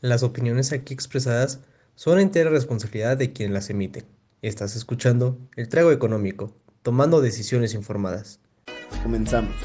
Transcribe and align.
Las 0.00 0.22
opiniones 0.22 0.70
aquí 0.72 0.94
expresadas 0.94 1.64
son 1.96 2.20
entera 2.20 2.50
responsabilidad 2.50 3.16
de 3.16 3.32
quien 3.32 3.52
las 3.52 3.68
emite. 3.68 4.04
Estás 4.42 4.76
escuchando 4.76 5.40
El 5.56 5.68
Trago 5.68 5.90
Económico, 5.90 6.54
tomando 6.82 7.20
decisiones 7.20 7.74
informadas. 7.74 8.40
Comenzamos. 9.02 9.56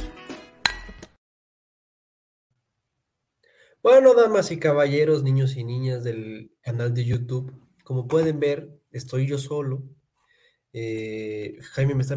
Bueno, 3.83 4.15
damas 4.15 4.51
y 4.51 4.57
caballeros, 4.57 5.21
niños 5.21 5.55
y 5.55 5.63
niñas 5.63 6.03
del 6.03 6.51
canal 6.61 6.95
de 6.95 7.05
YouTube, 7.05 7.53
como 7.83 8.07
pueden 8.07 8.39
ver, 8.39 8.81
estoy 8.91 9.27
yo 9.27 9.37
solo. 9.37 9.83
Eh, 10.75 11.59
Jaime 11.73 11.93
me 11.93 12.01
está 12.01 12.15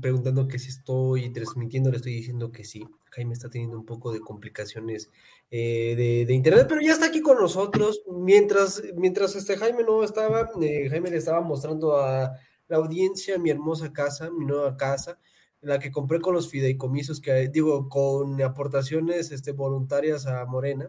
preguntando 0.00 0.46
que 0.46 0.60
si 0.60 0.68
estoy 0.68 1.32
transmitiendo, 1.32 1.90
le 1.90 1.96
estoy 1.96 2.14
diciendo 2.14 2.52
que 2.52 2.62
sí. 2.62 2.86
Jaime 3.10 3.34
está 3.34 3.50
teniendo 3.50 3.76
un 3.76 3.84
poco 3.84 4.12
de 4.12 4.20
complicaciones 4.20 5.10
eh, 5.52 6.24
de, 6.26 6.32
internet, 6.32 6.66
pero 6.68 6.80
ya 6.80 6.92
está 6.92 7.06
aquí 7.06 7.20
con 7.20 7.36
nosotros. 7.38 8.02
Mientras, 8.06 8.82
mientras 8.94 9.34
este 9.34 9.56
Jaime 9.56 9.82
no 9.82 10.04
estaba, 10.04 10.48
eh, 10.62 10.88
Jaime 10.88 11.10
le 11.10 11.16
estaba 11.16 11.40
mostrando 11.40 11.96
a 11.96 12.32
la 12.68 12.76
audiencia 12.76 13.38
mi 13.38 13.50
hermosa 13.50 13.92
casa, 13.92 14.30
mi 14.30 14.46
nueva 14.46 14.76
casa, 14.76 15.18
la 15.60 15.80
que 15.80 15.90
compré 15.90 16.20
con 16.20 16.34
los 16.34 16.48
fideicomisos, 16.48 17.20
que 17.20 17.48
digo, 17.48 17.88
con 17.88 18.40
aportaciones 18.40 19.32
este, 19.32 19.52
voluntarias 19.52 20.26
a 20.26 20.44
Morena, 20.46 20.88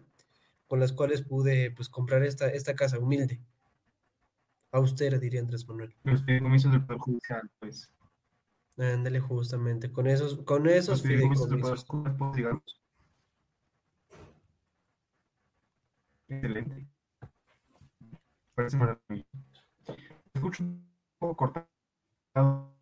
con 0.67 0.80
las 0.80 0.93
cuales 0.93 1.23
pude 1.23 1.71
pues 1.71 1.89
comprar 1.89 2.23
esta, 2.23 2.47
esta 2.49 2.75
casa 2.75 2.99
humilde. 2.99 3.41
Austera, 4.71 5.17
diría 5.17 5.41
Andrés 5.41 5.67
Manuel. 5.67 5.93
Los 6.03 6.23
fideicomisos 6.23 6.71
del 6.71 6.85
Poder 6.85 6.99
Judicial, 6.99 7.49
pues. 7.59 7.89
Ándale, 8.77 9.19
justamente, 9.19 9.91
con 9.91 10.07
esos, 10.07 10.38
con 10.43 10.67
esos 10.67 11.02
fideicomisos. 11.02 11.85
Excelente. 16.31 16.88
Parece 18.55 18.77
maravilloso. 18.77 19.27
Escucho 20.33 20.64
un 20.64 20.89
poco 21.19 21.36
cortado. 21.36 22.73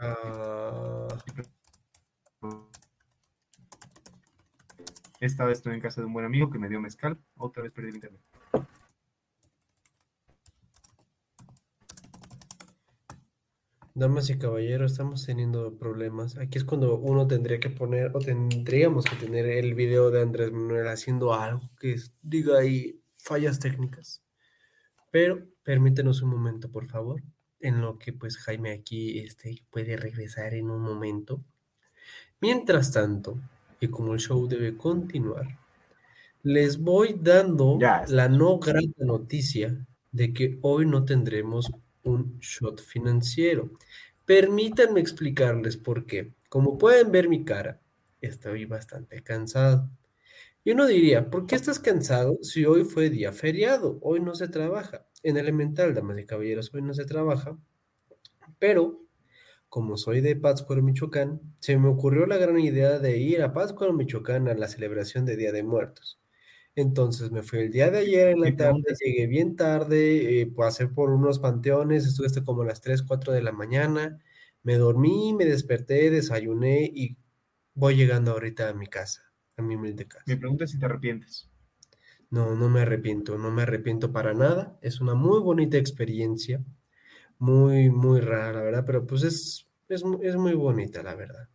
Uh... 0.00 1.08
Esta 5.18 5.44
vez 5.44 5.58
estoy 5.58 5.74
en 5.74 5.80
casa 5.80 6.00
de 6.00 6.06
un 6.06 6.12
buen 6.12 6.24
amigo 6.24 6.50
que 6.50 6.58
me 6.58 6.68
dio 6.68 6.80
mezcal. 6.80 7.18
Otra 7.36 7.64
vez 7.64 7.72
perdí 7.72 7.88
el 7.88 7.96
internet. 7.96 8.22
Damas 13.94 14.30
y 14.30 14.38
caballeros, 14.38 14.92
estamos 14.92 15.26
teniendo 15.26 15.76
problemas. 15.76 16.38
Aquí 16.38 16.56
es 16.56 16.64
cuando 16.64 16.96
uno 16.96 17.26
tendría 17.26 17.60
que 17.60 17.68
poner, 17.68 18.10
o 18.14 18.20
tendríamos 18.20 19.04
que 19.04 19.16
tener 19.16 19.44
el 19.46 19.74
video 19.74 20.10
de 20.10 20.22
Andrés 20.22 20.50
Manuel 20.50 20.88
haciendo 20.88 21.34
algo 21.34 21.68
que 21.78 21.96
diga 22.22 22.58
ahí 22.58 23.02
fallas 23.16 23.58
técnicas. 23.58 24.22
Pero 25.10 25.46
permítenos 25.62 26.22
un 26.22 26.30
momento, 26.30 26.70
por 26.70 26.86
favor, 26.86 27.22
en 27.60 27.82
lo 27.82 27.98
que 27.98 28.14
pues 28.14 28.38
Jaime 28.38 28.72
aquí 28.72 29.18
este, 29.18 29.62
puede 29.70 29.98
regresar 29.98 30.54
en 30.54 30.70
un 30.70 30.80
momento. 30.80 31.44
Mientras 32.40 32.92
tanto, 32.92 33.38
y 33.78 33.88
como 33.88 34.14
el 34.14 34.20
show 34.20 34.48
debe 34.48 34.74
continuar, 34.74 35.58
les 36.42 36.78
voy 36.78 37.14
dando 37.20 37.78
la 38.08 38.28
no 38.28 38.58
grata 38.58 39.04
noticia 39.04 39.86
de 40.12 40.32
que 40.32 40.58
hoy 40.62 40.86
no 40.86 41.04
tendremos 41.04 41.70
un 42.04 42.38
shot 42.40 42.80
financiero. 42.80 43.72
Permítanme 44.24 45.00
explicarles 45.00 45.76
por 45.76 46.06
qué. 46.06 46.34
Como 46.48 46.78
pueden 46.78 47.10
ver 47.10 47.28
mi 47.28 47.44
cara, 47.44 47.80
estoy 48.20 48.64
bastante 48.66 49.22
cansado. 49.22 49.90
Y 50.64 50.70
uno 50.72 50.86
diría, 50.86 51.28
¿por 51.28 51.46
qué 51.46 51.56
estás 51.56 51.80
cansado 51.80 52.38
si 52.42 52.64
hoy 52.64 52.84
fue 52.84 53.10
día 53.10 53.32
feriado? 53.32 53.98
Hoy 54.00 54.20
no 54.20 54.34
se 54.34 54.48
trabaja. 54.48 55.06
En 55.24 55.36
elemental, 55.36 55.94
damas 55.94 56.18
y 56.18 56.26
caballeros, 56.26 56.72
hoy 56.72 56.82
no 56.82 56.94
se 56.94 57.04
trabaja. 57.04 57.58
Pero, 58.60 59.04
como 59.68 59.96
soy 59.96 60.20
de 60.20 60.36
Pátzcuaro, 60.36 60.82
Michoacán, 60.82 61.40
se 61.58 61.76
me 61.78 61.88
ocurrió 61.88 62.26
la 62.26 62.36
gran 62.36 62.60
idea 62.60 63.00
de 63.00 63.18
ir 63.18 63.42
a 63.42 63.52
Pátzcuaro, 63.52 63.92
Michoacán 63.92 64.48
a 64.48 64.54
la 64.54 64.68
celebración 64.68 65.24
de 65.24 65.36
Día 65.36 65.50
de 65.50 65.64
Muertos. 65.64 66.21
Entonces 66.74 67.30
me 67.30 67.42
fui 67.42 67.58
el 67.60 67.70
día 67.70 67.90
de 67.90 67.98
ayer 67.98 68.28
en 68.30 68.40
la 68.40 68.56
tarde, 68.56 68.82
llegué 68.98 69.26
bien 69.26 69.56
tarde, 69.56 70.40
eh, 70.40 70.46
pasé 70.46 70.88
por 70.88 71.10
unos 71.10 71.38
panteones, 71.38 72.06
estuve 72.06 72.26
hasta 72.26 72.44
como 72.44 72.62
a 72.62 72.66
las 72.66 72.80
3, 72.80 73.02
4 73.02 73.32
de 73.32 73.42
la 73.42 73.52
mañana, 73.52 74.18
me 74.62 74.76
dormí, 74.76 75.34
me 75.34 75.44
desperté, 75.44 76.10
desayuné 76.10 76.90
y 76.94 77.18
voy 77.74 77.96
llegando 77.96 78.32
ahorita 78.32 78.70
a 78.70 78.74
mi 78.74 78.86
casa, 78.86 79.34
a 79.56 79.62
mi 79.62 79.76
humilde 79.76 80.08
casa. 80.08 80.24
Me 80.26 80.38
pregunta 80.38 80.66
si 80.66 80.78
te 80.78 80.86
arrepientes. 80.86 81.50
No, 82.30 82.54
no 82.56 82.70
me 82.70 82.80
arrepiento, 82.80 83.36
no 83.36 83.50
me 83.50 83.62
arrepiento 83.62 84.10
para 84.10 84.32
nada. 84.32 84.78
Es 84.80 85.02
una 85.02 85.14
muy 85.14 85.40
bonita 85.40 85.76
experiencia, 85.76 86.64
muy, 87.38 87.90
muy 87.90 88.20
rara, 88.22 88.52
la 88.52 88.62
verdad, 88.62 88.84
pero 88.86 89.06
pues 89.06 89.24
es, 89.24 89.66
es, 89.90 90.02
es 90.22 90.36
muy 90.36 90.54
bonita, 90.54 91.02
la 91.02 91.14
verdad. 91.14 91.50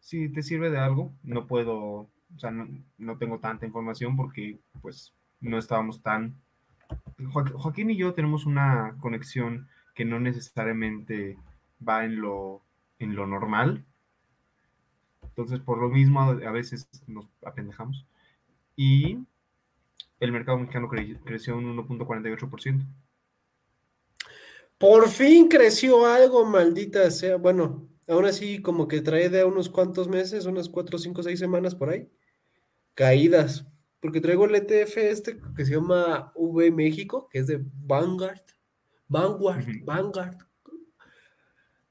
Si 0.00 0.32
te 0.32 0.42
sirve 0.42 0.70
de 0.70 0.78
algo, 0.78 1.12
no 1.22 1.46
puedo 1.46 2.08
o 2.36 2.38
sea, 2.38 2.50
no, 2.50 3.18
tengo 3.18 3.38
tanta 3.38 3.66
información 3.66 4.16
porque 4.16 4.58
pues 4.80 5.12
no 5.40 5.58
estábamos 5.58 6.02
tan... 6.02 6.34
Joaquín 7.54 7.90
y 7.90 7.96
yo 7.96 8.12
tenemos 8.12 8.46
una 8.46 8.96
conexión 9.00 9.68
que 9.94 10.04
no 10.04 10.20
necesariamente 10.20 11.38
va 11.86 12.04
en 12.04 12.20
lo, 12.20 12.62
en 12.98 13.14
lo 13.14 13.26
normal. 13.26 13.84
Entonces, 15.22 15.60
por 15.60 15.78
lo 15.78 15.88
mismo, 15.88 16.20
a 16.20 16.50
veces 16.50 16.88
nos 17.06 17.26
apendejamos. 17.44 18.06
Y 18.76 19.18
el 20.20 20.32
mercado 20.32 20.58
mexicano 20.58 20.88
creció 20.88 21.56
un 21.56 21.76
1.48%. 21.76 22.84
Por 24.78 25.08
fin 25.08 25.48
creció 25.48 26.04
algo, 26.06 26.44
maldita 26.44 27.10
sea. 27.10 27.36
Bueno, 27.36 27.88
aún 28.08 28.26
así 28.26 28.60
como 28.60 28.88
que 28.88 29.00
trae 29.00 29.30
de 29.30 29.44
unos 29.44 29.68
cuantos 29.68 30.08
meses, 30.08 30.44
unas 30.44 30.68
4, 30.68 30.98
5, 30.98 31.22
6 31.22 31.38
semanas 31.38 31.74
por 31.74 31.90
ahí 31.90 32.08
caídas, 32.94 33.66
porque 34.00 34.20
traigo 34.20 34.44
el 34.44 34.54
ETF 34.54 34.96
este 34.96 35.38
que 35.56 35.64
se 35.64 35.74
llama 35.74 36.32
V 36.34 36.70
México, 36.70 37.28
que 37.30 37.38
es 37.38 37.46
de 37.46 37.60
Vanguard, 37.62 38.42
Vanguard, 39.08 39.66
Vanguard, 39.84 40.38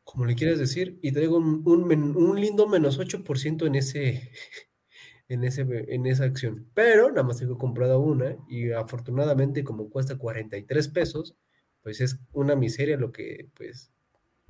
como 0.03 0.25
le 0.25 0.35
quieras 0.35 0.59
decir, 0.59 1.00
y 1.01 1.12
traigo 1.12 1.38
un, 1.38 2.41
lindo 2.41 2.67
menos 2.67 3.00
8% 3.00 3.66
en 3.66 3.75
ese, 3.75 4.31
en, 5.29 5.44
ese, 5.44 5.66
en 5.88 6.06
esa 6.06 6.25
acción. 6.25 6.67
Pero 6.73 7.09
nada 7.09 7.23
más 7.23 7.38
tengo 7.38 7.57
comprado 7.57 8.00
una 8.00 8.35
y 8.50 8.72
afortunadamente 8.72 9.63
como 9.63 9.89
cuesta 9.89 10.18
43 10.18 10.88
pesos, 10.89 11.35
pues 11.81 12.01
es 12.01 12.19
una 12.33 12.56
miseria 12.56 12.97
lo 12.97 13.12
que 13.12 13.47
pues 13.56 13.91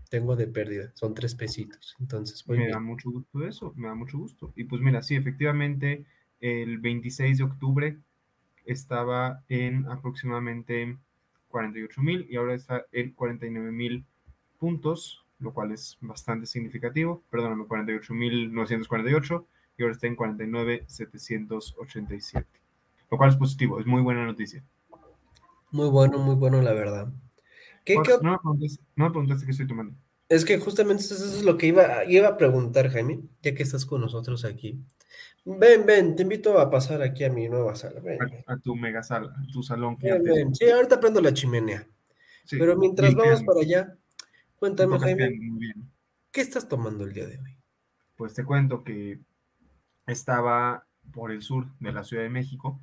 tengo 0.09 0.35
de 0.35 0.47
pérdida, 0.47 0.91
son 0.93 1.13
tres 1.13 1.35
pesitos. 1.35 1.95
Entonces, 1.99 2.45
me 2.47 2.67
da 2.67 2.79
mucho 2.79 3.09
gusto 3.09 3.47
eso, 3.47 3.73
me 3.77 3.87
da 3.87 3.95
mucho 3.95 4.17
gusto. 4.17 4.51
Y 4.57 4.65
pues 4.65 4.81
mira, 4.81 5.01
sí, 5.01 5.15
efectivamente, 5.15 6.05
el 6.41 6.79
26 6.79 7.37
de 7.37 7.43
octubre 7.43 7.97
estaba 8.65 9.43
en 9.47 9.85
aproximadamente 9.87 10.97
48 11.49 12.01
mil 12.01 12.27
y 12.29 12.35
ahora 12.35 12.55
está 12.55 12.85
en 12.91 13.11
49 13.13 13.71
mil 13.71 14.05
puntos, 14.59 15.25
lo 15.39 15.53
cual 15.53 15.71
es 15.71 15.97
bastante 16.01 16.45
significativo. 16.45 17.23
Perdóname, 17.29 17.65
48 17.65 18.13
mil 18.13 18.53
948 18.53 19.47
y 19.77 19.83
ahora 19.83 19.93
está 19.93 20.07
en 20.07 20.15
49 20.15 20.83
787, 20.87 22.47
lo 23.09 23.17
cual 23.17 23.29
es 23.29 23.35
positivo, 23.35 23.79
es 23.79 23.85
muy 23.85 24.01
buena 24.01 24.25
noticia. 24.25 24.63
Muy 25.71 25.89
bueno, 25.89 26.17
muy 26.17 26.35
bueno, 26.35 26.61
la 26.61 26.73
verdad. 26.73 27.11
¿Qué, 27.85 27.95
pues, 27.95 28.21
No, 28.21 28.39
me 28.43 28.67
no 28.95 29.05
me 29.05 29.09
preguntaste 29.09 29.45
qué 29.45 29.51
estoy 29.51 29.67
tomando. 29.67 29.95
Es 30.31 30.45
que 30.45 30.57
justamente 30.59 31.03
eso 31.03 31.15
es 31.15 31.43
lo 31.43 31.57
que 31.57 31.67
iba, 31.67 32.05
iba 32.05 32.29
a 32.29 32.37
preguntar, 32.37 32.89
Jaime, 32.89 33.19
ya 33.41 33.53
que 33.53 33.63
estás 33.63 33.85
con 33.85 33.99
nosotros 33.99 34.45
aquí. 34.45 34.81
Ven, 35.43 35.85
ven, 35.85 36.15
te 36.15 36.23
invito 36.23 36.57
a 36.57 36.69
pasar 36.69 37.01
aquí 37.01 37.25
a 37.25 37.29
mi 37.29 37.49
nueva 37.49 37.75
sala. 37.75 37.99
Ven, 37.99 38.17
a, 38.47 38.57
tu 38.57 38.73
mega 38.73 39.03
sala, 39.03 39.27
a 39.27 39.51
tu 39.51 39.61
salón. 39.61 39.97
ven, 39.99 40.23
ven. 40.23 40.55
Sí, 40.55 40.69
ahorita 40.69 41.01
prendo 41.01 41.19
la 41.19 41.33
chimenea. 41.33 41.85
Pero 42.49 42.77
mientras 42.77 43.13
vamos 43.13 43.43
para 43.43 43.59
allá, 43.59 43.97
cuéntame, 44.55 44.97
Jaime, 44.99 45.37
¿qué 46.31 46.39
estás 46.39 46.65
tomando 46.65 47.03
el 47.03 47.11
día 47.11 47.27
de 47.27 47.37
hoy? 47.37 47.57
Pues 48.15 48.33
te 48.33 48.45
cuento 48.45 48.85
que 48.85 49.19
estaba 50.07 50.87
por 51.11 51.33
el 51.33 51.41
sur 51.41 51.67
de 51.81 51.91
la 51.91 52.05
Ciudad 52.05 52.23
de 52.23 52.29
México, 52.29 52.79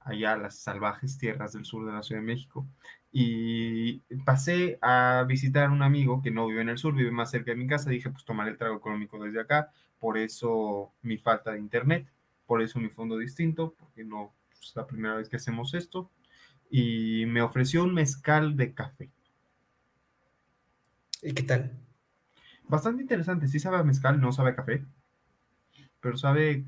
allá 0.00 0.36
las 0.36 0.58
salvajes 0.58 1.18
tierras 1.18 1.52
del 1.52 1.64
sur 1.64 1.86
de 1.86 1.92
la 1.92 2.02
Ciudad 2.02 2.20
de 2.20 2.26
México, 2.26 2.66
y 3.12 3.98
pasé 4.24 4.78
a 4.82 5.24
visitar 5.26 5.66
a 5.66 5.72
un 5.72 5.82
amigo 5.82 6.22
que 6.22 6.30
no 6.30 6.46
vive 6.46 6.62
en 6.62 6.68
el 6.68 6.78
sur, 6.78 6.94
vive 6.94 7.10
más 7.10 7.30
cerca 7.30 7.50
de 7.50 7.56
mi 7.56 7.66
casa. 7.66 7.90
Dije, 7.90 8.10
pues 8.10 8.24
tomar 8.24 8.48
el 8.48 8.56
trago 8.56 8.76
económico 8.76 9.22
desde 9.22 9.40
acá. 9.40 9.72
Por 9.98 10.16
eso 10.16 10.92
mi 11.02 11.18
falta 11.18 11.52
de 11.52 11.58
internet, 11.58 12.08
por 12.46 12.62
eso 12.62 12.78
mi 12.78 12.88
fondo 12.88 13.18
distinto, 13.18 13.74
porque 13.78 14.04
no 14.04 14.32
pues, 14.48 14.68
es 14.68 14.76
la 14.76 14.86
primera 14.86 15.16
vez 15.16 15.28
que 15.28 15.36
hacemos 15.36 15.74
esto. 15.74 16.10
Y 16.70 17.26
me 17.26 17.42
ofreció 17.42 17.82
un 17.82 17.94
mezcal 17.94 18.56
de 18.56 18.74
café. 18.74 19.10
¿Y 21.22 21.32
qué 21.32 21.42
tal? 21.42 21.72
Bastante 22.68 23.02
interesante. 23.02 23.48
Sí 23.48 23.58
sabe 23.58 23.78
a 23.78 23.82
mezcal, 23.82 24.20
no 24.20 24.32
sabe 24.32 24.50
a 24.50 24.56
café, 24.56 24.84
pero 26.00 26.16
sabe 26.16 26.64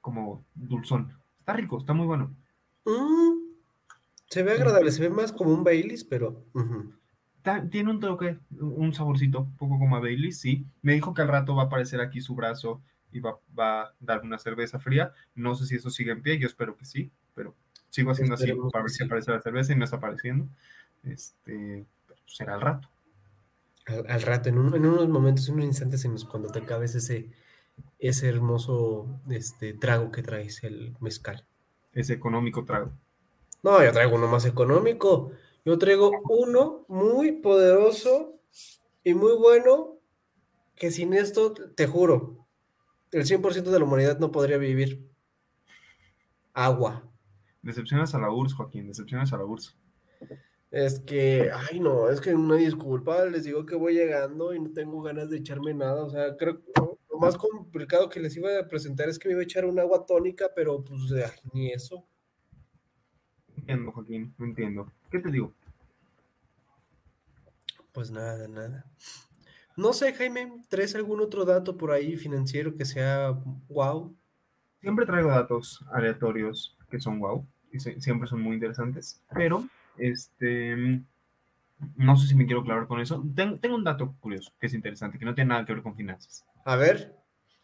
como 0.00 0.44
dulzón. 0.54 1.12
Está 1.38 1.52
rico, 1.52 1.76
está 1.78 1.92
muy 1.92 2.06
bueno. 2.06 2.34
Mm, 2.86 3.47
se 4.30 4.42
ve 4.42 4.52
agradable, 4.52 4.90
se 4.92 5.02
ve 5.02 5.10
más 5.10 5.32
como 5.32 5.52
un 5.52 5.64
Baileys, 5.64 6.04
pero... 6.04 6.44
Tiene 7.70 7.90
un 7.90 7.98
toque, 8.00 8.38
un 8.60 8.92
saborcito, 8.92 9.40
un 9.40 9.56
poco 9.56 9.78
como 9.78 9.96
a 9.96 10.00
Baileys, 10.00 10.38
sí. 10.38 10.66
Me 10.82 10.92
dijo 10.92 11.14
que 11.14 11.22
al 11.22 11.28
rato 11.28 11.54
va 11.54 11.62
a 11.62 11.66
aparecer 11.66 12.00
aquí 12.00 12.20
su 12.20 12.34
brazo 12.34 12.82
y 13.10 13.20
va, 13.20 13.38
va 13.58 13.82
a 13.84 13.94
dar 14.00 14.20
una 14.22 14.38
cerveza 14.38 14.78
fría. 14.78 15.12
No 15.34 15.54
sé 15.54 15.64
si 15.64 15.76
eso 15.76 15.88
sigue 15.88 16.12
en 16.12 16.20
pie, 16.20 16.38
yo 16.38 16.46
espero 16.46 16.76
que 16.76 16.84
sí, 16.84 17.10
pero 17.34 17.54
sigo 17.88 18.10
haciendo 18.10 18.34
así 18.34 18.52
para 18.70 18.82
ver 18.82 18.90
si 18.90 18.98
sí. 18.98 19.04
aparece 19.04 19.30
la 19.30 19.40
cerveza 19.40 19.72
y 19.72 19.76
no 19.76 19.84
está 19.84 19.96
apareciendo. 19.96 20.46
Este, 21.04 21.86
pero 22.06 22.20
será 22.26 22.54
al 22.56 22.60
rato. 22.60 22.88
Al, 23.86 24.10
al 24.10 24.22
rato, 24.22 24.50
en, 24.50 24.58
un- 24.58 24.74
en 24.74 24.84
unos 24.84 25.08
momentos, 25.08 25.48
en 25.48 25.54
unos 25.54 25.66
instantes 25.66 26.04
en 26.04 26.12
los 26.12 26.26
cuando 26.26 26.50
te 26.50 26.58
acabes 26.58 26.94
ese, 26.94 27.30
ese 27.98 28.28
hermoso 28.28 29.06
este, 29.30 29.72
trago 29.72 30.12
que 30.12 30.22
traes, 30.22 30.62
el 30.64 30.94
mezcal. 31.00 31.46
Ese 31.94 32.12
económico 32.12 32.66
trago. 32.66 32.92
No, 33.62 33.82
yo 33.82 33.92
traigo 33.92 34.16
uno 34.16 34.28
más 34.28 34.44
económico. 34.44 35.32
Yo 35.64 35.78
traigo 35.78 36.10
uno 36.28 36.84
muy 36.88 37.32
poderoso 37.32 38.32
y 39.04 39.14
muy 39.14 39.36
bueno 39.36 39.98
que 40.76 40.90
sin 40.90 41.12
esto, 41.12 41.52
te 41.52 41.86
juro, 41.86 42.46
el 43.10 43.24
100% 43.24 43.70
de 43.70 43.78
la 43.78 43.84
humanidad 43.84 44.18
no 44.18 44.30
podría 44.30 44.58
vivir. 44.58 45.08
Agua. 46.52 47.04
Decepcionas 47.62 48.14
a 48.14 48.18
la 48.18 48.30
URSS, 48.30 48.54
Joaquín, 48.54 48.86
decepcionas 48.86 49.32
a 49.32 49.38
la 49.38 49.44
URSS. 49.44 49.76
Es 50.70 51.00
que, 51.00 51.50
ay 51.52 51.80
no, 51.80 52.10
es 52.10 52.20
que 52.20 52.34
una 52.34 52.56
disculpa, 52.56 53.24
les 53.24 53.44
digo 53.44 53.64
que 53.64 53.74
voy 53.74 53.94
llegando 53.94 54.54
y 54.54 54.60
no 54.60 54.70
tengo 54.72 55.02
ganas 55.02 55.30
de 55.30 55.38
echarme 55.38 55.74
nada. 55.74 56.04
O 56.04 56.10
sea, 56.10 56.36
creo 56.36 56.60
que 56.60 56.72
lo 56.76 57.18
más 57.18 57.36
complicado 57.36 58.08
que 58.08 58.20
les 58.20 58.36
iba 58.36 58.58
a 58.58 58.68
presentar 58.68 59.08
es 59.08 59.18
que 59.18 59.28
me 59.28 59.32
iba 59.32 59.40
a 59.40 59.44
echar 59.44 59.64
un 59.64 59.78
agua 59.78 60.04
tónica, 60.06 60.50
pero 60.54 60.84
pues 60.84 61.12
ay, 61.12 61.40
ni 61.52 61.72
eso. 61.72 62.06
Entiendo, 63.68 63.92
Joaquín, 63.92 64.34
no 64.38 64.46
entiendo. 64.46 64.90
¿Qué 65.10 65.18
te 65.18 65.30
digo? 65.30 65.52
Pues 67.92 68.10
nada, 68.10 68.48
nada. 68.48 68.86
No 69.76 69.92
sé, 69.92 70.14
Jaime, 70.14 70.62
¿traes 70.70 70.94
algún 70.94 71.20
otro 71.20 71.44
dato 71.44 71.76
por 71.76 71.90
ahí 71.92 72.16
financiero 72.16 72.74
que 72.74 72.86
sea 72.86 73.32
wow? 73.68 74.16
Siempre 74.80 75.04
traigo 75.04 75.28
datos 75.28 75.84
aleatorios 75.92 76.78
que 76.90 76.98
son 76.98 77.18
wow 77.20 77.46
y 77.70 77.78
se- 77.78 78.00
siempre 78.00 78.26
son 78.26 78.40
muy 78.40 78.54
interesantes, 78.54 79.20
pero 79.34 79.64
este 79.98 81.02
no 81.96 82.16
sé 82.16 82.26
si 82.26 82.34
me 82.34 82.46
quiero 82.46 82.64
clavar 82.64 82.86
con 82.86 83.00
eso. 83.00 83.22
Ten- 83.36 83.58
tengo 83.58 83.76
un 83.76 83.84
dato 83.84 84.14
curioso 84.20 84.50
que 84.58 84.66
es 84.68 84.72
interesante, 84.74 85.18
que 85.18 85.26
no 85.26 85.34
tiene 85.34 85.50
nada 85.50 85.66
que 85.66 85.74
ver 85.74 85.82
con 85.82 85.94
finanzas. 85.94 86.42
A 86.64 86.76
ver, 86.76 87.14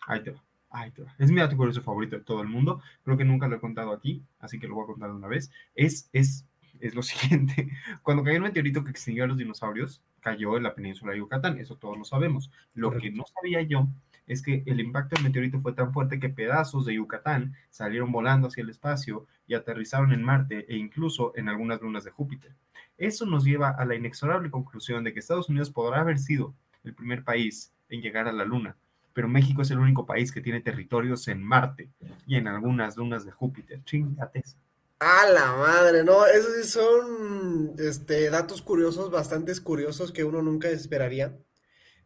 Ahí 0.06 0.23
te 0.23 0.33
va, 0.33 0.43
va. 0.75 1.15
Es 1.19 1.31
mi 1.31 1.41
dato 1.41 1.56
curioso 1.56 1.82
favorito 1.82 2.17
de 2.17 2.23
todo 2.23 2.43
el 2.43 2.49
mundo. 2.49 2.82
Creo 3.05 3.17
que 3.17 3.25
nunca 3.25 3.49
lo 3.49 3.56
he 3.56 3.61
contado 3.61 3.93
aquí, 3.93 4.23
así 4.41 4.59
que 4.59 4.67
lo 4.67 4.75
voy 4.75 4.85
a 4.85 4.87
contar 4.87 5.11
de 5.11 5.17
una 5.17 5.29
vez. 5.29 5.50
Es, 5.75 6.09
es, 6.12 6.47
es 6.81 6.94
lo 6.94 7.03
siguiente. 7.05 7.71
Cuando 8.03 8.25
cayó 8.25 8.37
el 8.37 8.43
meteorito 8.43 8.85
que 8.85 8.91
extinguió 8.91 9.25
a 9.25 9.26
los 9.26 9.38
dinosaurios, 9.38 10.03
cayó 10.21 10.56
en 10.56 10.62
la 10.62 10.75
península 10.75 11.12
de 11.12 11.19
Yucatán. 11.19 11.59
Eso 11.59 11.76
todos 11.76 11.97
lo 11.97 12.05
sabemos. 12.05 12.50
Lo 12.75 12.91
que 12.97 13.11
no 13.11 13.25
sabía 13.35 13.62
yo 13.62 13.88
es 14.26 14.43
que 14.43 14.62
el 14.67 14.81
impacto 14.81 15.17
del 15.17 15.25
meteorito 15.25 15.61
fue 15.61 15.75
tan 15.75 15.93
fuerte 15.93 16.19
que 16.19 16.31
pedazos 16.31 16.87
de 16.87 16.94
Yucatán 16.94 17.55
salieron 17.70 18.11
volando 18.11 18.49
hacia 18.49 18.62
el 18.62 18.70
espacio 18.70 19.27
y 19.47 19.55
aterrizaron 19.55 20.12
en 20.12 20.23
Marte 20.23 20.65
e 20.69 20.77
incluso 20.77 21.32
en 21.37 21.49
algunas 21.49 21.81
lunas 21.82 22.05
de 22.05 22.11
Júpiter. 22.11 22.53
Eso 22.97 23.27
nos 23.27 23.44
lleva 23.44 23.70
a 23.70 23.85
la 23.85 23.97
inexorable 23.97 24.50
conclusión 24.50 25.05
de 25.05 25.12
que 25.12 25.19
Estados 25.19 25.49
Unidos 25.49 25.70
podrá 25.70 26.00
haber 26.00 26.19
sido 26.19 26.55
el 26.85 26.94
primer 26.94 27.25
país 27.25 27.73
en 27.88 28.00
llegar 28.00 28.29
a 28.29 28.32
la 28.32 28.44
Luna, 28.44 28.77
pero 29.15 29.29
México 29.29 29.63
es 29.63 29.71
el 29.71 29.79
único 29.79 30.05
país 30.05 30.33
que 30.33 30.41
tiene 30.41 30.61
territorios 30.61 31.29
en 31.29 31.43
Marte 31.43 31.91
y 32.27 32.37
en 32.37 32.49
algunas 32.49 32.97
lunas 32.97 33.25
de 33.25 33.31
Júpiter. 33.31 33.83
Chingates. 33.85 34.57
a 34.99 35.31
la 35.31 35.53
madre, 35.57 36.05
no, 36.05 36.27
esos 36.27 36.55
sí 36.55 36.69
son 36.69 37.75
este, 37.79 38.29
datos 38.29 38.61
curiosos, 38.61 39.11
bastantes 39.11 39.61
curiosos 39.61 40.13
que 40.13 40.25
uno 40.25 40.43
nunca 40.43 40.69
esperaría. 40.69 41.39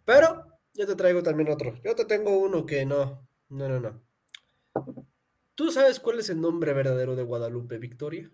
Pero 0.04 0.44
yo 0.74 0.86
te 0.86 0.96
traigo 0.96 1.22
también 1.22 1.50
otro. 1.50 1.80
Yo 1.82 1.94
te 1.94 2.04
tengo 2.04 2.38
uno 2.38 2.66
que 2.66 2.84
no, 2.84 3.26
no, 3.48 3.68
no, 3.68 3.80
no. 3.80 4.02
¿Tú 5.54 5.72
sabes 5.72 5.98
cuál 5.98 6.18
es 6.18 6.28
el 6.28 6.40
nombre 6.40 6.72
verdadero 6.72 7.16
de 7.16 7.24
Guadalupe 7.24 7.78
Victoria? 7.78 8.30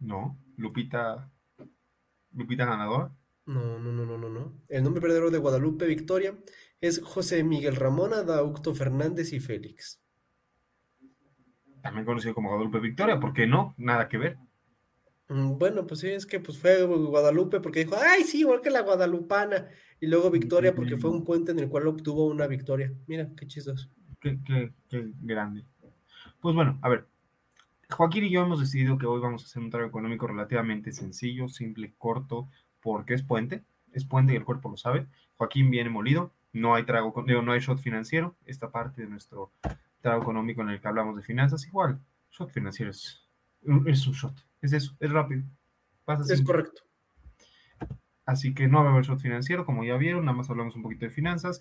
No, 0.00 0.38
Lupita, 0.56 1.30
Lupita 2.32 2.64
ganadora. 2.64 3.12
No, 3.46 3.78
no, 3.78 3.92
no, 3.92 4.04
no, 4.04 4.18
no, 4.18 4.28
no. 4.28 4.52
El 4.68 4.84
nombre 4.84 5.00
verdadero 5.00 5.30
de 5.30 5.38
Guadalupe 5.38 5.86
Victoria 5.86 6.36
es 6.80 7.00
José 7.04 7.44
Miguel 7.44 7.76
Ramón 7.76 8.12
Adaucto 8.14 8.74
Fernández 8.74 9.32
y 9.32 9.40
Félix. 9.40 10.00
También 11.82 12.06
conocido 12.06 12.34
como 12.34 12.50
Guadalupe 12.50 12.78
Victoria, 12.78 13.18
¿por 13.18 13.32
qué 13.32 13.48
no? 13.48 13.74
Nada 13.78 14.08
que 14.08 14.16
ver. 14.18 14.38
Mm, 15.28 15.58
Bueno, 15.58 15.86
pues 15.86 16.00
sí, 16.00 16.08
es 16.08 16.26
que 16.26 16.40
pues 16.40 16.58
fue 16.58 16.82
Guadalupe 16.84 17.60
porque 17.60 17.80
dijo, 17.84 17.96
ay, 18.00 18.24
sí, 18.24 18.40
igual 18.40 18.60
que 18.60 18.70
la 18.70 18.82
guadalupana. 18.82 19.68
Y 20.00 20.06
luego 20.06 20.30
Victoria 20.30 20.74
porque 20.74 20.96
fue 20.96 21.10
un 21.10 21.24
puente 21.24 21.52
en 21.52 21.58
el 21.58 21.68
cual 21.68 21.88
obtuvo 21.88 22.26
una 22.26 22.46
victoria. 22.46 22.92
Mira, 23.06 23.30
qué 23.36 23.46
chistoso. 23.46 23.88
Qué, 24.20 24.38
qué- 24.44 24.72
qué 24.88 25.12
grande. 25.20 25.64
Pues 26.40 26.54
bueno, 26.54 26.78
a 26.82 26.88
ver. 26.88 27.06
Joaquín 27.90 28.24
y 28.24 28.30
yo 28.30 28.42
hemos 28.42 28.60
decidido 28.60 28.98
que 28.98 29.06
hoy 29.06 29.20
vamos 29.20 29.42
a 29.42 29.46
hacer 29.46 29.62
un 29.62 29.70
trago 29.70 29.88
económico 29.88 30.26
relativamente 30.26 30.92
sencillo, 30.92 31.48
simple, 31.48 31.94
corto, 31.98 32.48
porque 32.82 33.14
es 33.14 33.22
puente. 33.22 33.64
Es 33.92 34.04
puente 34.04 34.32
y 34.34 34.36
el 34.36 34.44
cuerpo 34.44 34.70
lo 34.70 34.76
sabe. 34.76 35.08
Joaquín 35.36 35.70
viene 35.70 35.90
molido. 35.90 36.32
No 36.58 36.74
hay 36.74 36.84
trago, 36.84 37.14
no 37.26 37.52
hay 37.52 37.60
shot 37.60 37.78
financiero. 37.78 38.36
Esta 38.44 38.70
parte 38.70 39.02
de 39.02 39.08
nuestro 39.08 39.52
trago 40.00 40.22
económico 40.22 40.62
en 40.62 40.70
el 40.70 40.80
que 40.80 40.88
hablamos 40.88 41.16
de 41.16 41.22
finanzas, 41.22 41.66
igual. 41.66 42.00
Shot 42.30 42.50
financiero 42.50 42.90
es, 42.90 43.26
es 43.86 44.06
un 44.06 44.14
shot. 44.14 44.34
Es 44.60 44.72
eso, 44.72 44.96
es 45.00 45.10
rápido. 45.10 45.44
Pasa 46.04 46.32
Es 46.32 46.42
correcto. 46.42 46.82
Así 48.26 48.52
que 48.52 48.68
no 48.68 48.82
va 48.82 48.90
a 48.90 48.92
haber 48.92 49.04
shot 49.04 49.20
financiero, 49.20 49.64
como 49.64 49.84
ya 49.84 49.96
vieron, 49.96 50.26
nada 50.26 50.36
más 50.36 50.50
hablamos 50.50 50.76
un 50.76 50.82
poquito 50.82 51.06
de 51.06 51.10
finanzas. 51.10 51.60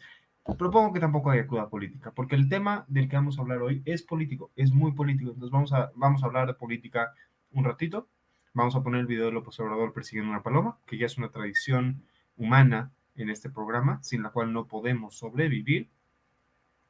Propongo 0.58 0.94
que 0.94 1.00
tampoco 1.00 1.30
haya 1.30 1.48
cruda 1.48 1.70
política, 1.70 2.12
porque 2.12 2.36
el 2.36 2.50
tema 2.50 2.86
del 2.88 3.08
que 3.08 3.16
vamos 3.16 3.38
a 3.38 3.42
hablar 3.42 3.62
hoy 3.62 3.82
es 3.86 4.04
político, 4.04 4.52
es 4.56 4.72
muy 4.72 4.94
político. 4.94 5.32
Entonces 5.32 5.52
vamos 5.52 5.74
a, 5.74 5.92
vamos 5.96 6.24
a 6.24 6.26
hablar 6.26 6.48
de 6.48 6.54
política 6.54 7.14
un 7.52 7.64
ratito. 7.64 8.10
Vamos 8.54 8.76
a 8.76 8.82
poner 8.82 9.02
el 9.02 9.08
video 9.08 9.26
de 9.26 9.32
López 9.32 9.60
Obrador 9.60 9.94
persiguiendo 9.94 10.32
una 10.32 10.44
paloma, 10.44 10.78
que 10.86 10.98
ya 10.98 11.06
es 11.06 11.18
una 11.18 11.30
tradición 11.30 12.04
humana 12.38 12.92
en 13.18 13.30
este 13.30 13.50
programa, 13.50 14.02
sin 14.04 14.24
la 14.24 14.31
cual 14.31 14.54
no 14.54 14.68
podemos 14.68 15.18
sobrevivir. 15.18 15.90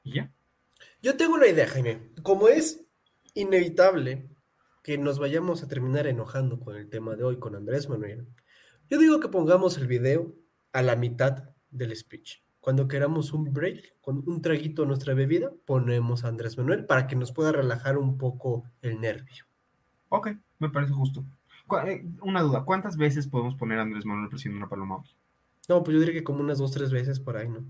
Y 0.04 0.16
ya. 0.16 0.32
Yo 1.02 1.18
tengo 1.18 1.36
una 1.36 1.48
idea, 1.48 1.68
Jaime. 1.68 2.12
Como 2.24 2.48
es 2.48 2.86
inevitable 3.34 4.30
que 4.84 4.98
nos 4.98 5.20
vayamos 5.20 5.64
a 5.64 5.68
terminar 5.68 6.08
enojando 6.08 6.60
con 6.60 6.76
el 6.76 6.90
tema 6.90 7.16
de 7.16 7.24
hoy, 7.24 7.40
con 7.40 7.56
Andrés 7.56 7.90
Manuel, 7.90 8.28
yo 8.90 8.98
digo 8.98 9.20
que 9.20 9.28
pongamos 9.28 9.78
el 9.78 9.88
video 9.88 10.34
a 10.72 10.82
la 10.82 10.96
mitad 10.96 11.50
del 11.70 11.96
speech. 11.96 12.42
Cuando 12.60 12.88
queramos 12.88 13.34
un 13.34 13.54
break, 13.54 14.00
con 14.02 14.24
un 14.28 14.42
traguito 14.42 14.84
a 14.84 14.86
nuestra 14.86 15.14
bebida, 15.14 15.52
ponemos 15.66 16.24
a 16.24 16.30
Andrés 16.30 16.58
Manuel 16.58 16.86
para 16.86 17.08
que 17.08 17.16
nos 17.16 17.32
pueda 17.32 17.52
relajar 17.52 17.98
un 17.98 18.18
poco 18.18 18.64
el 18.82 19.00
nervio. 19.00 19.46
Ok, 20.10 20.30
me 20.60 20.70
parece 20.70 20.94
justo. 20.94 21.26
Eh, 21.86 22.06
Una 22.22 22.42
duda, 22.42 22.64
¿cuántas 22.64 22.98
veces 22.98 23.28
podemos 23.28 23.56
poner 23.56 23.80
a 23.80 23.84
Andrés 23.84 24.06
Manuel 24.06 24.30
persiguiendo 24.30 24.58
una 24.58 24.70
paloma 24.70 24.98
hoy? 24.98 25.10
No, 25.68 25.84
pues 25.84 25.94
yo 25.96 26.00
diría 26.00 26.14
que 26.14 26.24
como 26.24 26.40
unas 26.42 26.60
dos, 26.60 26.72
tres 26.72 26.92
veces 26.92 27.20
por 27.20 27.36
ahí, 27.38 27.50
¿no? 27.50 27.66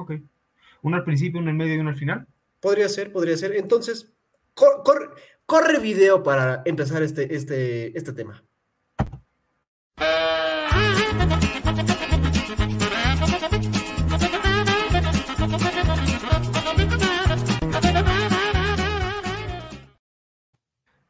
Ok. 0.00 0.12
¿Una 0.82 0.98
al 0.98 1.04
principio, 1.04 1.40
una 1.40 1.50
en 1.50 1.56
medio 1.56 1.74
y 1.74 1.78
una 1.78 1.90
al 1.90 1.96
final? 1.96 2.26
Podría 2.60 2.88
ser, 2.88 3.12
podría 3.12 3.36
ser. 3.36 3.56
Entonces, 3.56 4.12
cor- 4.54 4.82
corre, 4.84 5.08
corre 5.46 5.78
video 5.80 6.22
para 6.22 6.62
empezar 6.64 7.02
este, 7.02 7.34
este, 7.34 7.96
este 7.96 8.12
tema. 8.12 8.44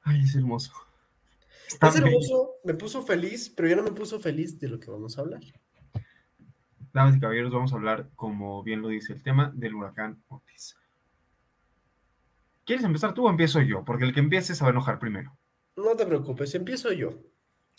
Ay, 0.03 0.21
es 0.23 0.35
hermoso. 0.35 0.73
Está 1.69 1.89
Es 1.89 1.97
hermoso, 1.97 2.57
me 2.65 2.75
puso 2.75 3.03
feliz, 3.03 3.51
pero 3.55 3.69
ya 3.69 3.77
no 3.77 3.83
me 3.83 3.93
puso 3.93 4.21
feliz 4.21 4.59
de 4.61 4.69
lo 4.69 4.79
que 4.79 4.91
vamos 4.91 5.17
a 5.19 5.23
hablar. 5.23 5.43
Damas 6.95 7.17
y 7.17 7.21
caballeros, 7.21 7.53
vamos 7.53 7.73
a 7.73 7.77
hablar, 7.77 8.09
como 8.15 8.63
bien 8.63 8.81
lo 8.81 8.87
dice 8.87 9.13
el 9.13 9.23
tema, 9.25 9.53
del 9.57 9.75
huracán 9.75 10.23
Otis. 10.29 10.77
¿Quieres 12.65 12.85
empezar 12.85 13.13
tú 13.15 13.27
o 13.27 13.31
empiezo 13.31 13.61
yo? 13.61 13.85
Porque 13.85 14.05
el 14.05 14.15
que 14.15 14.21
empiece 14.21 14.55
se 14.55 14.63
va 14.63 14.69
a 14.69 14.71
enojar 14.71 15.01
primero. 15.01 15.37
No 15.77 15.97
te 15.97 16.07
preocupes, 16.07 16.55
empiezo 16.55 16.93
yo. 16.93 17.11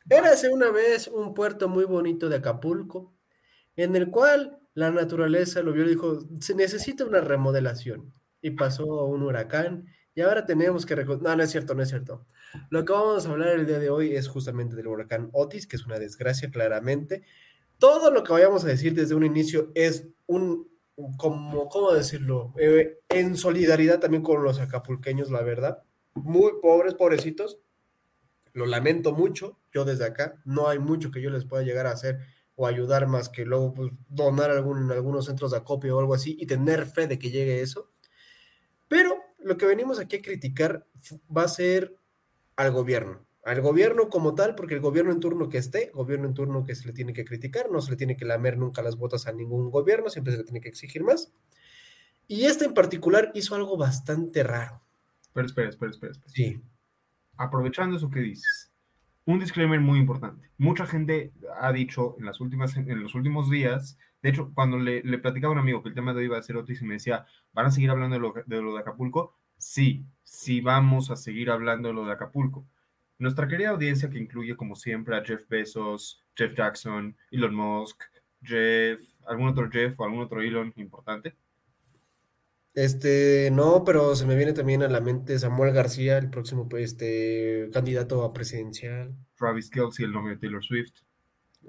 Érase 0.10 0.50
una 0.50 0.70
vez 0.70 1.08
un 1.08 1.34
puerto 1.34 1.70
muy 1.70 1.86
bonito 1.86 2.28
de 2.28 2.36
Acapulco, 2.36 3.16
en 3.78 3.96
el 3.96 4.12
cual 4.12 4.60
la 4.74 4.92
naturaleza 4.92 5.62
lo 5.62 5.72
vio 5.72 5.86
y 5.86 5.90
dijo, 5.90 6.20
se 6.42 6.54
necesita 6.54 7.06
una 7.06 7.22
remodelación. 7.22 8.14
Y 8.42 8.52
pasó 8.52 9.06
un 9.06 9.24
huracán, 9.24 9.86
y 10.14 10.22
ahora 10.22 10.46
tenemos 10.46 10.86
que... 10.86 10.94
No, 10.98 11.36
no 11.38 11.42
es 11.42 11.52
cierto, 11.52 11.74
no 11.74 11.84
es 11.84 11.90
cierto. 11.90 12.28
Lo 12.70 12.84
que 12.84 12.92
vamos 12.92 13.26
a 13.26 13.32
hablar 13.32 13.50
el 13.50 13.66
día 13.66 13.80
de 13.80 13.90
hoy 13.90 14.14
es 14.14 14.28
justamente 14.28 14.76
del 14.76 14.88
huracán 14.88 15.30
Otis, 15.32 15.68
que 15.68 15.78
es 15.78 15.86
una 15.86 16.00
desgracia 16.00 16.52
claramente. 16.52 17.24
Todo 17.78 18.12
lo 18.12 18.24
que 18.24 18.34
vayamos 18.34 18.64
a 18.64 18.68
decir 18.68 18.94
desde 18.94 19.16
un 19.16 19.26
inicio 19.26 19.72
es 19.76 20.08
un 20.28 20.68
como, 21.18 21.68
¿cómo 21.70 21.92
decirlo? 21.92 22.54
Eh, 22.58 23.00
en 23.10 23.36
solidaridad 23.36 24.00
también 24.00 24.24
con 24.24 24.44
los 24.44 24.60
acapulqueños, 24.60 25.30
la 25.30 25.42
verdad. 25.42 25.84
Muy 26.14 26.54
pobres, 26.62 26.94
pobrecitos. 26.94 27.60
Lo 28.54 28.66
lamento 28.66 29.12
mucho, 29.12 29.60
yo 29.74 29.84
desde 29.84 30.06
acá, 30.06 30.42
no 30.46 30.70
hay 30.70 30.80
mucho 30.80 31.12
que 31.12 31.22
yo 31.22 31.30
les 31.30 31.44
pueda 31.44 31.64
llegar 31.64 31.88
a 31.88 31.92
hacer 31.92 32.20
o 32.56 32.68
ayudar 32.68 33.06
más 33.08 33.28
que 33.28 33.44
luego 33.44 33.74
pues, 33.74 33.92
donar 34.08 34.50
algún, 34.50 34.90
algunos 34.92 35.26
centros 35.26 35.52
de 35.52 35.58
acopio 35.58 35.98
o 35.98 36.00
algo 36.00 36.14
así 36.14 36.38
y 36.40 36.46
tener 36.46 36.86
fe 36.86 37.08
de 37.08 37.20
que 37.20 37.32
llegue 37.32 37.62
eso. 37.62 37.92
Pero 38.88 39.18
lo 39.40 39.58
que 39.58 39.66
venimos 39.66 40.00
aquí 40.00 40.18
a 40.18 40.22
criticar 40.22 40.88
va 41.36 41.44
a 41.44 41.50
ser 41.50 41.98
al 42.56 42.72
gobierno, 42.72 43.25
al 43.46 43.62
gobierno 43.62 44.10
como 44.10 44.34
tal, 44.34 44.56
porque 44.56 44.74
el 44.74 44.80
gobierno 44.80 45.12
en 45.12 45.20
turno 45.20 45.50
que 45.50 45.60
esté, 45.60 45.92
gobierno 45.94 46.28
en 46.28 46.34
turno 46.34 46.66
que 46.66 46.74
se 46.74 46.88
le 46.88 46.94
tiene 46.94 47.14
que 47.14 47.24
criticar, 47.24 47.70
no 47.72 47.80
se 47.80 47.92
le 47.92 47.98
tiene 47.98 48.18
que 48.18 48.26
lamer 48.26 48.58
nunca 48.58 48.82
las 48.82 48.98
botas 48.98 49.28
a 49.28 49.32
ningún 49.32 49.70
gobierno, 49.70 50.10
siempre 50.10 50.34
se 50.34 50.40
le 50.40 50.44
tiene 50.46 50.62
que 50.62 50.70
exigir 50.70 51.04
más. 51.04 51.32
Y 52.28 52.46
este 52.46 52.66
en 52.66 52.74
particular 52.74 53.32
hizo 53.36 53.54
algo 53.54 53.78
bastante 53.78 54.42
raro. 54.42 54.82
Pero 55.32 55.46
espera, 55.46 55.70
espera, 55.70 55.92
espera. 55.92 56.12
espera. 56.14 56.34
Sí. 56.34 56.60
Aprovechando 57.38 57.98
eso 57.98 58.10
que 58.10 58.22
dices, 58.22 58.72
un 59.26 59.40
disclaimer 59.40 59.80
muy 59.80 60.00
importante. 60.00 60.50
Mucha 60.58 60.88
gente 60.88 61.32
ha 61.60 61.72
dicho 61.72 62.16
en, 62.18 62.26
las 62.26 62.42
últimas, 62.42 62.76
en 62.76 63.04
los 63.04 63.14
últimos 63.14 63.52
días, 63.52 64.00
de 64.24 64.30
hecho, 64.30 64.52
cuando 64.56 64.80
le, 64.80 65.04
le 65.04 65.20
platicaba 65.20 65.52
a 65.52 65.54
un 65.54 65.60
amigo 65.60 65.84
que 65.84 65.90
el 65.90 65.96
tema 65.96 66.14
de 66.14 66.22
hoy 66.22 66.26
iba 66.26 66.38
a 66.40 66.42
ser 66.42 66.58
Otis 66.58 66.82
y 66.82 66.86
me 66.86 66.96
decía, 66.96 67.28
¿van 67.54 67.68
a 67.68 67.72
seguir 67.72 67.92
hablando 67.92 68.16
de 68.16 68.22
lo, 68.22 68.34
de 68.44 68.62
lo 68.64 68.74
de 68.74 68.80
Acapulco? 68.80 69.38
Sí, 69.60 70.04
sí 70.24 70.62
vamos 70.62 71.12
a 71.12 71.16
seguir 71.16 71.52
hablando 71.52 71.90
de 71.90 71.94
lo 71.94 72.06
de 72.08 72.14
Acapulco. 72.14 72.66
Nuestra 73.18 73.48
querida 73.48 73.70
audiencia 73.70 74.10
que 74.10 74.20
incluye 74.20 74.56
como 74.56 74.76
siempre 74.76 75.16
a 75.16 75.24
Jeff 75.24 75.48
Bezos, 75.48 76.22
Jeff 76.36 76.54
Jackson, 76.56 77.16
Elon 77.32 77.56
Musk, 77.56 78.04
Jeff, 78.44 79.02
algún 79.26 79.50
otro 79.50 79.70
Jeff 79.70 80.00
o 80.00 80.06
algún 80.06 80.22
otro 80.22 80.42
Elon 80.42 80.74
importante. 80.76 81.36
Este, 82.74 83.50
no, 83.54 83.86
pero 83.86 84.16
se 84.18 84.26
me 84.26 84.36
viene 84.36 84.52
también 84.52 84.84
a 84.84 84.90
la 84.90 85.00
mente 85.00 85.40
Samuel 85.40 85.74
García, 85.74 86.18
el 86.18 86.30
próximo 86.30 86.68
este, 86.78 87.70
candidato 87.72 88.24
a 88.24 88.34
presidencial. 88.34 89.16
Travis 89.38 89.70
Kelsey, 89.70 90.06
el 90.06 90.12
nombre 90.12 90.36
de 90.36 90.42
Taylor 90.42 90.64
Swift. 90.64 90.94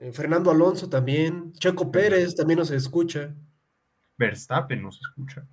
Eh, 0.00 0.12
Fernando 0.12 0.50
Alonso 0.50 0.88
también. 0.88 1.52
Checo 1.52 1.92
Pérez 1.92 2.34
también 2.34 2.58
nos 2.58 2.72
escucha. 2.72 3.32
Verstappen 4.18 4.82
nos 4.82 5.00
escucha. 5.00 5.46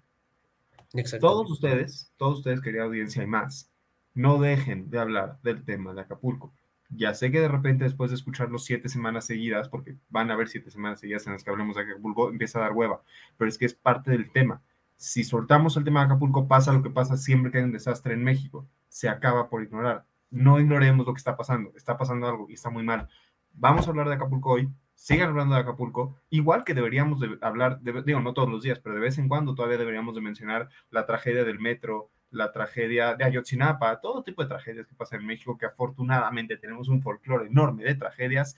Exacto. 0.93 1.27
Todos 1.27 1.51
ustedes, 1.51 2.11
todos 2.17 2.39
ustedes, 2.39 2.59
querida 2.59 2.83
audiencia 2.83 3.21
y 3.21 3.27
más, 3.27 3.69
no 4.13 4.39
dejen 4.39 4.89
de 4.89 4.99
hablar 4.99 5.39
del 5.43 5.63
tema 5.63 5.93
de 5.93 6.01
Acapulco. 6.01 6.53
Ya 6.89 7.13
sé 7.13 7.31
que 7.31 7.39
de 7.39 7.47
repente 7.47 7.85
después 7.85 8.11
de 8.11 8.15
escucharlo 8.15 8.59
siete 8.59 8.87
semanas 8.87 9.25
seguidas, 9.25 9.69
porque 9.69 9.95
van 10.09 10.29
a 10.29 10.35
haber 10.35 10.47
siete 10.47 10.69
semanas 10.69 10.99
seguidas 10.99 11.25
en 11.25 11.33
las 11.33 11.43
que 11.43 11.49
hablemos 11.49 11.75
de 11.75 11.83
Acapulco, 11.83 12.29
empieza 12.29 12.59
a 12.59 12.63
dar 12.63 12.73
hueva, 12.73 13.01
pero 13.37 13.49
es 13.49 13.57
que 13.57 13.65
es 13.65 13.73
parte 13.73 14.11
del 14.11 14.31
tema. 14.31 14.61
Si 14.97 15.23
soltamos 15.23 15.75
el 15.75 15.83
tema 15.83 16.01
de 16.01 16.05
Acapulco, 16.07 16.47
pasa 16.47 16.71
lo 16.71 16.83
que 16.83 16.89
pasa 16.89 17.17
siempre 17.17 17.51
que 17.51 17.57
hay 17.57 17.63
un 17.63 17.71
desastre 17.71 18.13
en 18.13 18.23
México, 18.23 18.67
se 18.89 19.09
acaba 19.09 19.49
por 19.49 19.63
ignorar. 19.63 20.05
No 20.29 20.59
ignoremos 20.59 21.07
lo 21.07 21.13
que 21.13 21.17
está 21.17 21.35
pasando, 21.35 21.71
está 21.75 21.97
pasando 21.97 22.27
algo 22.27 22.47
y 22.49 22.53
está 22.53 22.69
muy 22.69 22.83
mal. 22.83 23.09
Vamos 23.53 23.87
a 23.87 23.89
hablar 23.89 24.07
de 24.07 24.15
Acapulco 24.15 24.51
hoy, 24.51 24.69
sigan 24.95 25.29
hablando 25.29 25.55
de 25.55 25.61
Acapulco, 25.61 26.15
igual 26.29 26.63
que 26.63 26.73
deberíamos 26.73 27.19
de 27.19 27.37
hablar, 27.41 27.81
de, 27.81 28.03
digo, 28.03 28.19
no 28.19 28.33
todos 28.33 28.49
los 28.49 28.63
días, 28.63 28.79
pero 28.79 28.95
de 28.95 29.01
vez 29.01 29.17
en 29.17 29.27
cuando 29.27 29.55
todavía 29.55 29.77
deberíamos 29.77 30.15
de 30.15 30.21
mencionar 30.21 30.69
la 30.91 31.05
tragedia 31.05 31.43
del 31.43 31.59
metro, 31.59 32.09
la 32.33 32.51
tragedia 32.51 33.15
de 33.15 33.23
Ayotzinapa, 33.23 34.01
todo 34.01 34.23
tipo 34.23 34.41
de 34.41 34.49
tragedias 34.49 34.87
que 34.87 34.95
pasan 34.95 35.21
en 35.21 35.27
México, 35.27 35.57
que 35.57 35.67
afortunadamente 35.67 36.57
tenemos 36.57 36.89
un 36.89 37.01
folclore 37.01 37.47
enorme 37.47 37.83
de 37.83 37.95
tragedias, 37.95 38.55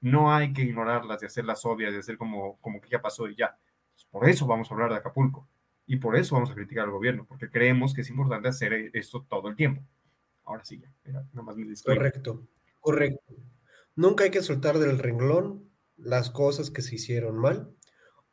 no 0.00 0.34
hay 0.34 0.52
que 0.52 0.62
ignorarlas 0.62 1.22
y 1.22 1.26
hacerlas 1.26 1.64
obvias, 1.64 1.94
y 1.94 1.98
hacer 1.98 2.18
como, 2.18 2.58
como 2.60 2.80
que 2.80 2.90
ya 2.90 3.00
pasó 3.00 3.28
y 3.28 3.36
ya. 3.36 3.56
Por 4.10 4.28
eso 4.28 4.46
vamos 4.46 4.70
a 4.70 4.74
hablar 4.74 4.90
de 4.90 4.96
Acapulco 4.96 5.48
y 5.86 5.96
por 5.96 6.16
eso 6.16 6.34
vamos 6.34 6.50
a 6.50 6.54
criticar 6.54 6.84
al 6.84 6.90
gobierno, 6.90 7.24
porque 7.24 7.48
creemos 7.48 7.94
que 7.94 8.00
es 8.00 8.10
importante 8.10 8.48
hacer 8.48 8.90
esto 8.92 9.24
todo 9.28 9.48
el 9.48 9.56
tiempo. 9.56 9.82
Ahora 10.44 10.64
sí, 10.64 10.80
ya, 10.80 10.92
nada 11.12 11.42
más 11.42 11.56
me 11.56 11.72
Correcto, 11.84 12.42
correcto. 12.80 13.34
Nunca 13.94 14.24
hay 14.24 14.30
que 14.30 14.42
soltar 14.42 14.78
del 14.78 14.98
renglón 14.98 15.70
las 15.96 16.30
cosas 16.30 16.70
que 16.70 16.82
se 16.82 16.96
hicieron 16.96 17.36
mal 17.36 17.72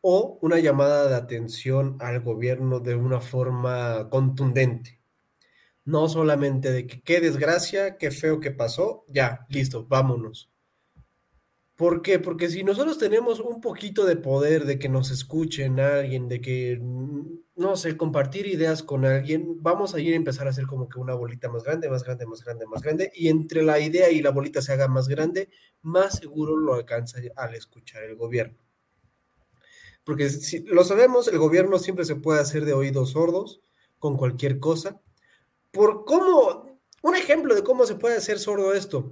o 0.02 0.40
una 0.42 0.60
llamada 0.60 1.08
de 1.10 1.16
atención 1.16 1.98
al 2.00 2.22
gobierno 2.22 2.80
de 2.80 2.96
una 2.96 3.22
forma 3.22 4.10
contundente. 4.10 5.00
No 5.86 6.08
solamente 6.10 6.72
de 6.72 6.88
que 6.88 7.02
qué 7.02 7.22
desgracia, 7.22 7.98
qué 7.98 8.12
feo 8.12 8.40
que 8.40 8.52
pasó, 8.52 9.06
ya, 9.08 9.46
listo, 9.50 9.86
vámonos. 9.88 10.52
¿Por 11.80 12.02
qué? 12.02 12.20
Porque 12.20 12.50
si 12.50 12.64
nosotros 12.66 12.98
tenemos 12.98 13.40
un 13.40 13.62
poquito 13.62 14.06
de 14.06 14.18
poder 14.18 14.66
de 14.66 14.78
que 14.78 14.90
nos 14.90 15.12
escuchen 15.12 15.80
a 15.80 16.00
alguien, 16.00 16.28
de 16.28 16.42
que, 16.42 16.78
no 16.82 17.78
sé, 17.78 17.96
compartir 17.96 18.48
ideas 18.48 18.84
con 18.84 19.06
alguien, 19.06 19.64
vamos 19.64 19.96
a 19.96 20.02
ir 20.02 20.14
a 20.14 20.18
empezar 20.18 20.48
a 20.48 20.50
hacer 20.50 20.66
como 20.66 20.90
que 20.90 21.00
una 21.00 21.14
bolita 21.14 21.48
más 21.48 21.64
grande, 21.64 21.90
más 21.90 22.04
grande, 22.04 22.26
más 22.26 22.44
grande, 22.44 22.66
más 22.66 22.82
grande, 22.82 23.12
y 23.16 23.30
entre 23.30 23.64
la 23.64 23.80
idea 23.80 24.12
y 24.12 24.22
la 24.22 24.32
bolita 24.32 24.62
se 24.62 24.74
haga 24.74 24.90
más 24.90 25.08
grande, 25.08 25.50
más 25.82 26.18
seguro 26.18 26.58
lo 26.58 26.74
alcanza 26.74 27.20
al 27.38 27.56
escuchar 27.56 28.04
el 28.04 28.18
gobierno. 28.18 28.69
Porque 30.10 30.32
si 30.32 30.62
lo 30.62 30.84
sabemos, 30.84 31.28
el 31.28 31.38
gobierno 31.38 31.78
siempre 31.78 32.04
se 32.04 32.16
puede 32.16 32.40
hacer 32.42 32.66
de 32.66 32.74
oídos 32.74 33.12
sordos 33.12 33.62
con 34.00 34.18
cualquier 34.18 34.58
cosa. 34.58 35.00
Por 35.70 36.04
cómo, 36.04 36.80
un 37.04 37.16
ejemplo 37.16 37.54
de 37.54 37.62
cómo 37.62 37.86
se 37.86 37.94
puede 37.94 38.18
hacer 38.18 38.40
sordo 38.40 38.74
esto, 38.74 39.12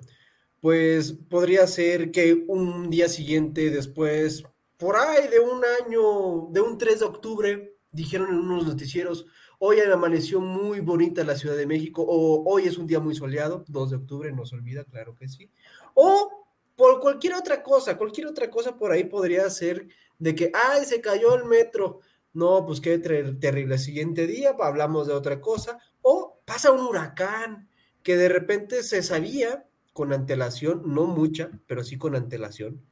pues 0.59 1.11
podría 1.11 1.67
ser 1.67 2.09
que 2.09 2.43
un 2.47 2.89
día 2.89 3.09
siguiente 3.09 3.69
después, 3.69 4.43
por 4.77 4.95
ahí 4.95 5.27
de 5.27 5.39
un 5.39 5.61
año, 5.85 6.47
de 6.49 6.61
un 6.61 6.79
3 6.79 7.01
de 7.01 7.05
octubre, 7.05 7.77
dijeron 7.91 8.29
en 8.29 8.39
unos 8.39 8.65
noticieros, 8.65 9.27
hoy 9.59 9.79
amaneció 9.81 10.41
muy 10.41 10.79
bonita 10.79 11.23
la 11.23 11.35
Ciudad 11.35 11.57
de 11.57 11.67
México, 11.67 12.03
o 12.07 12.43
hoy 12.51 12.63
es 12.63 12.79
un 12.79 12.87
día 12.87 12.99
muy 12.99 13.13
soleado, 13.13 13.63
2 13.67 13.91
de 13.91 13.97
octubre, 13.97 14.31
no 14.31 14.47
se 14.47 14.55
olvida, 14.55 14.83
claro 14.83 15.13
que 15.13 15.27
sí, 15.27 15.51
o 15.93 16.47
por 16.75 16.99
cualquier 16.99 17.35
otra 17.35 17.61
cosa, 17.61 17.97
cualquier 17.99 18.25
otra 18.25 18.49
cosa 18.49 18.75
por 18.75 18.91
ahí 18.91 19.03
podría 19.03 19.47
ser 19.51 19.87
de 20.19 20.35
que, 20.35 20.51
ay, 20.53 20.85
se 20.85 21.01
cayó 21.01 21.35
el 21.35 21.45
metro. 21.45 21.99
No, 22.33 22.65
pues 22.65 22.81
qué 22.81 22.97
terrible. 22.99 23.75
El 23.75 23.79
siguiente 23.79 24.27
día 24.27 24.55
hablamos 24.59 25.07
de 25.07 25.13
otra 25.13 25.41
cosa. 25.41 25.79
O 26.01 26.41
pasa 26.45 26.71
un 26.71 26.81
huracán 26.81 27.69
que 28.03 28.15
de 28.15 28.29
repente 28.29 28.83
se 28.83 29.03
sabía 29.03 29.67
con 29.93 30.13
antelación, 30.13 30.83
no 30.85 31.07
mucha, 31.07 31.49
pero 31.65 31.83
sí 31.83 31.97
con 31.97 32.15
antelación, 32.15 32.85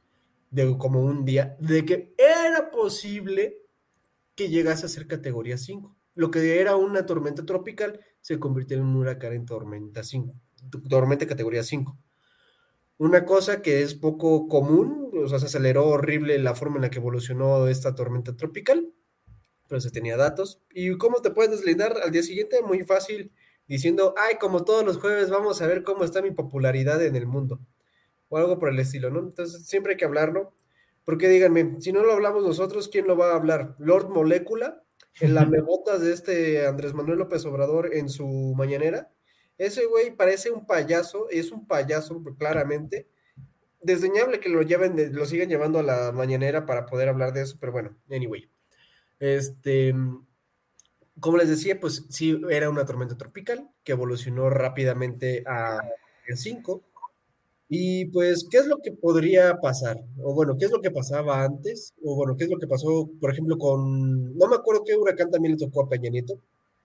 de 0.50 0.76
como 0.76 1.00
un 1.00 1.24
día, 1.24 1.56
de 1.60 1.84
que 1.84 2.14
era 2.18 2.70
posible 2.70 3.58
que 4.34 4.48
llegase 4.48 4.86
a 4.86 4.88
ser 4.88 5.06
categoría 5.06 5.56
5. 5.56 5.96
Lo 6.16 6.30
que 6.30 6.60
era 6.60 6.76
una 6.76 7.06
tormenta 7.06 7.46
tropical 7.46 8.00
se 8.20 8.38
convirtió 8.40 8.76
en 8.76 8.84
un 8.84 8.96
huracán 8.96 9.32
en 9.34 9.46
tormenta 9.46 10.02
5, 10.02 10.34
tormenta 10.88 11.26
categoría 11.26 11.62
5. 11.62 11.96
Una 12.98 13.26
cosa 13.26 13.60
que 13.60 13.82
es 13.82 13.94
poco 13.94 14.48
común, 14.48 15.10
o 15.14 15.28
sea, 15.28 15.38
se 15.38 15.46
aceleró 15.46 15.86
horrible 15.86 16.38
la 16.38 16.54
forma 16.54 16.76
en 16.76 16.82
la 16.82 16.90
que 16.90 16.98
evolucionó 16.98 17.68
esta 17.68 17.94
tormenta 17.94 18.36
tropical, 18.36 18.90
pero 19.68 19.80
se 19.80 19.90
tenía 19.90 20.16
datos. 20.16 20.62
¿Y 20.70 20.96
cómo 20.96 21.20
te 21.20 21.30
puedes 21.30 21.50
deslindar 21.50 21.98
al 22.02 22.10
día 22.10 22.22
siguiente? 22.22 22.62
Muy 22.62 22.84
fácil, 22.84 23.32
diciendo, 23.66 24.14
ay, 24.16 24.36
como 24.38 24.64
todos 24.64 24.84
los 24.84 24.96
jueves 24.98 25.28
vamos 25.28 25.60
a 25.60 25.66
ver 25.66 25.82
cómo 25.82 26.04
está 26.04 26.22
mi 26.22 26.30
popularidad 26.30 27.04
en 27.04 27.16
el 27.16 27.26
mundo, 27.26 27.60
o 28.28 28.38
algo 28.38 28.58
por 28.58 28.70
el 28.70 28.78
estilo, 28.78 29.10
¿no? 29.10 29.20
Entonces, 29.20 29.66
siempre 29.66 29.92
hay 29.92 29.98
que 29.98 30.06
hablarlo, 30.06 30.54
porque 31.04 31.28
díganme, 31.28 31.76
si 31.80 31.92
no 31.92 32.02
lo 32.02 32.12
hablamos 32.12 32.44
nosotros, 32.44 32.88
¿quién 32.88 33.06
lo 33.06 33.16
va 33.16 33.32
a 33.32 33.36
hablar? 33.36 33.76
¿Lord 33.78 34.08
Molécula? 34.08 34.82
¿En 35.20 35.34
la 35.34 35.46
mebotas 35.46 36.02
de 36.02 36.12
este 36.12 36.66
Andrés 36.66 36.92
Manuel 36.92 37.18
López 37.18 37.44
Obrador 37.46 37.94
en 37.94 38.08
su 38.08 38.54
mañanera? 38.56 39.12
Ese 39.58 39.86
güey 39.86 40.14
parece 40.14 40.50
un 40.50 40.66
payaso, 40.66 41.28
es 41.30 41.50
un 41.50 41.66
payaso 41.66 42.22
claramente. 42.38 43.08
Desdeñable 43.80 44.40
que 44.40 44.48
lo 44.48 44.62
lleven, 44.62 45.14
lo 45.14 45.26
sigan 45.26 45.48
llevando 45.48 45.78
a 45.78 45.82
la 45.82 46.12
mañanera 46.12 46.66
para 46.66 46.86
poder 46.86 47.08
hablar 47.08 47.32
de 47.32 47.42
eso, 47.42 47.56
pero 47.60 47.72
bueno, 47.72 47.96
anyway. 48.10 48.48
Este, 49.18 49.94
como 51.20 51.38
les 51.38 51.48
decía, 51.48 51.80
pues 51.80 52.04
sí, 52.10 52.40
era 52.50 52.68
una 52.68 52.84
tormenta 52.84 53.16
tropical 53.16 53.70
que 53.82 53.92
evolucionó 53.92 54.50
rápidamente 54.50 55.42
a 55.46 55.80
5. 56.34 56.82
Y 57.68 58.06
pues, 58.06 58.46
¿qué 58.50 58.58
es 58.58 58.66
lo 58.66 58.78
que 58.78 58.92
podría 58.92 59.56
pasar? 59.60 59.98
O 60.22 60.34
bueno, 60.34 60.56
¿qué 60.58 60.66
es 60.66 60.70
lo 60.70 60.80
que 60.80 60.90
pasaba 60.90 61.42
antes? 61.42 61.94
O 62.02 62.14
bueno, 62.14 62.36
¿qué 62.36 62.44
es 62.44 62.50
lo 62.50 62.58
que 62.58 62.66
pasó, 62.66 63.08
por 63.20 63.32
ejemplo, 63.32 63.58
con, 63.58 64.36
no 64.36 64.46
me 64.46 64.56
acuerdo 64.56 64.84
qué 64.84 64.94
huracán 64.94 65.30
también 65.30 65.52
le 65.54 65.66
tocó 65.66 65.82
a 65.82 65.88
Peña 65.88 66.10
Nieto, 66.10 66.38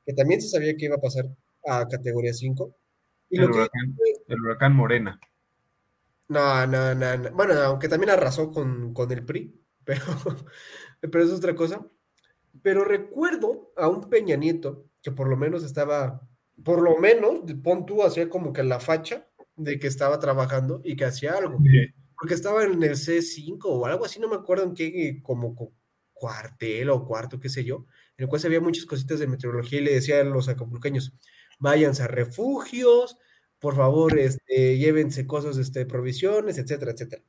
que 0.05 0.13
también 0.13 0.41
se 0.41 0.49
sabía 0.49 0.75
que 0.75 0.85
iba 0.85 0.95
a 0.95 1.01
pasar 1.01 1.25
a 1.65 1.87
categoría 1.87 2.33
5. 2.33 2.75
el, 3.29 3.49
huracán, 3.49 3.95
el 4.27 4.41
huracán 4.41 4.75
Morena. 4.75 5.19
No, 6.29 6.65
no, 6.65 6.95
no, 6.95 7.31
Bueno, 7.33 7.53
aunque 7.61 7.89
también 7.89 8.11
arrasó 8.11 8.51
con, 8.51 8.93
con 8.93 9.11
el 9.11 9.25
PRI, 9.25 9.59
pero, 9.83 10.03
pero 11.01 11.23
es 11.23 11.31
otra 11.31 11.55
cosa. 11.55 11.85
Pero 12.61 12.83
recuerdo 12.83 13.73
a 13.77 13.87
un 13.87 14.09
Peña 14.09 14.35
Nieto 14.35 14.85
que 15.01 15.11
por 15.11 15.27
lo 15.27 15.35
menos 15.35 15.63
estaba, 15.63 16.21
por 16.63 16.81
lo 16.81 16.97
menos, 16.97 17.41
pon 17.63 17.85
tú, 17.85 18.03
hacía 18.03 18.29
como 18.29 18.53
que 18.53 18.63
la 18.63 18.79
facha 18.79 19.27
de 19.55 19.79
que 19.79 19.87
estaba 19.87 20.19
trabajando 20.19 20.81
y 20.83 20.95
que 20.95 21.05
hacía 21.05 21.33
algo. 21.33 21.59
Porque 22.15 22.35
estaba 22.35 22.63
en 22.63 22.83
el 22.83 22.91
C5 22.91 23.59
o 23.63 23.85
algo 23.85 24.05
así, 24.05 24.19
no 24.19 24.29
me 24.29 24.35
acuerdo 24.35 24.65
en 24.65 24.73
qué 24.73 25.19
como 25.23 25.55
cuartel 26.13 26.91
o 26.91 27.03
cuarto, 27.03 27.39
qué 27.39 27.49
sé 27.49 27.63
yo, 27.63 27.87
en 28.17 28.23
el 28.23 28.27
cual 28.27 28.39
se 28.39 28.47
había 28.47 28.61
muchas 28.61 28.85
cositas 28.85 29.19
de 29.19 29.27
meteorología 29.27 29.79
y 29.79 29.83
le 29.83 29.93
decía 29.93 30.21
a 30.21 30.23
los 30.23 30.47
acapulqueños, 30.47 31.13
váyanse 31.61 32.03
a 32.03 32.07
refugios, 32.07 33.17
por 33.59 33.75
favor, 33.75 34.17
este, 34.17 34.77
llévense 34.77 35.27
cosas, 35.27 35.57
este, 35.57 35.85
provisiones, 35.85 36.57
etcétera, 36.57 36.91
etcétera. 36.91 37.23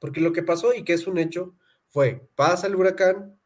Porque 0.00 0.20
lo 0.20 0.32
que 0.32 0.42
pasó 0.42 0.74
y 0.74 0.84
que 0.84 0.92
es 0.92 1.06
un 1.06 1.18
hecho 1.18 1.54
fue, 1.88 2.28
pasa 2.34 2.66
el 2.66 2.74
huracán, 2.74 3.38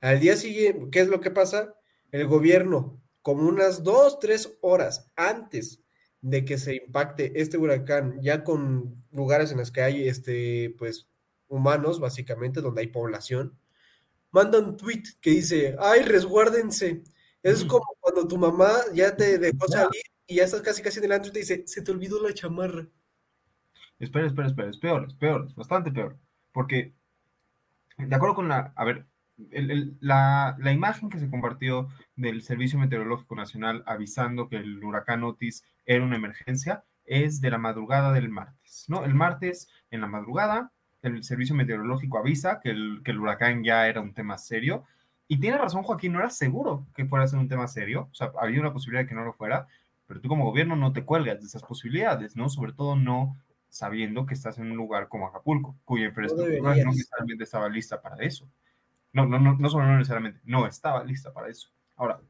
al 0.00 0.20
día 0.20 0.36
siguiente, 0.36 0.88
¿qué 0.90 1.00
es 1.00 1.08
lo 1.08 1.20
que 1.20 1.30
pasa? 1.30 1.74
El 2.10 2.26
gobierno, 2.26 3.00
como 3.22 3.48
unas 3.48 3.84
dos, 3.84 4.18
tres 4.18 4.58
horas 4.60 5.10
antes 5.16 5.80
de 6.20 6.44
que 6.44 6.58
se 6.58 6.74
impacte 6.74 7.40
este 7.40 7.56
huracán, 7.56 8.20
ya 8.20 8.42
con 8.42 9.04
lugares 9.12 9.52
en 9.52 9.58
los 9.58 9.70
que 9.70 9.82
hay, 9.82 10.08
este, 10.08 10.74
pues, 10.76 11.08
humanos, 11.46 12.00
básicamente, 12.00 12.60
donde 12.60 12.80
hay 12.82 12.88
población, 12.88 13.56
manda 14.32 14.58
un 14.58 14.76
tweet 14.76 15.04
que 15.20 15.30
dice, 15.30 15.76
ay, 15.78 16.02
resguárdense. 16.02 17.04
Es 17.42 17.64
como 17.64 17.95
cuando 18.16 18.34
tu 18.34 18.38
mamá 18.38 18.70
ya 18.94 19.14
te 19.14 19.38
dejó 19.38 19.68
salir 19.68 20.02
y 20.26 20.36
ya 20.36 20.44
estás 20.44 20.62
casi 20.62 20.82
casi 20.82 21.00
delante 21.00 21.28
y 21.28 21.32
te 21.32 21.38
dice, 21.40 21.64
se 21.66 21.82
te 21.82 21.90
olvidó 21.92 22.22
la 22.22 22.32
chamarra. 22.32 22.86
Espera, 23.98 24.26
espera, 24.26 24.48
espera, 24.48 24.70
es 24.70 24.78
peor, 24.78 25.04
es 25.06 25.14
peor, 25.14 25.44
es 25.46 25.54
bastante 25.54 25.92
peor. 25.92 26.16
Porque, 26.50 26.94
de 27.98 28.16
acuerdo 28.16 28.34
con 28.34 28.48
la, 28.48 28.72
a 28.74 28.84
ver, 28.86 29.04
la, 30.00 30.56
la, 30.58 30.72
imagen 30.72 31.10
que 31.10 31.18
se 31.18 31.28
compartió 31.28 31.88
del 32.14 32.40
Servicio 32.40 32.78
Meteorológico 32.78 33.36
Nacional 33.36 33.82
avisando 33.84 34.48
que 34.48 34.56
el 34.56 34.82
huracán 34.82 35.22
Otis 35.22 35.64
era 35.84 36.02
una 36.02 36.16
emergencia 36.16 36.84
es 37.04 37.42
de 37.42 37.50
la 37.50 37.58
madrugada 37.58 38.14
del 38.14 38.30
martes, 38.30 38.86
¿no? 38.88 39.04
El 39.04 39.14
martes 39.14 39.68
en 39.90 40.00
la 40.00 40.06
madrugada 40.06 40.72
el 41.02 41.22
Servicio 41.22 41.54
Meteorológico 41.54 42.18
avisa 42.18 42.60
que 42.60 42.70
el, 42.70 43.02
que 43.04 43.10
el 43.10 43.20
huracán 43.20 43.62
ya 43.62 43.86
era 43.86 44.00
un 44.00 44.14
tema 44.14 44.38
serio 44.38 44.84
y 45.28 45.40
tiene 45.40 45.58
razón 45.58 45.82
Joaquín, 45.82 46.12
no 46.12 46.20
era 46.20 46.30
seguro 46.30 46.86
que 46.94 47.04
fuera 47.04 47.24
a 47.24 47.28
ser 47.28 47.38
un 47.38 47.48
tema 47.48 47.66
serio, 47.66 48.08
o 48.10 48.14
sea, 48.14 48.32
había 48.40 48.60
una 48.60 48.72
posibilidad 48.72 49.02
de 49.04 49.08
que 49.08 49.14
no 49.14 49.24
lo 49.24 49.32
fuera, 49.32 49.66
pero 50.06 50.20
tú 50.20 50.28
como 50.28 50.44
gobierno 50.44 50.76
no 50.76 50.92
te 50.92 51.04
cuelgas 51.04 51.40
de 51.40 51.46
esas 51.46 51.62
posibilidades, 51.62 52.36
¿no? 52.36 52.48
Sobre 52.48 52.72
todo 52.72 52.96
no 52.96 53.36
sabiendo 53.68 54.24
que 54.24 54.34
estás 54.34 54.58
en 54.58 54.70
un 54.70 54.76
lugar 54.76 55.08
como 55.08 55.26
Acapulco, 55.26 55.76
cuya 55.84 56.06
infraestructura 56.06 56.76
no, 56.76 56.90
necesariamente 56.90 57.44
estaba 57.44 57.68
lista 57.68 58.00
para 58.00 58.24
eso. 58.24 58.48
No, 59.12 59.26
no, 59.26 59.38
no, 59.38 59.56
no 59.56 59.68
solo 59.68 59.86
no 59.86 59.96
necesariamente, 59.96 60.40
no 60.44 60.66
estaba 60.66 61.02
lista 61.04 61.32
para 61.32 61.48
eso. 61.48 61.70
Ahora, 61.96 62.20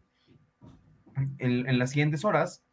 en, 1.38 1.68
en 1.68 1.78
las 1.78 1.90
siguientes 1.90 2.24
horas 2.24 2.64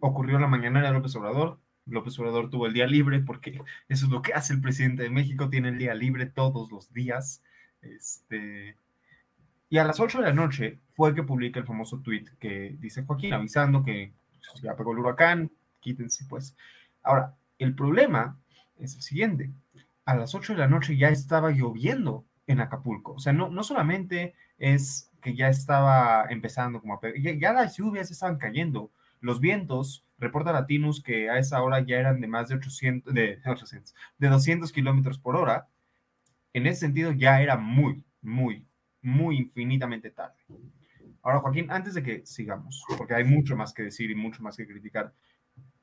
ocurrió 0.00 0.38
la 0.38 0.46
mañana 0.46 0.82
de 0.82 0.92
López 0.92 1.14
Obrador, 1.16 1.58
López 1.86 2.18
Obrador 2.18 2.50
tuvo 2.50 2.66
el 2.66 2.72
día 2.72 2.86
libre 2.86 3.20
porque 3.20 3.60
eso 3.88 4.06
es 4.06 4.12
lo 4.12 4.22
que 4.22 4.34
hace 4.34 4.52
el 4.52 4.60
presidente 4.60 5.02
de 5.02 5.10
México, 5.10 5.50
tiene 5.50 5.70
el 5.70 5.78
día 5.78 5.94
libre 5.94 6.26
todos 6.26 6.70
los 6.70 6.92
días. 6.92 7.42
Este, 7.80 8.76
y 9.72 9.78
a 9.78 9.84
las 9.84 10.00
8 10.00 10.18
de 10.18 10.26
la 10.26 10.34
noche 10.34 10.80
fue 10.94 11.14
que 11.14 11.22
publica 11.22 11.58
el 11.58 11.64
famoso 11.64 12.00
tweet 12.00 12.26
que 12.38 12.76
dice 12.78 13.04
Joaquín 13.04 13.32
avisando 13.32 13.82
que 13.82 14.12
ya 14.62 14.76
pegó 14.76 14.92
el 14.92 14.98
huracán, 14.98 15.50
quítense 15.80 16.26
pues. 16.28 16.54
Ahora, 17.02 17.34
el 17.58 17.74
problema 17.74 18.38
es 18.78 18.96
el 18.96 19.00
siguiente. 19.00 19.50
A 20.04 20.14
las 20.14 20.34
8 20.34 20.52
de 20.52 20.58
la 20.58 20.68
noche 20.68 20.98
ya 20.98 21.08
estaba 21.08 21.52
lloviendo 21.52 22.26
en 22.46 22.60
Acapulco. 22.60 23.14
O 23.14 23.18
sea, 23.18 23.32
no, 23.32 23.48
no 23.48 23.62
solamente 23.64 24.34
es 24.58 25.10
que 25.22 25.34
ya 25.34 25.48
estaba 25.48 26.26
empezando 26.28 26.82
como 26.82 26.92
a 26.92 27.00
ya, 27.18 27.32
ya 27.32 27.54
las 27.54 27.74
lluvias 27.78 28.10
estaban 28.10 28.36
cayendo, 28.36 28.90
los 29.22 29.40
vientos, 29.40 30.04
reporta 30.18 30.52
Latinus 30.52 31.02
que 31.02 31.30
a 31.30 31.38
esa 31.38 31.62
hora 31.62 31.80
ya 31.80 31.96
eran 31.96 32.20
de 32.20 32.26
más 32.26 32.48
de 32.48 32.56
800, 32.56 33.14
de, 33.14 33.40
800, 33.46 33.94
de 34.18 34.28
200 34.28 34.70
kilómetros 34.70 35.16
por 35.16 35.34
hora. 35.34 35.66
En 36.52 36.66
ese 36.66 36.80
sentido 36.80 37.12
ya 37.12 37.40
era 37.40 37.56
muy, 37.56 38.04
muy, 38.20 38.66
muy 39.02 39.36
infinitamente 39.36 40.10
tarde. 40.10 40.36
Ahora, 41.22 41.40
Joaquín, 41.40 41.70
antes 41.70 41.94
de 41.94 42.02
que 42.02 42.26
sigamos, 42.26 42.84
porque 42.96 43.14
hay 43.14 43.24
mucho 43.24 43.56
más 43.56 43.72
que 43.72 43.84
decir 43.84 44.10
y 44.10 44.14
mucho 44.14 44.42
más 44.42 44.56
que 44.56 44.66
criticar, 44.66 45.12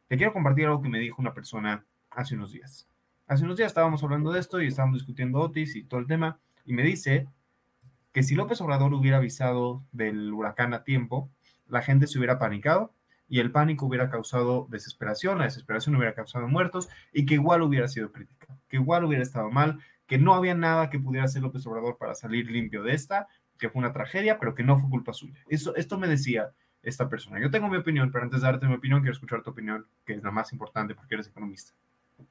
te 0.08 0.18
quiero 0.18 0.34
compartir 0.34 0.66
algo 0.66 0.82
que 0.82 0.90
me 0.90 1.00
dijo 1.00 1.22
una 1.22 1.34
persona 1.34 1.86
hace 2.10 2.36
unos 2.36 2.52
días. 2.52 2.88
Hace 3.28 3.43
unos 3.43 3.58
días 3.58 3.67
estábamos 3.67 4.04
hablando 4.04 4.32
de 4.32 4.39
esto 4.39 4.62
y 4.62 4.67
estábamos 4.67 4.98
discutiendo 4.98 5.39
Otis 5.39 5.76
y 5.76 5.84
todo 5.84 6.00
el 6.00 6.08
tema, 6.08 6.39
y 6.65 6.74
me 6.74 6.84
dice 6.84 7.28
que 8.12 8.24
si 8.24 8.36
López 8.36 8.60
Obrador 8.62 8.93
hubiera 8.93 9.17
avisado 9.17 9.84
del 9.91 10.34
huracán 10.34 10.74
a 10.74 10.84
tiempo, 10.84 11.30
la 11.67 11.82
gente 11.82 12.08
se 12.08 12.17
hubiera 12.17 12.39
panicado 12.39 12.93
y 13.28 13.39
el 13.39 13.52
pánico 13.52 13.86
hubiera 13.86 14.10
causado 14.10 14.67
desesperación, 14.70 15.38
la 15.38 15.43
desesperación 15.46 15.96
hubiera 15.96 16.15
causado 16.15 16.48
muertos 16.48 16.89
y 17.13 17.26
que 17.26 17.36
igual 17.36 17.62
hubiera 17.62 17.88
sido 17.88 18.12
crítica, 18.12 18.58
que 18.67 18.78
igual 18.78 19.06
hubiera 19.06 19.22
estado 19.22 19.52
mal, 19.52 19.80
que 20.10 20.17
no 20.17 20.34
había 20.34 20.56
nada 20.56 20.89
que 20.89 21.00
pudiera 21.00 21.26
hacer 21.26 21.43
López 21.43 21.65
Obrador 21.67 21.98
para 21.98 22.15
salir 22.15 22.50
limpio 22.50 22.82
de 22.82 22.93
esta, 22.93 23.28
que 23.60 23.69
fue 23.69 23.80
una 23.80 23.93
tragedia, 23.93 24.39
pero 24.39 24.56
que 24.56 24.63
no 24.63 24.80
fue 24.80 24.89
culpa 24.89 25.13
suya. 25.13 25.39
Eso, 25.48 25.76
esto 25.76 26.00
me 26.00 26.08
decía 26.08 26.52
esta 26.82 27.08
persona. 27.08 27.39
Yo 27.39 27.52
tengo 27.52 27.69
mi 27.69 27.78
opinión, 27.78 28.12
pero 28.12 28.24
antes 28.24 28.41
de 28.41 28.48
darte 28.48 28.65
mi 28.65 28.74
opinión, 28.74 29.02
quiero 29.02 29.13
escuchar 29.13 29.43
tu 29.43 29.52
opinión, 29.52 29.86
que 30.04 30.13
es 30.13 30.24
la 30.24 30.32
más 30.32 30.52
importante 30.52 30.95
porque 30.95 31.13
eres 31.13 31.28
economista. 31.28 31.74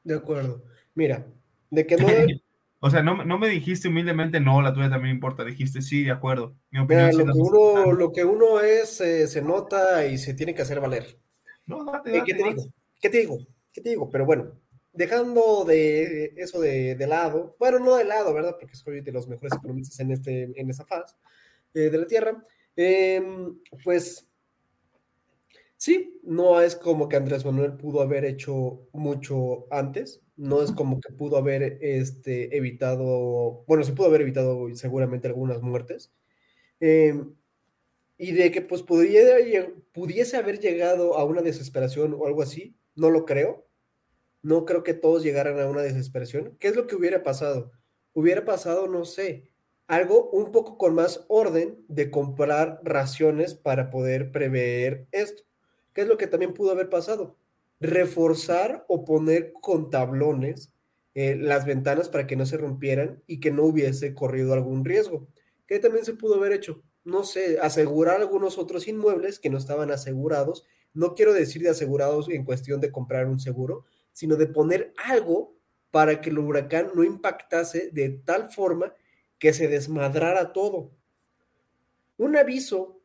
De 0.03 0.17
acuerdo. 0.17 0.65
Mira, 0.97 1.25
de 1.71 1.87
que 1.87 1.97
no... 1.97 2.07
O 2.81 2.91
sea, 2.91 3.03
no, 3.03 3.25
no, 3.25 3.39
me 3.41 3.49
dijiste 3.49 3.89
humildemente, 3.89 4.39
no, 4.39 4.63
la 4.63 4.73
tuya 4.73 4.89
también 4.89 5.17
importa. 5.17 5.45
Dijiste, 5.45 5.83
sí, 5.83 6.05
de 6.05 6.13
acuerdo. 6.13 6.55
Mi 6.71 6.79
opinión 6.79 7.11
lo, 7.11 7.25
que 7.25 7.33
uno, 7.33 7.93
lo, 7.93 8.13
que 8.13 8.25
uno, 8.25 8.61
es, 8.61 9.01
eh, 9.01 9.27
se 9.27 9.43
nota 9.43 10.07
y 10.07 10.17
se 10.17 10.33
tiene 10.33 10.55
que 10.55 10.63
hacer 10.63 10.79
valer. 10.79 11.19
No, 11.67 11.85
date, 11.85 12.13
date, 12.13 12.25
¿Qué, 12.25 12.35
te 12.35 12.45
digo? 12.45 12.63
¿Qué 13.01 13.11
te 13.11 13.19
digo? 13.19 13.39
¿Qué 13.73 13.81
te 13.81 13.91
digo? 13.91 14.09
Pero 14.11 14.27
bueno, 14.27 14.53
dejando 14.99 15.65
de 15.65 16.35
eso 16.37 16.61
de, 16.61 16.95
de, 16.95 17.07
lado, 17.07 17.57
bueno, 17.59 17.79
no 17.79 17.97
de 17.97 18.05
lado, 18.05 18.35
¿verdad? 18.35 18.57
Porque 18.61 18.77
soy 18.77 19.01
de 19.01 19.13
los 19.13 19.29
mejores 19.29 19.55
economistas 19.55 19.99
en, 20.01 20.11
este, 20.11 20.53
en 20.55 20.69
esa 20.69 20.85
faz 20.85 21.17
eh, 21.73 21.89
de 21.91 21.99
la 21.99 22.07
Tierra. 22.07 22.43
Eh, 22.77 23.23
pues 23.83 24.29
sí, 25.77 26.21
no 26.23 26.61
es 26.61 26.77
como 26.77 27.09
que 27.09 27.17
Andrés 27.17 27.45
Manuel 27.45 27.75
pudo 27.77 28.03
haber 28.03 28.25
hecho 28.25 28.89
mucho 28.93 29.67
antes 29.71 30.21
no 30.39 30.63
es 30.63 30.73
como 30.73 31.01
que 31.01 31.13
pudo 31.13 31.37
haber 31.37 31.79
este, 31.83 32.57
evitado, 32.57 33.65
bueno, 33.67 33.83
se 33.83 33.93
pudo 33.93 34.07
haber 34.07 34.23
evitado 34.23 34.73
seguramente 34.75 35.27
algunas 35.27 35.61
muertes, 35.63 36.13
eh, 36.81 37.21
y 38.17 38.33
de 38.33 38.51
que 38.53 38.63
pues 38.63 38.83
pudiera, 38.83 39.37
pudiese 39.93 40.37
haber 40.37 40.61
llegado 40.61 41.19
a 41.19 41.25
una 41.25 41.43
desesperación 41.43 42.15
o 42.15 42.27
algo 42.27 42.43
así, 42.43 42.77
no 42.95 43.11
lo 43.11 43.25
creo, 43.25 43.68
no 44.43 44.65
creo 44.65 44.83
que 44.83 44.95
todos 44.95 45.23
llegaran 45.23 45.61
a 45.61 45.67
una 45.67 45.83
desesperación. 45.83 46.57
¿Qué 46.59 46.69
es 46.69 46.77
lo 46.77 46.87
que 46.87 46.97
hubiera 46.97 47.23
pasado? 47.23 47.73
Hubiera 48.13 48.45
pasado, 48.45 48.89
no 48.89 49.05
sé, 49.05 49.49
algo 49.87 50.31
un 50.31 50.53
poco 50.53 50.79
con 50.79 50.95
más 50.95 51.25
orden 51.29 51.85
de 51.89 52.11
comprar 52.11 52.81
raciones 52.85 53.55
para 53.55 53.91
poder 53.91 54.33
prever 54.33 55.07
esto. 55.13 55.45
¿Qué 55.93 56.03
es 56.03 56.09
lo 56.09 56.17
que 56.17 56.27
también 56.27 56.55
pudo 56.55 56.73
haber 56.73 56.89
pasado? 56.89 57.37
reforzar 57.81 58.85
o 58.89 59.05
poner 59.05 59.53
con 59.53 59.91
tablones 59.91 60.73
eh, 61.15 61.37
las 61.37 61.65
ventanas 61.65 62.09
para 62.09 62.27
que 62.27 62.37
no 62.37 62.47
se 62.47 62.57
rompieran 62.57 63.23
y 63.27 63.41
que 63.41 63.51
no 63.51 63.65
hubiese 63.65 64.15
corrido 64.15 64.53
algún 64.53 64.85
riesgo. 64.85 65.29
¿Qué 65.67 65.79
también 65.79 66.05
se 66.05 66.15
pudo 66.15 66.37
haber 66.37 66.53
hecho? 66.53 66.83
No 67.05 67.25
sé, 67.25 67.59
asegurar 67.61 68.21
algunos 68.21 68.59
otros 68.59 68.89
inmuebles 68.89 69.39
que 69.39 69.51
no 69.51 69.59
estaban 69.59 69.91
asegurados. 69.91 70.65
No 70.93 71.15
quiero 71.15 71.33
decir 71.33 71.63
de 71.63 71.71
asegurados 71.71 72.29
en 72.29 72.45
cuestión 72.45 72.81
de 72.81 72.93
comprar 72.93 73.27
un 73.27 73.41
seguro, 73.41 73.85
sino 74.19 74.35
de 74.35 74.49
poner 74.49 74.93
algo 74.97 75.57
para 75.93 76.21
que 76.21 76.31
el 76.31 76.41
huracán 76.41 76.91
no 76.93 77.05
impactase 77.05 77.91
de 77.93 78.09
tal 78.09 78.51
forma 78.51 78.93
que 79.39 79.53
se 79.53 79.69
desmadrara 79.69 80.53
todo. 80.53 80.91
Un 82.17 82.37
aviso 82.37 83.01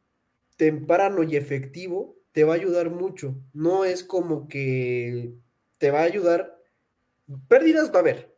temprano 0.57 1.21
y 1.21 1.35
efectivo 1.35 2.17
te 2.31 2.43
va 2.43 2.53
a 2.53 2.55
ayudar 2.55 2.89
mucho. 2.89 3.35
No 3.53 3.85
es 3.85 4.03
como 4.03 4.47
que 4.47 5.35
te 5.77 5.91
va 5.91 5.99
a 5.99 6.05
ayudar. 6.05 6.59
Pérdidas 7.47 7.91
va 7.91 7.97
a 7.97 7.99
haber. 7.99 8.35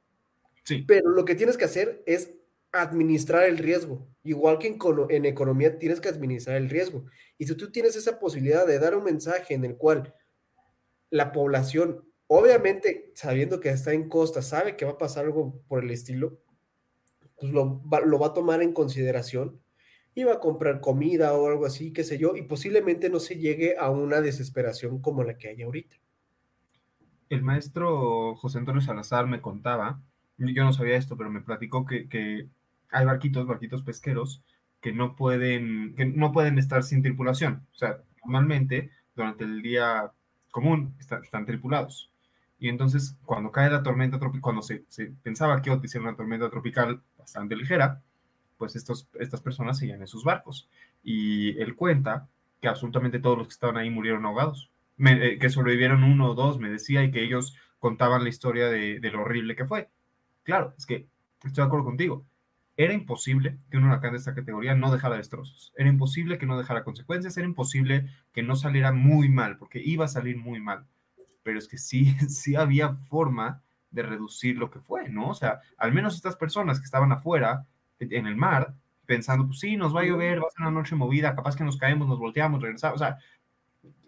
Sí. 0.65 0.83
Pero 0.85 1.11
lo 1.11 1.23
que 1.23 1.35
tienes 1.35 1.55
que 1.55 1.63
hacer 1.63 2.03
es 2.05 2.35
administrar 2.73 3.45
el 3.45 3.57
riesgo. 3.57 4.05
Igual 4.21 4.59
que 4.59 4.67
en, 4.67 4.77
en, 5.11 5.23
economía 5.23 5.79
tienes 5.79 6.01
que 6.01 6.09
administrar 6.09 6.57
el 6.57 6.69
riesgo. 6.69 7.05
Y 7.37 7.47
si 7.47 7.55
tú 7.55 7.71
tienes 7.71 7.95
esa 7.95 8.19
posibilidad 8.19 8.67
de 8.67 8.79
dar 8.79 8.97
un 8.97 9.05
mensaje 9.05 9.53
en 9.53 9.63
el 9.63 9.77
cual 9.77 10.13
la 11.09 11.31
población, 11.31 12.03
obviamente 12.27 13.11
sabiendo 13.15 13.59
que 13.59 13.69
está 13.69 13.93
en 13.93 14.09
costa, 14.09 14.41
sabe 14.41 14.75
que 14.75 14.85
va 14.85 14.91
a 14.91 14.97
pasar 14.97 15.25
algo 15.25 15.61
por 15.67 15.83
el 15.83 15.91
estilo, 15.91 16.39
pues 17.39 17.51
lo 17.51 17.81
va 18.19 18.27
a 18.27 18.33
tomar 18.33 18.61
en 18.61 18.73
consideración 18.73 19.59
iba 20.15 20.33
a 20.33 20.39
comprar 20.39 20.79
comida 20.79 21.33
o 21.33 21.47
algo 21.47 21.65
así, 21.65 21.91
qué 21.91 22.03
sé 22.03 22.17
yo, 22.17 22.35
y 22.35 22.43
posiblemente 22.43 23.09
no 23.09 23.19
se 23.19 23.35
llegue 23.35 23.75
a 23.77 23.89
una 23.89 24.21
desesperación 24.21 24.99
como 25.01 25.23
la 25.23 25.37
que 25.37 25.49
hay 25.49 25.61
ahorita. 25.61 25.97
El 27.29 27.43
maestro 27.43 28.35
José 28.35 28.59
Antonio 28.59 28.81
Salazar 28.81 29.27
me 29.27 29.41
contaba, 29.41 30.01
yo 30.37 30.63
no 30.63 30.73
sabía 30.73 30.95
esto, 30.95 31.17
pero 31.17 31.29
me 31.29 31.41
platicó 31.41 31.85
que, 31.85 32.47
hay 32.91 33.05
barquitos, 33.05 33.45
barquitos 33.45 33.83
pesqueros, 33.83 34.41
que 34.79 34.93
no 34.93 35.15
pueden, 35.15 35.95
que 35.95 36.05
no 36.05 36.31
pueden 36.31 36.59
estar 36.59 36.83
sin 36.83 37.01
tripulación. 37.01 37.67
O 37.73 37.75
sea, 37.75 37.97
normalmente 38.23 38.91
durante 39.15 39.43
el 39.43 39.61
día 39.61 40.11
común 40.51 40.95
están 40.99 41.45
tripulados. 41.45 42.11
Y 42.57 42.69
entonces, 42.69 43.17
cuando 43.25 43.51
cae 43.51 43.69
la 43.69 43.83
tormenta 43.83 44.17
tropical, 44.19 44.41
cuando 44.41 44.61
se, 44.61 44.85
se, 44.87 45.07
pensaba 45.23 45.61
que 45.61 45.71
Otis 45.71 45.95
era 45.95 46.03
una 46.03 46.15
tormenta 46.15 46.49
tropical 46.49 47.01
bastante 47.17 47.55
ligera, 47.55 48.01
pues 48.57 48.75
estos, 48.75 49.09
estas 49.19 49.41
personas 49.41 49.77
seguían 49.77 50.01
en 50.01 50.07
sus 50.07 50.23
barcos. 50.23 50.69
Y 51.03 51.59
él 51.59 51.75
cuenta 51.75 52.29
que 52.61 52.67
absolutamente 52.67 53.19
todos 53.19 53.37
los 53.37 53.47
que 53.47 53.53
estaban 53.53 53.77
ahí 53.77 53.89
murieron 53.89 54.25
ahogados, 54.25 54.71
eh, 54.97 55.37
que 55.39 55.49
sobrevivieron 55.49 56.03
uno 56.03 56.31
o 56.31 56.35
dos, 56.35 56.59
me 56.59 56.69
decía, 56.69 57.03
y 57.03 57.11
que 57.11 57.23
ellos 57.23 57.57
contaban 57.79 58.23
la 58.23 58.29
historia 58.29 58.69
de, 58.69 58.99
de, 58.99 59.11
lo 59.11 59.21
horrible 59.21 59.55
que 59.55 59.65
fue. 59.65 59.89
Claro, 60.43 60.73
es 60.77 60.85
que 60.85 61.07
estoy 61.43 61.61
de 61.61 61.67
acuerdo 61.67 61.85
contigo. 61.85 62.25
Era 62.77 62.93
imposible 62.93 63.57
que 63.69 63.77
un 63.77 63.85
huracán 63.85 64.11
de 64.11 64.17
esta 64.17 64.35
categoría 64.35 64.75
no 64.75 64.91
dejara 64.91 65.17
destrozos. 65.17 65.73
Era 65.77 65.89
imposible 65.89 66.37
que 66.37 66.45
no 66.45 66.57
dejara 66.57 66.83
consecuencias. 66.83 67.37
Era 67.37 67.47
imposible 67.47 68.09
que 68.33 68.43
no 68.43 68.55
saliera 68.55 68.91
muy 68.91 69.29
mal, 69.29 69.57
porque 69.57 69.81
iba 69.83 70.05
a 70.05 70.09
salir 70.09 70.37
muy 70.37 70.59
mal. 70.59 70.85
Pero 71.45 71.59
es 71.59 71.67
que 71.67 71.77
sí, 71.77 72.15
sí 72.29 72.55
había 72.55 72.95
forma 72.95 73.61
de 73.91 74.01
reducir 74.01 74.57
lo 74.57 74.71
que 74.71 74.79
fue, 74.79 75.09
¿no? 75.09 75.29
O 75.29 75.35
sea, 75.35 75.61
al 75.77 75.93
menos 75.93 76.15
estas 76.15 76.35
personas 76.35 76.79
que 76.79 76.85
estaban 76.85 77.11
afuera, 77.11 77.67
en 77.99 78.25
el 78.25 78.35
mar, 78.35 78.73
pensando, 79.05 79.45
pues 79.45 79.59
sí, 79.59 79.77
nos 79.77 79.95
va 79.95 80.01
a 80.01 80.05
llover, 80.05 80.41
va 80.41 80.47
a 80.47 80.51
ser 80.51 80.63
una 80.63 80.71
noche 80.71 80.95
movida, 80.95 81.35
capaz 81.35 81.55
que 81.55 81.63
nos 81.63 81.77
caemos, 81.77 82.07
nos 82.07 82.17
volteamos, 82.17 82.61
regresamos. 82.61 82.99
O 82.99 83.05
sea, 83.05 83.19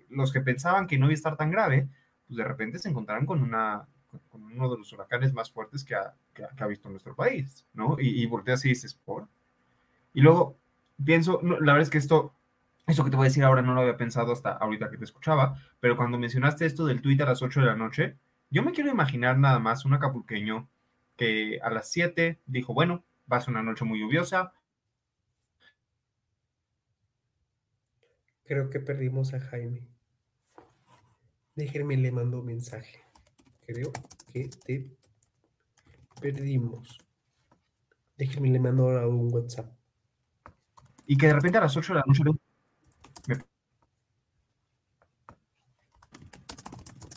los 0.10 0.34
que 0.34 0.42
pensaban 0.42 0.88
que 0.88 0.98
no 0.98 1.06
iba 1.06 1.12
a 1.12 1.14
estar 1.14 1.38
tan 1.38 1.52
grave, 1.52 1.88
pues 2.28 2.38
de 2.38 2.44
repente 2.44 2.80
se 2.80 2.90
encontraron 2.90 3.26
con 3.26 3.42
una 3.42 3.88
con 4.30 4.42
uno 4.44 4.70
de 4.70 4.78
los 4.78 4.92
huracanes 4.94 5.34
más 5.34 5.52
fuertes 5.52 5.84
que 5.84 5.94
ha, 5.94 6.16
que 6.34 6.44
ha, 6.44 6.48
que 6.48 6.64
ha 6.64 6.68
visto 6.68 6.90
nuestro 6.90 7.16
país, 7.16 7.66
¿no? 7.74 7.98
Y, 8.00 8.24
y 8.24 8.26
volteas 8.26 8.66
y 8.66 8.70
dices, 8.70 8.96
por. 8.96 9.28
Y 10.14 10.22
luego 10.22 10.58
pienso, 11.04 11.40
no, 11.44 11.60
la 11.60 11.74
verdad 11.74 11.84
es 11.84 11.90
que 11.90 12.00
esto, 12.00 12.34
eso 12.88 13.04
que 13.04 13.12
te 13.12 13.18
voy 13.18 13.26
a 13.26 13.30
decir 13.30 13.44
ahora 13.44 13.62
no 13.62 13.74
lo 13.74 13.82
había 13.82 13.98
pensado 13.98 14.32
hasta 14.32 14.52
ahorita 14.52 14.90
que 14.90 14.98
te 14.98 15.04
escuchaba, 15.04 15.62
pero 15.80 15.98
cuando 15.98 16.18
mencionaste 16.18 16.66
esto 16.66 16.86
del 16.86 17.02
tweet 17.02 17.22
a 17.22 17.26
las 17.26 17.42
8 17.42 17.60
de 17.60 17.66
la 17.66 17.76
noche, 17.76 18.18
yo 18.50 18.64
me 18.64 18.72
quiero 18.72 18.90
imaginar 18.90 19.38
nada 19.38 19.60
más 19.60 19.84
un 19.84 19.94
acapulqueño 19.94 20.70
que 21.18 21.60
a 21.62 21.70
las 21.70 21.92
7 21.92 22.40
dijo, 22.46 22.74
bueno, 22.74 23.04
va 23.32 23.38
a 23.38 23.42
ser 23.42 23.50
una 23.50 23.62
noche 23.64 23.84
muy 23.84 24.00
lluviosa. 24.00 24.54
Creo 28.46 28.70
que 28.70 28.80
perdimos 28.80 29.34
a 29.34 29.42
Jaime. 29.42 29.86
Déjenme 31.56 31.98
le 31.98 32.12
mando 32.14 32.40
un 32.40 32.46
mensaje. 32.46 33.04
Creo 33.66 33.92
que 34.32 34.50
te 34.64 34.96
perdimos. 36.22 37.00
Déjenme 38.16 38.50
le 38.50 38.60
mando 38.60 38.84
ahora 38.84 39.08
un 39.08 39.34
WhatsApp. 39.34 39.74
Y 41.06 41.18
que 41.18 41.28
de 41.28 41.34
repente 41.34 41.58
a 41.58 41.62
las 41.62 41.76
8 41.76 41.94
de 41.94 42.00
la 42.00 42.06
noche. 42.06 42.37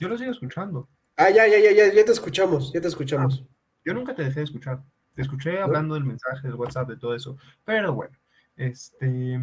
Yo 0.01 0.09
lo 0.09 0.16
sigo 0.16 0.33
escuchando. 0.33 0.88
Ah, 1.16 1.29
ya, 1.29 1.46
ya, 1.46 1.59
ya, 1.59 1.73
ya, 1.73 1.92
ya 1.92 2.05
te 2.05 2.12
escuchamos, 2.12 2.73
ya 2.73 2.81
te 2.81 2.88
escuchamos. 2.88 3.44
Ah, 3.44 3.55
yo 3.85 3.92
nunca 3.92 4.14
te 4.14 4.25
dejé 4.25 4.40
de 4.40 4.44
escuchar. 4.44 4.83
Te 5.14 5.20
escuché 5.20 5.61
hablando 5.61 5.94
del 5.94 6.05
mensaje, 6.05 6.49
del 6.49 6.57
WhatsApp, 6.57 6.88
de 6.88 6.96
todo 6.96 7.14
eso. 7.14 7.37
Pero 7.64 7.92
bueno, 7.94 8.16
este. 8.57 9.38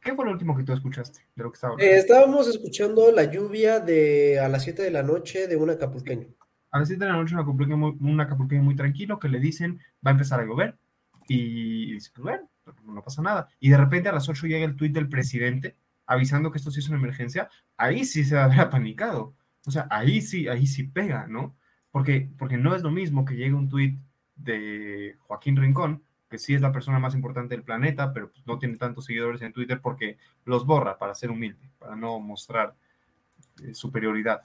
¿Qué 0.00 0.14
fue 0.14 0.24
lo 0.24 0.30
último 0.30 0.56
que 0.56 0.62
tú 0.62 0.72
escuchaste 0.72 1.26
de 1.34 1.42
lo 1.42 1.50
que 1.50 1.56
estaba 1.56 1.74
eh, 1.78 1.96
estábamos 1.96 2.46
escuchando 2.46 3.10
la 3.10 3.24
lluvia 3.24 3.80
de 3.80 4.38
a 4.38 4.48
las 4.48 4.62
7 4.62 4.82
de 4.82 4.92
la 4.92 5.02
noche 5.02 5.48
de 5.48 5.56
un 5.56 5.68
acapulqueño. 5.68 6.28
A 6.70 6.78
las 6.78 6.86
7 6.86 7.04
de 7.04 7.10
la 7.10 7.16
noche 7.16 7.34
un 7.34 7.40
acapulqueño, 7.40 7.76
muy, 7.76 7.96
un 8.00 8.20
acapulqueño 8.20 8.62
muy 8.62 8.76
tranquilo 8.76 9.18
que 9.18 9.28
le 9.28 9.40
dicen 9.40 9.80
va 10.06 10.10
a 10.10 10.12
empezar 10.12 10.38
a 10.38 10.44
llover 10.44 10.78
y 11.26 11.94
dice, 11.94 12.12
pues 12.14 12.22
bueno, 12.22 12.48
no 12.84 13.02
pasa 13.02 13.22
nada. 13.22 13.48
Y 13.60 13.70
de 13.70 13.76
repente 13.76 14.08
a 14.08 14.12
las 14.12 14.28
8 14.28 14.46
llega 14.46 14.64
el 14.64 14.76
tuit 14.76 14.92
del 14.92 15.08
presidente 15.08 15.76
avisando 16.06 16.50
que 16.50 16.58
esto 16.58 16.70
sí 16.70 16.80
es 16.80 16.88
una 16.88 16.98
emergencia. 16.98 17.48
Ahí 17.76 18.04
sí 18.04 18.24
se 18.24 18.38
habría 18.38 18.70
panicado. 18.70 19.34
O 19.66 19.70
sea, 19.70 19.86
ahí 19.90 20.20
sí, 20.22 20.48
ahí 20.48 20.66
sí 20.66 20.84
pega, 20.84 21.26
¿no? 21.26 21.56
Porque, 21.90 22.30
porque 22.38 22.56
no 22.56 22.74
es 22.74 22.82
lo 22.82 22.90
mismo 22.90 23.24
que 23.24 23.36
llegue 23.36 23.54
un 23.54 23.68
tuit 23.68 23.98
de 24.36 25.16
Joaquín 25.20 25.56
Rincón 25.56 26.02
que 26.28 26.38
sí 26.38 26.54
es 26.54 26.60
la 26.60 26.72
persona 26.72 26.98
más 26.98 27.14
importante 27.14 27.54
del 27.54 27.62
planeta, 27.62 28.12
pero 28.12 28.30
pues 28.30 28.44
no 28.46 28.58
tiene 28.58 28.76
tantos 28.76 29.04
seguidores 29.04 29.42
en 29.42 29.52
Twitter 29.52 29.80
porque 29.80 30.18
los 30.44 30.66
borra 30.66 30.98
para 30.98 31.14
ser 31.14 31.30
humilde, 31.30 31.68
para 31.78 31.94
no 31.94 32.18
mostrar 32.18 32.74
eh, 33.62 33.74
superioridad. 33.74 34.42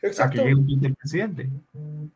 Exacto. 0.00 0.40
A 0.40 0.44
que 0.44 0.48
llegue 0.48 0.60
un 0.60 0.80
del 0.80 0.94
presidente. 0.94 1.50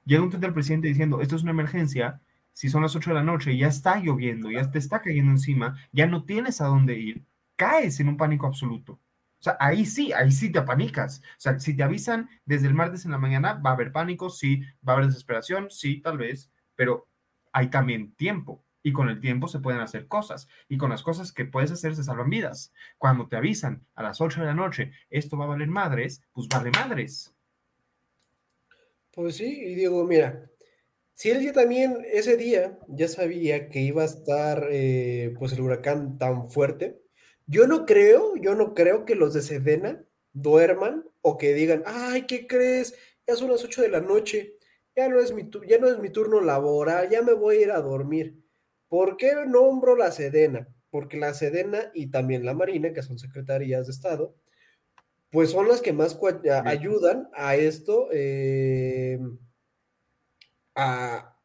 Llega 0.05 0.23
un 0.23 0.31
tweet 0.31 0.41
del 0.41 0.53
presidente 0.53 0.88
diciendo, 0.88 1.21
esto 1.21 1.35
es 1.35 1.43
una 1.43 1.51
emergencia, 1.51 2.21
si 2.53 2.69
son 2.69 2.83
las 2.83 2.95
8 2.95 3.11
de 3.11 3.15
la 3.15 3.23
noche, 3.23 3.57
ya 3.57 3.69
está 3.69 3.99
lloviendo, 3.99 4.51
ya 4.51 4.71
te 4.71 4.79
está 4.79 5.01
cayendo 5.03 5.33
encima, 5.33 5.77
ya 5.93 6.07
no 6.07 6.25
tienes 6.25 6.61
a 6.61 6.67
dónde 6.67 6.99
ir, 6.99 7.25
caes 7.57 8.01
en 8.01 8.09
un 8.09 8.17
pánico 8.17 8.47
absoluto. 8.47 9.01
O 9.41 9.43
sea, 9.45 9.57
ahí 9.59 9.87
sí, 9.87 10.12
ahí 10.12 10.31
sí 10.31 10.53
te 10.53 10.61
apanicas. 10.61 11.21
O 11.21 11.41
sea, 11.41 11.59
si 11.59 11.75
te 11.75 11.83
avisan 11.83 12.31
desde 12.45 12.69
el 12.69 12.75
martes 12.75 13.05
en 13.05 13.11
la 13.11 13.19
mañana, 13.19 13.55
va 13.55 13.71
a 13.71 13.73
haber 13.73 13.91
pánico, 13.91 14.31
sí, 14.31 14.62
va 14.87 14.93
a 14.93 14.97
haber 14.97 15.07
desesperación, 15.07 15.69
sí, 15.69 16.01
tal 16.01 16.17
vez, 16.17 16.53
pero 16.77 17.09
hay 17.53 17.69
también 17.69 18.12
tiempo 18.15 18.65
y 18.83 18.93
con 18.93 19.09
el 19.09 19.21
tiempo 19.21 19.49
se 19.49 19.61
pueden 19.61 19.81
hacer 19.81 20.07
cosas 20.09 20.49
y 20.69 20.77
con 20.77 20.91
las 20.91 21.03
cosas 21.03 21.33
que 21.33 21.45
puedes 21.45 21.71
hacer 21.71 21.95
se 21.95 22.05
salvan 22.05 22.31
vidas. 22.31 22.73
Cuando 22.99 23.29
te 23.29 23.37
avisan 23.37 23.85
a 23.95 24.03
las 24.03 24.21
8 24.21 24.41
de 24.41 24.47
la 24.47 24.55
noche, 24.55 24.93
esto 25.11 25.37
va 25.37 25.45
a 25.45 25.49
valer 25.49 25.69
madres, 25.69 26.23
pues 26.33 26.49
vale 26.49 26.71
madres. 26.71 27.35
Pues 29.12 29.37
sí, 29.37 29.45
y 29.45 29.75
digo, 29.75 30.05
mira, 30.05 30.49
si 31.14 31.31
él 31.31 31.42
ya 31.44 31.53
también 31.53 32.05
ese 32.11 32.37
día 32.37 32.79
ya 32.88 33.09
sabía 33.09 33.68
que 33.68 33.81
iba 33.81 34.03
a 34.03 34.07
estar 34.07 34.68
eh, 34.70 35.35
pues 35.38 35.53
el 35.53 35.61
huracán 35.61 36.18
tan 36.18 36.51
fuerte, 36.51 37.01
yo 37.46 37.66
no 37.66 37.87
creo, 37.87 38.37
yo 38.37 38.55
no 38.55 38.75
creo 38.75 39.05
que 39.05 39.14
los 39.14 39.35
de 39.35 39.42
Sedena 39.42 40.05
duerman 40.33 41.05
o 41.20 41.38
que 41.38 41.55
digan, 41.55 41.83
ay, 41.87 42.27
¿qué 42.27 42.46
crees? 42.46 42.94
Ya 43.27 43.37
son 43.37 43.51
las 43.51 43.64
8 43.64 43.83
de 43.83 43.88
la 43.88 44.01
noche, 44.01 44.57
ya 44.96 45.09
no 45.09 45.20
es 45.20 45.33
mi, 45.33 45.48
ya 45.68 45.79
no 45.79 45.88
es 45.88 45.98
mi 45.98 46.11
turno 46.11 46.40
laboral, 46.40 47.09
ya 47.11 47.22
me 47.22 47.35
voy 47.35 47.57
a 47.57 47.61
ir 47.62 47.70
a 47.70 47.81
dormir. 47.81 48.42
¿Por 48.88 49.16
qué 49.16 49.35
nombro 49.46 49.96
la 49.96 50.11
Sedena? 50.12 50.68
Porque 50.90 51.16
la 51.16 51.35
Sedena 51.35 51.90
y 51.94 52.11
también 52.11 52.44
la 52.44 52.55
Marina, 52.55 52.92
que 52.92 53.03
son 53.03 53.18
secretarías 53.18 53.87
de 53.87 53.92
Estado, 53.92 54.35
pues 55.31 55.51
son 55.51 55.66
las 55.66 55.81
que 55.81 55.94
más 55.94 56.18
ayudan 56.64 57.31
a 57.33 57.57
esto, 57.57 58.09
eh, 58.12 59.18
a, 60.74 61.37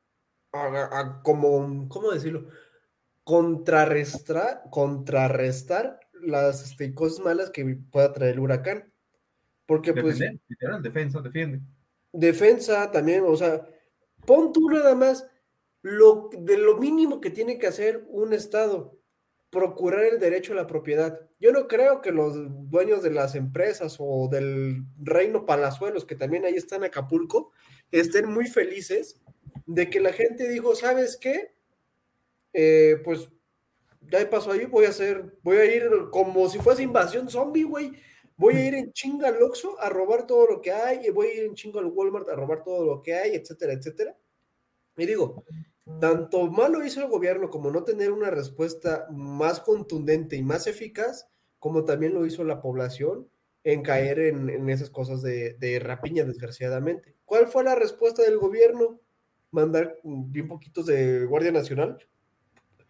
a, 0.51 0.99
a, 0.99 1.21
como, 1.23 1.87
¿cómo 1.89 2.11
decirlo? 2.11 2.47
Contrarrestar, 3.23 4.63
contrarrestar 4.71 5.99
las 6.13 6.63
este, 6.63 6.93
cosas 6.93 7.23
malas 7.23 7.49
que 7.49 7.77
pueda 7.91 8.13
traer 8.13 8.33
el 8.33 8.39
huracán. 8.39 8.91
Porque 9.65 9.93
pues... 9.93 10.19
Literal, 10.47 10.81
defensa, 10.81 11.21
defiende 11.21 11.61
defensa 12.17 12.91
también, 12.91 13.23
o 13.25 13.35
sea, 13.35 13.67
pon 14.25 14.51
tú 14.51 14.69
nada 14.69 14.95
más 14.95 15.27
lo, 15.81 16.29
de 16.37 16.57
lo 16.57 16.77
mínimo 16.77 17.21
que 17.21 17.29
tiene 17.29 17.57
que 17.57 17.67
hacer 17.67 18.05
un 18.09 18.33
Estado, 18.33 18.97
procurar 19.49 20.03
el 20.03 20.19
derecho 20.19 20.53
a 20.53 20.57
la 20.57 20.67
propiedad. 20.67 21.21
Yo 21.39 21.51
no 21.51 21.67
creo 21.67 22.01
que 22.01 22.11
los 22.11 22.35
dueños 22.69 23.03
de 23.03 23.11
las 23.11 23.35
empresas 23.35 23.97
o 23.99 24.27
del 24.29 24.83
reino 24.97 25.45
Palazuelos, 25.45 26.05
que 26.05 26.15
también 26.15 26.45
ahí 26.45 26.55
está 26.55 26.75
en 26.75 26.85
Acapulco, 26.85 27.51
estén 27.91 28.29
muy 28.29 28.47
felices 28.47 29.19
de 29.65 29.89
que 29.89 29.99
la 29.99 30.13
gente 30.13 30.47
dijo, 30.47 30.75
¿sabes 30.75 31.17
qué? 31.17 31.53
Eh, 32.53 33.01
pues 33.03 33.29
ya 34.01 34.29
pasó 34.29 34.51
ahí, 34.51 34.65
voy 34.65 34.85
a 34.85 34.89
hacer, 34.89 35.37
voy 35.43 35.57
a 35.57 35.65
ir 35.65 35.89
como 36.11 36.49
si 36.49 36.59
fuese 36.59 36.83
invasión 36.83 37.29
zombie, 37.29 37.63
güey 37.63 37.91
voy 38.37 38.55
a 38.55 38.67
ir 38.67 38.75
en 38.75 38.93
chinga 38.93 39.29
al 39.29 39.41
Oxxo 39.41 39.79
a 39.79 39.89
robar 39.89 40.25
todo 40.27 40.47
lo 40.47 40.61
que 40.61 40.71
hay, 40.71 41.07
y 41.07 41.09
voy 41.09 41.27
a 41.27 41.33
ir 41.33 41.43
en 41.45 41.55
chinga 41.55 41.79
al 41.79 41.87
Walmart 41.87 42.29
a 42.29 42.35
robar 42.35 42.63
todo 42.63 42.85
lo 42.85 43.01
que 43.01 43.15
hay, 43.15 43.35
etcétera, 43.35 43.73
etcétera. 43.73 44.15
Y 44.95 45.05
digo, 45.05 45.43
tanto 45.99 46.47
malo 46.47 46.85
hizo 46.85 47.01
el 47.01 47.09
gobierno 47.09 47.49
como 47.49 47.71
no 47.71 47.83
tener 47.83 48.11
una 48.11 48.29
respuesta 48.29 49.07
más 49.11 49.59
contundente 49.59 50.35
y 50.35 50.43
más 50.43 50.67
eficaz, 50.67 51.27
como 51.59 51.83
también 51.83 52.13
lo 52.13 52.25
hizo 52.25 52.43
la 52.43 52.61
población 52.61 53.27
en 53.71 53.81
caer 53.81 54.19
en, 54.19 54.49
en 54.49 54.69
esas 54.69 54.89
cosas 54.89 55.21
de, 55.21 55.55
de, 55.55 55.79
rapiña, 55.79 56.23
desgraciadamente. 56.23 57.15
¿Cuál 57.25 57.47
fue 57.47 57.63
la 57.63 57.75
respuesta 57.75 58.23
del 58.23 58.37
gobierno? 58.37 59.01
Mandar 59.51 59.99
bien 60.03 60.47
poquitos 60.47 60.85
de 60.85 61.25
Guardia 61.25 61.51
Nacional. 61.51 61.97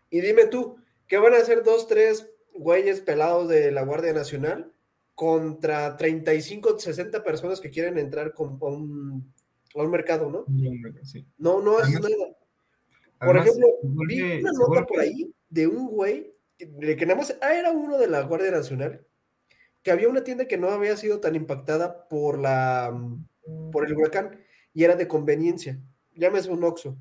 Y 0.10 0.22
dime 0.22 0.46
tú, 0.46 0.78
¿qué 1.08 1.18
van 1.18 1.34
a 1.34 1.38
hacer 1.38 1.63
dos, 1.63 1.88
tres 1.88 2.30
güeyes 2.54 3.02
pelados 3.02 3.50
de 3.50 3.72
la 3.72 3.84
Guardia 3.84 4.13
Nacional? 4.13 4.72
contra 5.18 5.98
35, 5.98 6.78
60 6.78 7.24
personas 7.24 7.60
que 7.60 7.72
quieren 7.72 7.98
entrar 7.98 8.36
con, 8.36 8.60
a, 8.62 8.66
un, 8.66 9.34
a 9.74 9.82
un 9.82 9.90
mercado, 9.90 10.30
¿no? 10.30 10.46
Sí. 11.02 11.26
No, 11.40 11.60
no 11.60 11.80
haces 11.80 12.00
nada. 12.00 12.38
Por 13.18 13.30
además, 13.30 13.48
ejemplo, 13.48 13.68
vi 14.08 14.22
una 14.22 14.52
nota 14.52 14.86
por 14.86 15.00
ahí 15.00 15.34
de 15.50 15.66
un 15.66 15.88
güey 15.88 16.32
que, 16.56 16.96
que 16.96 17.06
nada 17.08 17.18
más 17.18 17.36
ah, 17.42 17.52
era 17.52 17.72
uno 17.72 17.98
de 17.98 18.06
la 18.06 18.22
Guardia 18.22 18.52
Nacional, 18.52 19.08
que 19.88 19.91
había 19.93 20.10
una 20.10 20.26
tienda 20.26 20.50
que 20.50 20.58
no 20.58 20.67
había 20.67 20.97
sido 20.97 21.21
tan 21.21 21.34
impactada 21.34 22.10
por 22.10 22.39
la 22.39 22.93
por 23.71 23.86
el 23.86 23.95
huracán 23.95 24.38
y 24.73 24.84
era 24.84 24.97
de 24.97 25.08
conveniencia. 25.08 25.80
Llámese 26.13 26.52
un 26.52 26.62
Oxxo. 26.65 26.97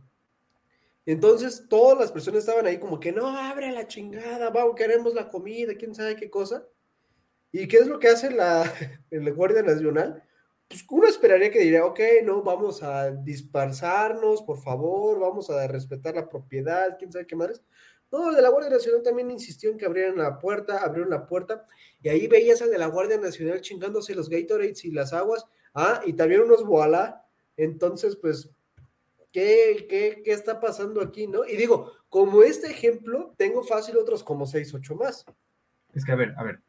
Entonces, 1.05 1.66
todas 1.68 1.99
las 1.99 2.12
personas 2.12 2.42
estaban 2.42 2.64
ahí 2.64 2.79
como 2.79 3.01
que 3.01 3.11
no, 3.11 3.27
abre 3.27 3.72
la 3.72 3.88
chingada, 3.88 4.51
vamos, 4.51 4.77
queremos 4.77 5.14
la 5.14 5.29
comida, 5.29 5.75
quién 5.75 5.96
sabe 5.96 6.14
qué 6.14 6.31
cosa. 6.31 6.64
¿Y 7.51 7.66
qué 7.66 7.79
es 7.79 7.88
lo 7.88 7.99
que 7.99 8.07
hace 8.07 8.31
la, 8.31 8.72
la 9.11 9.31
Guardia 9.33 9.62
Nacional? 9.62 10.22
pues 10.68 10.85
uno 10.88 11.09
esperaría 11.09 11.51
que 11.51 11.59
diría, 11.59 11.85
ok, 11.85 11.99
no, 12.25 12.42
vamos 12.42 12.85
a 12.85 13.11
dispersarnos, 13.11 14.42
por 14.42 14.62
favor, 14.62 15.18
vamos 15.18 15.51
a 15.51 15.66
respetar 15.66 16.14
la 16.14 16.29
propiedad, 16.29 16.96
quién 16.99 17.11
sabe 17.11 17.27
qué 17.27 17.35
más. 17.35 17.62
No, 18.12 18.31
el 18.31 18.37
de 18.37 18.42
la 18.42 18.51
Guardia 18.51 18.71
Nacional 18.71 19.03
también 19.03 19.31
insistió 19.31 19.71
en 19.71 19.79
que 19.79 19.87
abrieran 19.87 20.16
la 20.16 20.38
puerta, 20.38 20.79
abrieron 20.79 21.11
la 21.11 21.27
puerta, 21.27 21.66
y 22.03 22.09
ahí 22.09 22.29
veías 22.29 22.62
al 22.62 22.71
de 22.71 22.79
la 22.79 22.87
Guardia 22.87 23.19
Nacional 23.19 23.61
chingándose 23.61 24.14
los 24.14 24.29
Gatorades 24.29 24.85
y 24.85 24.92
las 24.92 25.12
aguas, 25.12 25.45
ah, 25.75 26.01
y 26.07 26.12
también 26.12 26.42
unos 26.42 26.64
voilà. 26.64 27.25
Entonces, 27.57 28.16
pues, 28.16 28.51
¿qué, 29.33 29.87
qué, 29.88 30.23
qué 30.25 30.33
está 30.33 30.61
pasando 30.61 31.01
aquí, 31.01 31.27
no? 31.27 31.45
Y 31.45 31.57
digo, 31.57 31.92
como 32.09 32.42
este 32.42 32.71
ejemplo, 32.71 33.35
tengo 33.37 33.62
fácil 33.64 33.97
otros 33.97 34.23
como 34.23 34.47
seis, 34.47 34.73
ocho 34.73 34.95
más. 34.95 35.25
Es 35.92 36.05
que, 36.05 36.12
a 36.12 36.16
ver, 36.16 36.35
a 36.37 36.45
ver, 36.45 36.61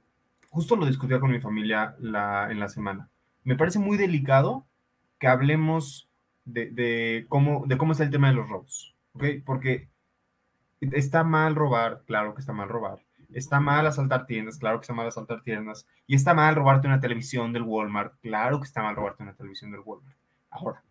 justo 0.49 0.75
lo 0.75 0.85
discutía 0.85 1.19
con 1.19 1.31
mi 1.31 1.39
familia 1.39 1.95
la, 1.99 2.47
en 2.49 2.59
la 2.59 2.69
semana. 2.69 3.09
Me 3.43 3.55
parece 3.55 3.79
muy 3.79 3.97
delicado 3.97 4.65
que 5.19 5.27
hablemos 5.27 6.09
de, 6.45 6.71
de, 6.71 7.25
cómo, 7.29 7.63
de 7.67 7.77
cómo 7.77 7.91
está 7.91 8.03
el 8.03 8.11
tema 8.11 8.29
de 8.29 8.35
los 8.35 8.49
robos, 8.49 8.95
¿ok? 9.13 9.23
Porque 9.45 9.89
está 10.81 11.23
mal 11.23 11.55
robar, 11.55 12.03
claro 12.05 12.33
que 12.33 12.41
está 12.41 12.53
mal 12.53 12.69
robar. 12.69 12.99
Está 13.33 13.59
mal 13.59 13.85
asaltar 13.85 14.25
tiendas, 14.25 14.57
claro 14.57 14.79
que 14.79 14.83
está 14.83 14.93
mal 14.93 15.07
asaltar 15.07 15.41
tiendas. 15.41 15.85
Y 16.05 16.15
está 16.15 16.33
mal 16.33 16.55
robarte 16.55 16.87
una 16.87 16.99
televisión 16.99 17.51
del 17.53 17.63
Walmart, 17.63 18.13
claro 18.21 18.59
que 18.59 18.65
está 18.65 18.81
mal 18.81 18.95
robarte 18.95 19.23
una 19.23 19.33
televisión 19.33 19.71
del 19.71 19.81
Walmart. 19.81 20.17
Ahora, 20.49 20.83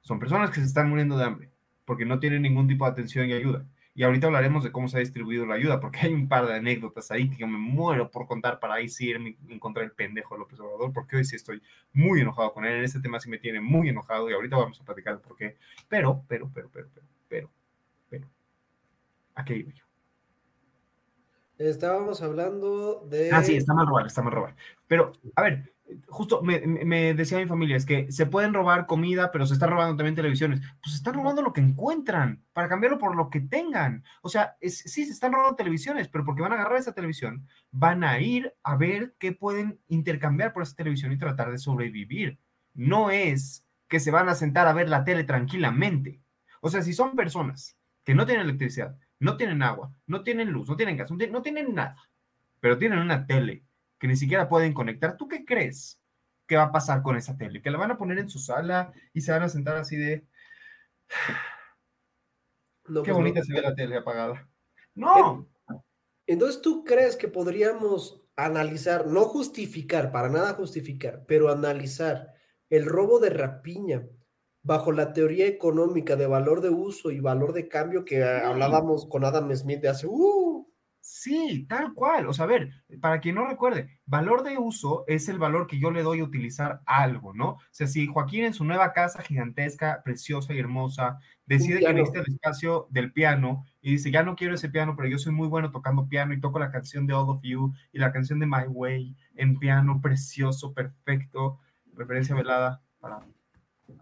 son 0.00 0.18
personas 0.18 0.50
que 0.50 0.60
se 0.60 0.66
están 0.66 0.88
muriendo 0.88 1.16
de 1.16 1.24
hambre 1.24 1.50
porque 1.84 2.04
no 2.04 2.18
tienen 2.18 2.42
ningún 2.42 2.68
tipo 2.68 2.84
de 2.84 2.92
atención 2.92 3.28
y 3.28 3.32
ayuda. 3.32 3.64
Y 3.96 4.02
ahorita 4.02 4.26
hablaremos 4.26 4.64
de 4.64 4.72
cómo 4.72 4.88
se 4.88 4.96
ha 4.96 5.00
distribuido 5.00 5.46
la 5.46 5.54
ayuda, 5.54 5.78
porque 5.78 6.00
hay 6.02 6.12
un 6.12 6.28
par 6.28 6.46
de 6.46 6.54
anécdotas 6.54 7.12
ahí 7.12 7.30
que 7.30 7.36
yo 7.36 7.46
me 7.46 7.58
muero 7.58 8.10
por 8.10 8.26
contar 8.26 8.58
para 8.58 8.74
ahí 8.74 8.88
sí 8.88 9.08
irme 9.08 9.36
encontrar 9.48 9.84
el 9.84 9.92
pendejo 9.92 10.34
de 10.34 10.40
López 10.40 10.58
Obrador, 10.58 10.92
porque 10.92 11.16
hoy 11.16 11.24
sí 11.24 11.36
estoy 11.36 11.62
muy 11.92 12.20
enojado 12.20 12.52
con 12.52 12.64
él. 12.64 12.78
En 12.78 12.84
este 12.84 13.00
tema 13.00 13.20
sí 13.20 13.30
me 13.30 13.38
tiene 13.38 13.60
muy 13.60 13.88
enojado 13.88 14.28
y 14.28 14.32
ahorita 14.32 14.56
vamos 14.56 14.80
a 14.80 14.84
platicar 14.84 15.20
por 15.20 15.36
qué. 15.36 15.56
Pero, 15.88 16.24
pero, 16.26 16.50
pero, 16.52 16.68
pero, 16.72 16.88
pero, 16.92 17.06
pero, 17.28 17.50
¿a 19.34 19.44
qué 19.44 19.56
iba 19.56 19.72
yo? 19.72 19.84
Estábamos 21.58 22.20
hablando 22.20 23.06
de. 23.08 23.30
Ah, 23.30 23.42
sí, 23.42 23.56
está 23.56 23.74
mal 23.74 23.86
robar, 23.86 24.06
está 24.06 24.22
mal 24.22 24.32
robar. 24.32 24.56
Pero, 24.88 25.12
a 25.36 25.42
ver, 25.42 25.74
justo 26.08 26.42
me, 26.42 26.60
me, 26.60 27.14
decía 27.14 27.38
mi 27.38 27.46
familia, 27.46 27.76
es 27.76 27.86
que 27.86 28.10
se 28.10 28.26
pueden 28.26 28.54
robar 28.54 28.86
comida, 28.86 29.30
pero 29.30 29.46
se 29.46 29.54
están 29.54 29.70
robando 29.70 29.96
también 29.96 30.16
televisiones. 30.16 30.60
Pues 30.82 30.92
se 30.92 30.96
están 30.96 31.14
robando 31.14 31.42
lo 31.42 31.52
que 31.52 31.60
encuentran 31.60 32.42
para 32.52 32.68
cambiarlo 32.68 32.98
por 32.98 33.14
lo 33.14 33.30
que 33.30 33.40
tengan. 33.40 34.02
O 34.22 34.28
sea, 34.28 34.56
es, 34.60 34.78
sí, 34.78 35.04
se 35.04 35.12
están 35.12 35.32
robando 35.32 35.54
televisiones, 35.54 36.08
pero 36.08 36.24
porque 36.24 36.42
van 36.42 36.52
a 36.52 36.56
agarrar 36.56 36.78
esa 36.78 36.92
televisión, 36.92 37.46
van 37.70 38.02
a 38.02 38.18
ir 38.18 38.52
a 38.62 38.76
ver 38.76 39.14
qué 39.18 39.32
pueden 39.32 39.80
intercambiar 39.86 40.52
por 40.52 40.64
esa 40.64 40.74
televisión 40.74 41.12
y 41.12 41.18
tratar 41.18 41.52
de 41.52 41.58
sobrevivir. 41.58 42.40
No 42.72 43.10
es 43.10 43.64
que 43.86 44.00
se 44.00 44.10
van 44.10 44.28
a 44.28 44.34
sentar 44.34 44.66
a 44.66 44.72
ver 44.72 44.88
la 44.88 45.04
tele 45.04 45.22
tranquilamente. 45.22 46.20
O 46.60 46.68
sea, 46.68 46.82
si 46.82 46.92
son 46.92 47.14
personas 47.14 47.78
que 48.02 48.14
no 48.14 48.26
tienen 48.26 48.46
electricidad, 48.46 48.98
no 49.24 49.38
tienen 49.38 49.62
agua, 49.62 49.90
no 50.06 50.22
tienen 50.22 50.50
luz, 50.50 50.68
no 50.68 50.76
tienen 50.76 50.98
gas, 50.98 51.10
no 51.10 51.42
tienen, 51.42 51.74
nada, 51.74 51.96
pero 52.60 52.76
tienen 52.76 52.98
una 52.98 53.26
tele 53.26 53.64
que 53.98 54.06
ni 54.06 54.16
siquiera 54.16 54.50
pueden 54.50 54.74
conectar. 54.74 55.16
¿Tú 55.16 55.28
qué 55.28 55.46
crees 55.46 55.98
que 56.46 56.56
va 56.56 56.64
a 56.64 56.72
pasar 56.72 57.02
con 57.02 57.16
esa 57.16 57.36
tele? 57.36 57.62
Que 57.62 57.70
la 57.70 57.78
van 57.78 57.90
a 57.90 57.96
poner 57.96 58.18
en 58.18 58.28
su 58.28 58.38
sala 58.38 58.92
y 59.14 59.22
se 59.22 59.32
van 59.32 59.42
a 59.42 59.48
sentar 59.48 59.76
así 59.76 59.96
de... 59.96 60.26
qué 62.84 62.92
pues 62.92 63.12
bonita 63.14 63.42
se 63.42 63.54
ve 63.54 63.62
la 63.62 63.74
tele 63.74 63.96
apagada. 63.96 64.46
No. 64.94 65.48
Entonces, 66.26 66.60
¿tú 66.60 66.84
crees 66.84 67.16
que 67.16 67.28
podríamos 67.28 68.22
analizar, 68.36 69.06
no 69.06 69.24
justificar, 69.24 70.12
para 70.12 70.28
nada 70.28 70.52
justificar, 70.52 71.24
pero 71.26 71.50
analizar 71.50 72.34
el 72.68 72.84
robo 72.84 73.20
de 73.20 73.30
rapiña 73.30 74.06
bajo 74.64 74.92
la 74.92 75.12
teoría 75.12 75.46
económica 75.46 76.16
de 76.16 76.26
valor 76.26 76.62
de 76.62 76.70
uso 76.70 77.10
y 77.10 77.20
valor 77.20 77.52
de 77.52 77.68
cambio 77.68 78.04
que 78.04 78.24
hablábamos 78.24 79.06
con 79.06 79.24
Adam 79.24 79.54
Smith 79.54 79.80
de 79.80 79.90
hace... 79.90 80.06
Uh, 80.08 80.66
sí, 81.00 81.66
tal 81.68 81.92
cual. 81.92 82.26
O 82.26 82.32
sea, 82.32 82.46
a 82.46 82.48
ver, 82.48 82.70
para 82.98 83.20
quien 83.20 83.34
no 83.34 83.46
recuerde, 83.46 84.00
valor 84.06 84.42
de 84.42 84.56
uso 84.56 85.04
es 85.06 85.28
el 85.28 85.38
valor 85.38 85.66
que 85.66 85.78
yo 85.78 85.90
le 85.90 86.02
doy 86.02 86.20
a 86.20 86.24
utilizar 86.24 86.80
algo, 86.86 87.34
¿no? 87.34 87.50
O 87.50 87.60
sea, 87.70 87.86
si 87.86 88.06
Joaquín 88.06 88.44
en 88.44 88.54
su 88.54 88.64
nueva 88.64 88.94
casa 88.94 89.22
gigantesca, 89.22 90.00
preciosa 90.02 90.54
y 90.54 90.58
hermosa, 90.60 91.18
decide 91.44 91.80
que 91.80 91.92
necesita 91.92 92.20
el 92.20 92.32
espacio 92.32 92.88
del 92.88 93.12
piano 93.12 93.66
y 93.82 93.92
dice, 93.92 94.10
ya 94.10 94.22
no 94.22 94.34
quiero 94.34 94.54
ese 94.54 94.70
piano, 94.70 94.94
pero 94.96 95.10
yo 95.10 95.18
soy 95.18 95.34
muy 95.34 95.46
bueno 95.46 95.72
tocando 95.72 96.08
piano 96.08 96.32
y 96.32 96.40
toco 96.40 96.58
la 96.58 96.70
canción 96.70 97.06
de 97.06 97.12
All 97.12 97.28
of 97.28 97.42
You 97.42 97.74
y 97.92 97.98
la 97.98 98.12
canción 98.12 98.38
de 98.38 98.46
My 98.46 98.64
Way 98.66 99.14
en 99.34 99.58
piano 99.58 100.00
precioso, 100.00 100.72
perfecto, 100.72 101.60
referencia 101.92 102.34
velada 102.34 102.82
para 102.98 103.20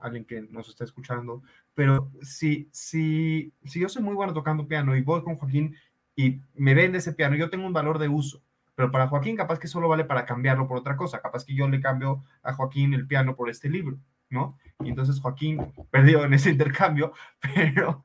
alguien 0.01 0.25
que 0.25 0.43
nos 0.43 0.69
está 0.69 0.85
escuchando, 0.85 1.43
pero 1.75 2.11
si, 2.23 2.69
si, 2.73 3.53
si 3.65 3.81
yo 3.81 3.89
soy 3.89 4.03
muy 4.03 4.15
bueno 4.15 4.33
tocando 4.33 4.67
piano 4.67 4.97
y 4.97 5.03
voy 5.03 5.23
con 5.23 5.37
Joaquín 5.37 5.77
y 6.17 6.41
me 6.55 6.75
vende 6.75 6.99
ese 6.99 7.13
piano, 7.13 7.37
yo 7.37 7.51
tengo 7.51 7.67
un 7.67 7.73
valor 7.73 7.99
de 7.99 8.09
uso, 8.09 8.43
pero 8.75 8.91
para 8.91 9.09
Joaquín 9.09 9.37
capaz 9.37 9.59
que 9.59 9.69
solo 9.69 9.89
vale 9.89 10.05
para 10.05 10.27
cambiarlo 10.27 10.67
por 10.67 10.79
otra 10.79 10.97
cosa, 10.97 11.21
capaz 11.21 11.45
que 11.45 11.55
yo 11.55 11.69
le 11.69 11.81
cambio 11.81 12.25
a 12.43 12.55
Joaquín 12.55 12.95
el 12.95 13.07
piano 13.07 13.37
por 13.37 13.51
este 13.51 13.69
libro, 13.69 13.99
¿no? 14.31 14.59
Y 14.81 14.89
entonces 14.91 15.21
Joaquín 15.21 15.59
perdió 15.91 16.25
en 16.25 16.35
ese 16.35 16.51
intercambio, 16.51 17.13
pero, 17.41 18.05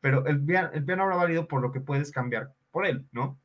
pero 0.00 0.26
el, 0.26 0.44
el 0.72 0.84
piano 0.84 1.02
habrá 1.02 1.16
valido 1.16 1.48
por 1.48 1.62
lo 1.62 1.72
que 1.72 1.80
puedes 1.80 2.10
cambiar 2.10 2.52
por 2.70 2.86
él, 2.86 3.06
¿no? 3.12 3.38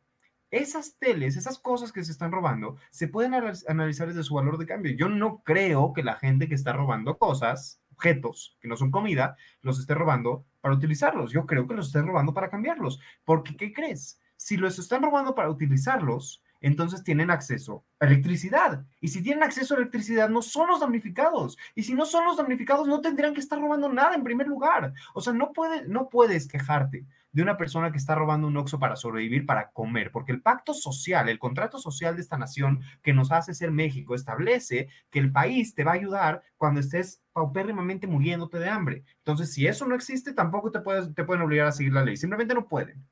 Esas 0.52 0.98
teles, 0.98 1.38
esas 1.38 1.60
cosas 1.60 1.92
que 1.92 2.04
se 2.04 2.12
están 2.12 2.32
robando, 2.32 2.78
se 2.90 3.08
pueden 3.08 3.34
analizar 3.68 4.08
desde 4.08 4.24
su 4.24 4.34
valor 4.34 4.58
de 4.58 4.66
cambio. 4.66 4.96
Yo 4.96 5.10
no 5.10 5.44
creo 5.44 5.94
que 5.94 6.04
la 6.04 6.16
gente 6.16 6.48
que 6.48 6.56
está 6.56 6.74
robando 6.74 7.18
cosas, 7.18 7.82
objetos 7.92 8.58
que 8.60 8.68
no 8.68 8.78
son 8.78 8.92
comida, 8.92 9.36
los 9.62 9.80
esté 9.80 9.94
robando 9.94 10.46
para 10.62 10.76
utilizarlos. 10.76 11.32
Yo 11.32 11.46
creo 11.46 11.68
que 11.68 11.76
los 11.76 11.88
estén 11.88 12.08
robando 12.08 12.34
para 12.34 12.50
cambiarlos. 12.50 13.00
Porque, 13.26 13.56
¿qué 13.56 13.74
crees? 13.74 14.20
Si 14.38 14.58
los 14.58 14.80
están 14.80 15.04
robando 15.04 15.36
para 15.36 15.50
utilizarlos, 15.50 16.42
entonces 16.62 17.04
tienen 17.04 17.32
acceso 17.32 17.86
a 18.00 18.06
electricidad. 18.06 18.86
Y 19.00 19.10
si 19.10 19.22
tienen 19.22 19.43
acceso 19.43 19.74
a 19.74 19.78
electricidad, 19.78 20.30
no 20.30 20.41
son 20.41 20.67
los 20.67 20.80
damnificados. 20.80 21.58
Y 21.76 21.84
si 21.84 21.93
no 21.93 22.06
son 22.06 22.26
los 22.26 22.38
damnificados, 22.38 22.88
no 22.88 23.02
tendrían 23.02 23.34
que 23.34 23.39
estar 23.39 23.60
robando 23.60 23.91
nada 23.91 24.15
en 24.15 24.24
primer 24.24 24.48
lugar. 24.48 24.93
O 25.13 25.22
sea, 25.22 25.34
no, 25.34 25.54
puede, 25.54 25.88
no 25.88 26.10
puedes 26.10 26.48
quejarte 26.48 27.06
de 27.32 27.43
una 27.43 27.58
persona 27.58 27.91
que 27.91 27.98
está 27.98 28.15
robando 28.15 28.48
un 28.48 28.58
oxo 28.58 28.80
para 28.80 28.95
sobrevivir, 28.95 29.45
para 29.45 29.69
comer, 29.69 30.12
porque 30.12 30.32
el 30.32 30.41
pacto 30.41 30.74
social, 30.74 31.30
el 31.30 31.38
contrato 31.38 31.78
social 31.78 32.15
de 32.15 32.22
esta 32.22 32.38
nación 32.38 32.82
que 33.04 33.13
nos 33.13 33.32
hace 33.32 33.54
ser 33.54 33.72
México, 33.72 34.15
establece 34.15 34.89
que 35.12 35.19
el 35.19 35.32
país 35.32 35.76
te 35.76 35.84
va 35.84 35.91
a 35.91 35.95
ayudar 35.95 36.41
cuando 36.58 36.80
estés 36.80 37.22
paupérrimamente 37.32 38.08
muriéndote 38.08 38.58
de 38.58 38.69
hambre. 38.69 39.04
Entonces, 39.19 39.54
si 39.54 39.67
eso 39.67 39.86
no 39.86 39.95
existe, 39.95 40.34
tampoco 40.34 40.72
te, 40.72 40.80
puedes, 40.80 41.13
te 41.13 41.24
pueden 41.24 41.43
obligar 41.43 41.67
a 41.67 41.72
seguir 41.72 41.93
la 41.93 42.04
ley, 42.04 42.17
simplemente 42.17 42.56
no 42.56 42.67
pueden. 42.67 43.06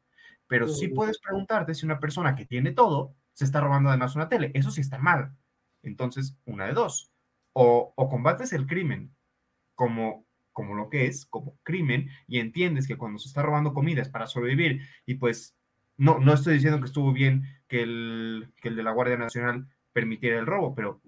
Pero 0.47 0.67
sí 0.67 0.87
puedes 0.87 1.19
preguntarte 1.19 1.75
si 1.75 1.85
una 1.85 1.99
persona 1.99 2.33
que 2.33 2.45
tiene 2.45 2.71
todo 2.71 3.13
se 3.37 3.45
está 3.45 3.61
robando 3.61 3.89
además 3.89 4.15
una 4.15 4.29
tele. 4.29 4.49
Eso 4.55 4.71
sí 4.71 4.81
está 4.81 4.97
mal. 4.97 5.31
Entonces, 5.83 6.35
una 6.45 6.65
de 6.65 6.73
dos. 6.73 7.11
O, 7.53 7.93
o 7.95 8.09
combates 8.09 8.51
el 8.51 8.65
crimen 8.65 9.15
como 9.75 10.25
como 10.53 10.73
lo 10.73 10.89
que 10.89 11.05
es, 11.05 11.27
como 11.27 11.55
crimen, 11.61 12.09
y 12.25 12.39
entiendes 12.39 12.87
que 12.87 12.97
cuando 12.97 13.19
se 13.19 13.27
está 13.27 13.43
robando 13.43 13.75
comida 13.75 14.01
es 14.01 14.09
para 14.09 14.25
sobrevivir, 14.25 14.81
y 15.05 15.13
pues 15.13 15.55
no, 15.97 16.17
no 16.17 16.33
estoy 16.33 16.55
diciendo 16.55 16.79
que 16.79 16.87
estuvo 16.87 17.13
bien 17.13 17.43
que 17.67 17.83
el, 17.83 18.51
que 18.59 18.69
el 18.69 18.75
de 18.75 18.81
la 18.81 18.89
Guardia 18.89 19.17
Nacional 19.17 19.67
permitiera 19.93 20.39
el 20.39 20.47
robo, 20.47 20.73
pero 20.73 20.99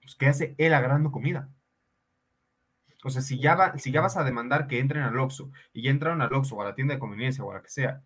pues, 0.00 0.14
¿qué 0.14 0.28
hace 0.28 0.54
él 0.56 0.72
agarrando 0.72 1.10
comida? 1.10 1.48
O 3.02 3.10
sea, 3.10 3.22
si 3.22 3.40
ya, 3.40 3.56
va, 3.56 3.76
si 3.76 3.90
ya 3.90 4.00
vas 4.00 4.16
a 4.16 4.22
demandar 4.22 4.68
que 4.68 4.78
entren 4.78 5.02
al 5.02 5.18
Oxxo 5.18 5.50
y 5.72 5.82
ya 5.82 5.90
entraron 5.90 6.22
al 6.22 6.32
Oxxo 6.32 6.54
o 6.54 6.62
a 6.62 6.66
la 6.66 6.76
tienda 6.76 6.94
de 6.94 7.00
conveniencia 7.00 7.42
o 7.42 7.50
a 7.50 7.54
la 7.54 7.62
que 7.62 7.70
sea, 7.70 8.04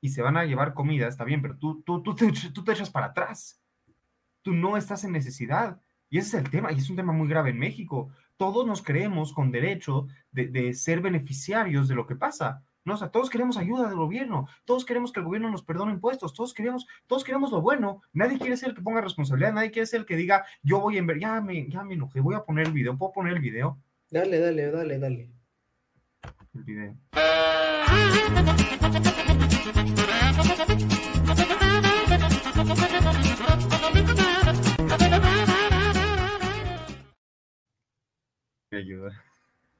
y 0.00 0.10
se 0.10 0.22
van 0.22 0.36
a 0.36 0.44
llevar 0.44 0.74
comida, 0.74 1.08
está 1.08 1.24
bien, 1.24 1.42
pero 1.42 1.56
tú, 1.58 1.82
tú, 1.82 2.02
tú, 2.02 2.14
te, 2.14 2.32
tú 2.52 2.64
te 2.64 2.72
echas 2.72 2.90
para 2.90 3.06
atrás. 3.06 3.60
Tú 4.42 4.52
no 4.52 4.76
estás 4.76 5.04
en 5.04 5.12
necesidad. 5.12 5.80
Y 6.08 6.18
ese 6.18 6.38
es 6.38 6.44
el 6.44 6.50
tema, 6.50 6.72
y 6.72 6.78
es 6.78 6.90
un 6.90 6.96
tema 6.96 7.12
muy 7.12 7.28
grave 7.28 7.50
en 7.50 7.58
México 7.58 8.10
todos 8.40 8.66
nos 8.66 8.80
creemos 8.80 9.34
con 9.34 9.52
derecho 9.52 10.06
de, 10.32 10.72
ser 10.72 11.02
beneficiarios 11.02 11.88
de 11.88 11.94
lo 11.94 12.06
que 12.06 12.16
pasa. 12.16 12.64
¿no? 12.86 12.94
O 12.94 12.96
sea, 12.96 13.10
todos 13.10 13.28
queremos 13.28 13.58
ayuda 13.58 13.86
del 13.86 13.98
gobierno, 13.98 14.48
todos 14.64 14.86
queremos 14.86 15.12
que 15.12 15.20
el 15.20 15.26
gobierno 15.26 15.50
nos 15.50 15.62
perdone 15.62 15.92
impuestos, 15.92 16.32
todos 16.32 16.54
queremos, 16.54 16.86
todos 17.06 17.22
queremos 17.22 17.52
lo 17.52 17.60
bueno. 17.60 18.00
Nadie 18.14 18.38
quiere 18.38 18.56
ser 18.56 18.70
el 18.70 18.74
que 18.74 18.80
ponga 18.80 19.02
responsabilidad, 19.02 19.52
nadie 19.52 19.70
quiere 19.70 19.84
ser 19.84 20.00
el 20.00 20.06
que 20.06 20.16
diga, 20.16 20.46
yo 20.62 20.80
voy 20.80 20.96
a 20.96 21.02
ver, 21.02 21.20
ya 21.20 21.38
me, 21.42 21.68
ya 21.68 21.84
me 21.84 21.92
enojé, 21.92 22.20
voy 22.20 22.34
a 22.34 22.42
poner 22.42 22.68
el 22.68 22.72
video, 22.72 22.96
¿puedo 22.96 23.12
poner 23.12 23.34
el 23.34 23.40
video? 23.40 23.78
Dale, 24.10 24.38
dale, 24.38 24.70
dale, 24.70 24.98
dale. 24.98 25.39
El 26.54 26.64
video. 26.64 26.96
Me 38.70 38.78
ayuda. 38.78 39.24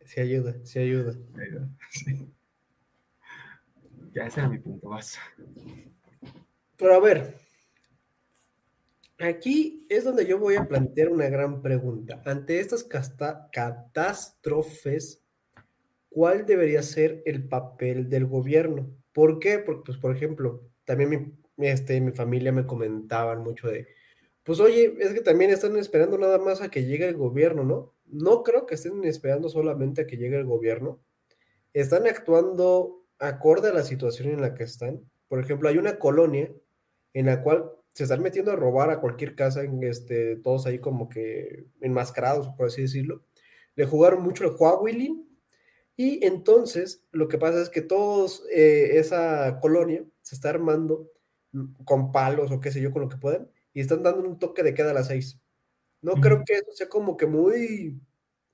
Sí 0.05 0.21
ayuda, 0.21 0.55
sí 0.65 0.79
ayuda. 0.79 1.15
Ya 4.13 4.27
ese 4.27 4.41
era 4.41 4.49
mi 4.49 4.59
punto 4.59 4.89
más. 4.89 5.19
Pero 6.77 6.95
a 6.95 7.01
ver, 7.01 7.41
Aquí 9.21 9.87
es 9.91 10.05
donde 10.05 10.27
yo 10.27 10.39
voy 10.39 10.57
a 10.57 10.67
plantear 10.67 11.11
una 11.11 11.29
gran 11.29 11.61
pregunta. 11.61 12.23
Ante 12.25 12.59
estas 12.59 12.85
catástrofes, 13.53 15.23
¿cuál 16.11 16.45
debería 16.45 16.83
ser 16.83 17.23
el 17.25 17.49
papel 17.49 18.11
del 18.11 18.27
gobierno? 18.27 18.91
¿Por 19.13 19.39
qué? 19.39 19.59
Porque, 19.59 19.83
pues, 19.87 19.99
por 19.99 20.15
ejemplo, 20.15 20.69
también 20.85 21.39
mi, 21.57 21.69
este, 21.69 22.01
mi 22.01 22.13
familia 22.13 22.53
me 22.53 22.67
comentaban 22.67 23.43
mucho 23.43 23.69
de, 23.69 23.89
pues 24.43 24.61
oye, 24.61 24.97
es 25.01 25.13
que 25.15 25.21
también 25.23 25.51
están 25.51 25.77
esperando 25.77 26.19
nada 26.19 26.39
más 26.39 26.61
a 26.61 26.71
que 26.71 26.85
llegue 26.85 27.09
el 27.09 27.17
gobierno, 27.17 27.65
¿no? 27.65 27.95
No 28.07 28.43
creo 28.43 28.67
que 28.67 28.75
estén 28.75 29.05
esperando 29.05 29.49
solamente 29.49 30.03
a 30.03 30.07
que 30.07 30.17
llegue 30.17 30.37
el 30.37 30.45
gobierno. 30.45 31.01
Están 31.73 32.07
actuando 32.07 33.07
acorde 33.19 33.69
a 33.69 33.73
la 33.73 33.85
situación 33.85 34.31
en 34.31 34.41
la 34.41 34.55
que 34.55 34.65
están. 34.65 35.09
Por 35.29 35.41
ejemplo, 35.41 35.69
hay 35.69 35.79
una 35.79 35.99
colonia 35.99 36.53
en 37.15 37.27
la 37.27 37.43
cual 37.43 37.71
se 37.95 38.05
están 38.05 38.23
metiendo 38.23 38.53
a 38.53 38.57
robar 38.57 38.91
a 38.91 39.01
cualquier 39.01 39.35
casa, 39.35 39.63
en 39.63 39.83
este, 39.85 40.37
todos 40.37 40.67
ahí 40.67 40.79
como 40.79 41.09
que 41.09 41.67
enmascarados, 41.81 42.49
por 42.57 42.67
así 42.67 42.83
decirlo. 42.83 43.25
Le 43.77 43.87
jugaron 43.87 44.23
mucho 44.23 44.45
el 44.45 44.57
Huawei 44.59 45.30
y 46.01 46.25
entonces 46.25 47.05
lo 47.13 47.29
que 47.29 47.37
pasa 47.37 47.61
es 47.61 47.69
que 47.69 47.83
todos, 47.83 48.45
eh, 48.51 48.99
esa 48.99 49.61
colonia 49.61 50.03
se 50.23 50.35
está 50.35 50.49
armando 50.49 51.09
con 51.85 52.13
palos 52.13 52.51
o 52.51 52.61
qué 52.61 52.71
sé 52.71 52.81
yo, 52.81 52.93
con 52.93 53.03
lo 53.03 53.09
que 53.09 53.19
puedan, 53.19 53.51
y 53.75 53.81
están 53.81 54.03
dando 54.03 54.27
un 54.29 54.39
toque 54.39 54.63
de 54.63 54.73
queda 54.73 54.93
a 54.93 54.95
las 54.95 55.09
seis. 55.09 55.39
No 56.01 56.15
creo 56.15 56.43
que 56.47 56.55
eso 56.55 56.73
sea 56.73 56.89
como 56.89 57.19
que 57.19 57.27
muy 57.27 58.01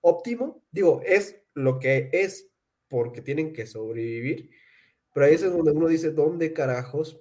óptimo. 0.00 0.64
Digo, 0.72 1.00
es 1.06 1.40
lo 1.54 1.78
que 1.78 2.10
es 2.12 2.50
porque 2.88 3.22
tienen 3.22 3.52
que 3.52 3.66
sobrevivir, 3.66 4.50
pero 5.14 5.26
ahí 5.26 5.34
es 5.34 5.42
donde 5.42 5.70
uno 5.70 5.86
dice, 5.86 6.10
¿dónde 6.10 6.52
carajos 6.52 7.20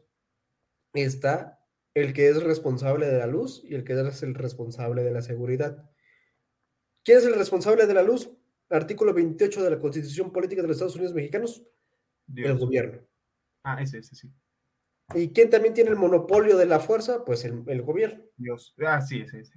está 0.93 1.55
el 1.93 2.13
que 2.13 2.29
es 2.29 2.41
responsable 2.43 3.07
de 3.07 3.19
la 3.19 3.27
luz 3.27 3.61
y 3.63 3.75
el 3.75 3.83
que 3.83 3.93
es 3.93 4.23
el 4.23 4.33
responsable 4.35 5.03
de 5.03 5.11
la 5.11 5.21
seguridad. 5.21 5.89
¿Quién 7.03 7.19
es 7.19 7.25
el 7.25 7.35
responsable 7.35 7.85
de 7.85 7.93
la 7.93 8.03
luz? 8.03 8.29
Artículo 8.69 9.13
28 9.13 9.63
de 9.63 9.69
la 9.69 9.79
Constitución 9.79 10.31
Política 10.31 10.61
de 10.61 10.67
los 10.67 10.77
Estados 10.77 10.95
Unidos 10.95 11.13
Mexicanos. 11.13 11.63
El 12.35 12.57
gobierno. 12.57 13.01
Ah, 13.63 13.81
ese, 13.81 13.99
ese, 13.99 14.15
sí. 14.15 14.31
¿Y 15.13 15.29
quién 15.29 15.49
también 15.49 15.73
tiene 15.73 15.91
el 15.91 15.95
monopolio 15.95 16.57
de 16.57 16.65
la 16.65 16.79
fuerza? 16.79 17.23
Pues 17.23 17.45
el, 17.45 17.63
el 17.67 17.81
gobierno. 17.83 18.23
Dios. 18.37 18.73
Ah, 18.83 19.01
sí, 19.01 19.21
ese, 19.21 19.39
ese. 19.39 19.53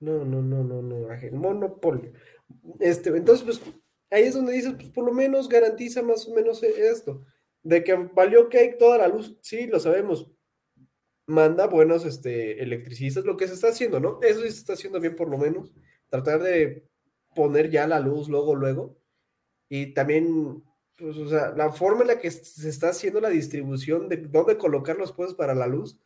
No, 0.00 0.24
no, 0.24 0.42
no, 0.42 0.64
no, 0.64 0.82
no. 0.82 1.08
Monopolio. 1.32 2.12
Este, 2.80 3.10
entonces, 3.10 3.44
pues, 3.44 3.74
ahí 4.10 4.24
es 4.24 4.34
donde 4.34 4.52
dices, 4.52 4.74
pues, 4.74 4.88
por 4.88 5.04
lo 5.04 5.12
menos 5.12 5.48
garantiza 5.48 6.02
más 6.02 6.26
o 6.26 6.34
menos 6.34 6.62
esto. 6.62 7.24
De 7.62 7.82
que 7.82 7.94
valió 7.94 8.48
que 8.48 8.58
hay 8.58 8.78
toda 8.78 8.98
la 8.98 9.08
luz, 9.08 9.36
sí, 9.42 9.66
lo 9.66 9.80
sabemos 9.80 10.30
manda 11.26 11.66
buenos 11.66 12.04
este, 12.04 12.62
electricistas, 12.62 13.24
lo 13.24 13.36
que 13.36 13.48
se 13.48 13.54
está 13.54 13.68
haciendo, 13.68 14.00
¿no? 14.00 14.20
Eso 14.22 14.40
sí 14.40 14.50
se 14.50 14.58
está 14.58 14.72
haciendo 14.74 15.00
bien 15.00 15.16
por 15.16 15.28
lo 15.28 15.38
menos, 15.38 15.72
tratar 16.08 16.42
de 16.42 16.88
poner 17.36 17.70
ya 17.70 17.86
la 17.86 18.00
luz 18.00 18.28
luego, 18.28 18.56
luego, 18.56 18.98
y 19.68 19.94
también, 19.94 20.64
pues, 20.96 21.16
o 21.16 21.28
sea, 21.28 21.52
la 21.56 21.70
forma 21.72 22.02
en 22.02 22.08
la 22.08 22.18
que 22.18 22.30
se 22.32 22.68
está 22.68 22.88
haciendo 22.88 23.20
la 23.20 23.28
distribución 23.28 24.08
de 24.08 24.16
dónde 24.16 24.58
colocar 24.58 24.96
los 24.96 25.12
puestos 25.12 25.36
para 25.36 25.54
la 25.54 25.68
luz, 25.68 26.00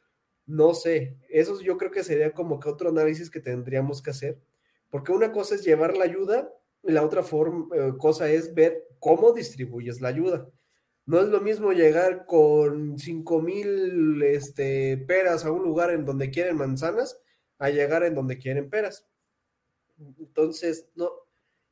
no 0.47 0.75
sé, 0.75 1.17
eso 1.31 1.61
yo 1.63 1.79
creo 1.79 1.91
que 1.91 2.05
sería 2.05 2.33
como 2.33 2.61
que 2.61 2.69
otro 2.69 2.91
análisis 2.91 3.31
que 3.31 3.41
tendríamos 3.41 4.03
que 4.03 4.11
hacer, 4.11 4.39
porque 4.91 5.13
una 5.13 5.33
cosa 5.33 5.55
es 5.55 5.65
llevar 5.65 5.97
la 5.97 6.05
ayuda 6.05 6.53
y 6.83 6.93
la 6.93 7.05
otra 7.05 7.23
forma, 7.23 7.75
eh, 7.75 7.95
cosa 7.99 8.31
es 8.31 8.55
ver 8.55 8.85
cómo 8.99 9.33
distribuyes 9.33 10.01
la 10.01 10.09
ayuda. 10.09 10.51
No 11.07 11.21
es 11.21 11.29
lo 11.29 11.41
mismo 11.41 11.73
llegar 11.73 12.27
con 12.27 12.99
cinco 12.99 13.41
mil 13.41 14.23
este, 14.23 14.97
peras 14.97 15.45
a 15.45 15.51
un 15.53 15.63
lugar 15.63 15.91
en 15.91 16.05
donde 16.05 16.31
quieren 16.31 16.57
manzanas 16.57 17.21
a 17.59 17.71
llegar 17.71 18.05
en 18.05 18.15
donde 18.15 18.39
quieren 18.39 18.71
peras. 18.71 19.10
Entonces, 20.19 20.91
no, 20.95 21.11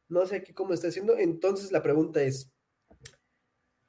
no 0.09 0.27
sé 0.27 0.37
aquí 0.37 0.53
cómo 0.53 0.75
está 0.75 0.89
haciendo. 0.89 1.17
Entonces, 1.17 1.73
la 1.73 1.83
pregunta 1.83 2.23
es, 2.23 2.53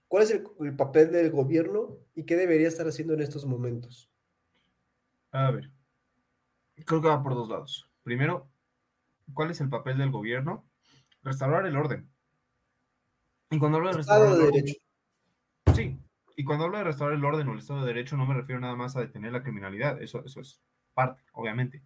¿cuál 0.08 0.24
es 0.24 0.32
el, 0.32 0.44
el, 0.62 0.76
papel 0.76 1.12
del 1.12 1.32
gobierno 1.32 1.98
y 2.16 2.26
qué 2.26 2.36
debería 2.36 2.68
estar 2.68 2.88
haciendo 2.88 3.14
en 3.14 3.22
estos 3.22 3.46
momentos? 3.46 4.10
A 5.32 5.52
ver, 5.52 5.70
creo 6.86 7.02
que 7.02 7.08
va 7.08 7.24
por 7.24 7.36
dos 7.36 7.50
lados. 7.50 7.90
Primero, 8.04 8.50
¿cuál 9.34 9.52
es 9.52 9.62
el 9.62 9.70
papel 9.70 9.98
del 9.98 10.12
gobierno? 10.12 10.68
Restaurar 11.22 11.66
el 11.66 11.78
orden. 11.78 12.10
Y 13.52 13.60
cuando 13.60 13.78
hablo 13.78 13.90
de 13.90 13.98
restaurar 13.98 14.36
el 14.36 14.42
orden, 14.42 14.52
derecho. 14.52 14.82
Sí, 15.76 16.00
y 16.40 16.44
cuando 16.44 16.66
hablo 16.66 16.78
de 16.78 16.84
restaurar 16.86 17.18
el 17.18 17.26
orden 17.26 17.48
o 17.48 17.54
el 17.54 17.60
Estado 17.60 17.82
de 17.82 17.88
Derecho 17.88 18.16
no 18.16 18.26
me 18.26 18.34
refiero 18.34 18.62
nada 18.62 18.76
más 18.76 18.96
a 18.96 19.02
detener 19.02 19.34
la 19.34 19.44
criminalidad, 19.44 20.02
eso, 20.02 20.24
eso 20.24 20.40
es 20.40 20.62
parte, 20.94 21.22
obviamente. 21.34 21.84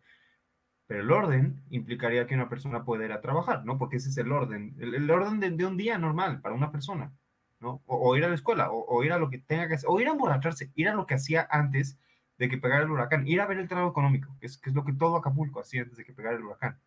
El 0.93 1.11
orden 1.11 1.63
implicaría 1.69 2.27
que 2.27 2.35
una 2.35 2.49
persona 2.49 2.83
pueda 2.83 3.05
ir 3.05 3.11
a 3.11 3.21
trabajar, 3.21 3.65
¿no? 3.65 3.77
Porque 3.77 3.97
ese 3.97 4.09
es 4.09 4.17
el 4.17 4.31
orden, 4.31 4.75
el, 4.79 5.09
orden 5.09 5.57
de, 5.57 5.65
un 5.65 5.77
día 5.77 5.97
normal 5.97 6.41
para 6.41 6.55
una 6.55 6.71
persona, 6.71 7.11
¿no? 7.59 7.81
O, 7.85 8.15
ir 8.15 8.25
a 8.25 8.29
la 8.29 8.35
escuela, 8.35 8.69
o, 8.71 9.03
ir 9.03 9.11
a 9.11 9.17
lo 9.17 9.29
que 9.29 9.39
tenga 9.39 9.67
que 9.67 9.75
hacer, 9.75 9.89
o 9.89 9.99
ir 9.99 10.07
a 10.07 10.11
emborracharse, 10.11 10.71
ir 10.75 10.89
a 10.89 10.93
lo 10.93 11.07
que 11.07 11.15
hacía 11.15 11.47
antes 11.49 11.97
de 12.37 12.49
que 12.49 12.57
pegara 12.57 12.83
el 12.83 12.91
huracán, 12.91 13.27
ir 13.27 13.41
a 13.41 13.47
ver 13.47 13.57
el 13.57 13.67
trabajo 13.67 13.91
económico, 13.91 14.35
que 14.39 14.47
es, 14.47 14.57
que 14.57 14.69
es 14.69 14.75
lo 14.75 14.83
que 14.83 14.93
todo 14.93 15.15
Acapulco 15.15 15.59
hacía 15.59 15.81
antes 15.81 15.97
de 15.97 16.05
que 16.05 16.13
pegara 16.13 16.37
el 16.37 16.43
huracán, 16.43 16.79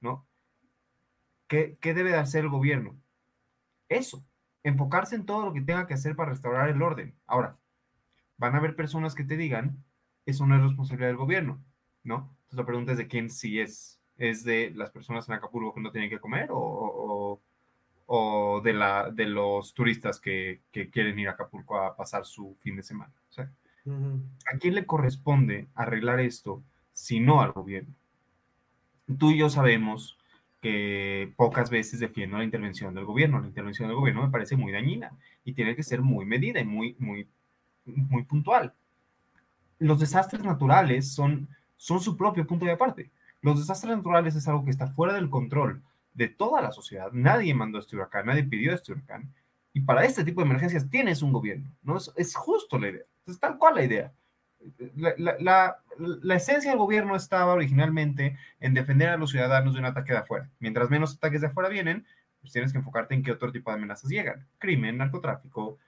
¿no? 0.00 0.26
¿Qué, 1.46 1.78
qué 1.80 1.94
debe 1.94 2.10
de 2.10 2.18
hacer 2.18 2.44
el 2.44 2.50
gobierno? 2.50 2.96
Eso, 3.88 4.24
enfocarse 4.64 5.14
en 5.14 5.26
todo 5.26 5.46
lo 5.46 5.52
que 5.52 5.60
tenga 5.60 5.86
que 5.86 5.94
hacer 5.94 6.16
para 6.16 6.30
restaurar 6.30 6.68
el 6.68 6.82
orden. 6.82 7.14
Ahora, 7.26 7.56
van 8.36 8.54
a 8.54 8.58
haber 8.58 8.74
personas 8.74 9.14
que 9.14 9.24
te 9.24 9.36
digan, 9.36 9.84
eso 10.24 10.46
no 10.46 10.56
es 10.56 10.62
responsabilidad 10.62 11.08
del 11.08 11.16
gobierno, 11.16 11.62
¿no? 12.02 12.35
Entonces 12.46 12.58
la 12.58 12.66
pregunta 12.66 12.92
es 12.92 12.98
de 12.98 13.08
quién 13.08 13.30
sí 13.30 13.60
es. 13.60 14.00
¿Es 14.18 14.44
de 14.44 14.72
las 14.74 14.90
personas 14.90 15.28
en 15.28 15.34
Acapulco 15.34 15.74
que 15.74 15.80
no 15.80 15.92
tienen 15.92 16.08
que 16.08 16.18
comer 16.18 16.48
o, 16.50 17.38
o, 18.06 18.60
de, 18.62 18.72
la, 18.72 19.10
de 19.10 19.26
los 19.26 19.74
turistas 19.74 20.18
que, 20.18 20.62
que, 20.72 20.88
quieren 20.88 21.18
ir 21.18 21.28
a 21.28 21.32
Acapulco 21.32 21.78
a 21.78 21.94
pasar 21.94 22.24
su 22.24 22.56
fin 22.60 22.76
de 22.76 22.82
semana? 22.82 23.12
O 23.28 23.32
sea, 23.32 23.50
¿a 24.50 24.58
quién 24.58 24.74
le 24.74 24.86
corresponde 24.86 25.68
arreglar 25.74 26.20
esto 26.20 26.62
si 26.92 27.20
no 27.20 27.42
al 27.42 27.52
gobierno? 27.52 27.94
Tú 29.18 29.32
y 29.32 29.38
yo 29.38 29.50
sabemos 29.50 30.16
que 30.66 31.32
pocas 31.36 31.70
veces 31.70 32.00
defiendo 32.00 32.38
la 32.38 32.44
intervención 32.44 32.94
del 32.94 33.04
gobierno. 33.04 33.40
La 33.40 33.46
intervención 33.46 33.88
del 33.88 33.96
gobierno 33.96 34.22
me 34.22 34.32
parece 34.32 34.56
muy 34.56 34.72
dañina 34.72 35.12
y 35.44 35.52
tiene 35.52 35.76
que 35.76 35.82
ser 35.82 36.02
muy 36.02 36.24
medida 36.24 36.60
y 36.60 36.64
muy, 36.64 36.96
muy, 36.98 37.28
muy 37.84 38.24
puntual. 38.24 38.74
Los 39.78 40.00
desastres 40.00 40.42
naturales 40.42 41.12
son, 41.12 41.48
son 41.76 42.00
su 42.00 42.16
propio 42.16 42.46
punto 42.46 42.64
de 42.64 42.72
aparte. 42.72 43.10
Los 43.42 43.58
desastres 43.58 43.96
naturales 43.96 44.34
es 44.34 44.48
algo 44.48 44.64
que 44.64 44.70
está 44.70 44.88
fuera 44.88 45.14
del 45.14 45.30
control 45.30 45.82
de 46.14 46.28
toda 46.28 46.62
la 46.62 46.72
sociedad. 46.72 47.10
Nadie 47.12 47.54
mandó 47.54 47.78
este 47.78 47.96
huracán, 47.96 48.26
nadie 48.26 48.44
pidió 48.44 48.72
este 48.72 48.92
huracán. 48.92 49.32
Y 49.72 49.80
para 49.80 50.04
este 50.04 50.24
tipo 50.24 50.40
de 50.40 50.46
emergencias 50.46 50.88
tienes 50.88 51.20
un 51.20 51.32
gobierno, 51.32 51.70
¿no? 51.82 51.98
Es, 52.16 52.34
justo 52.34 52.78
la 52.78 52.88
idea. 52.88 53.04
Es 53.26 53.38
tal 53.38 53.58
cual 53.58 53.74
la 53.74 53.84
idea 53.84 54.12
la, 54.96 55.76
esencia 56.34 56.70
del 56.70 56.78
gobierno 56.78 57.16
estaba 57.16 57.52
originalmente 57.54 58.36
en 58.60 58.74
defender 58.74 59.10
a 59.10 59.16
los 59.16 59.30
ciudadanos 59.30 59.74
de 59.74 59.80
un 59.80 59.86
ataque 59.86 60.12
de 60.12 60.18
afuera. 60.18 60.50
Mientras 60.58 60.90
menos 60.90 61.14
ataques 61.14 61.40
de 61.40 61.48
afuera 61.48 61.68
vienen, 61.68 62.06
pues 62.40 62.52
tienes 62.52 62.72
que 62.72 62.78
enfocarte 62.78 63.14
en 63.14 63.22
qué 63.22 63.32
otro 63.32 63.52
tipo 63.52 63.70
de 63.70 63.76
amenazas 63.76 64.10
llegan. 64.10 64.46
Crimen, 64.58 64.98
narcotráfico, 64.98 65.78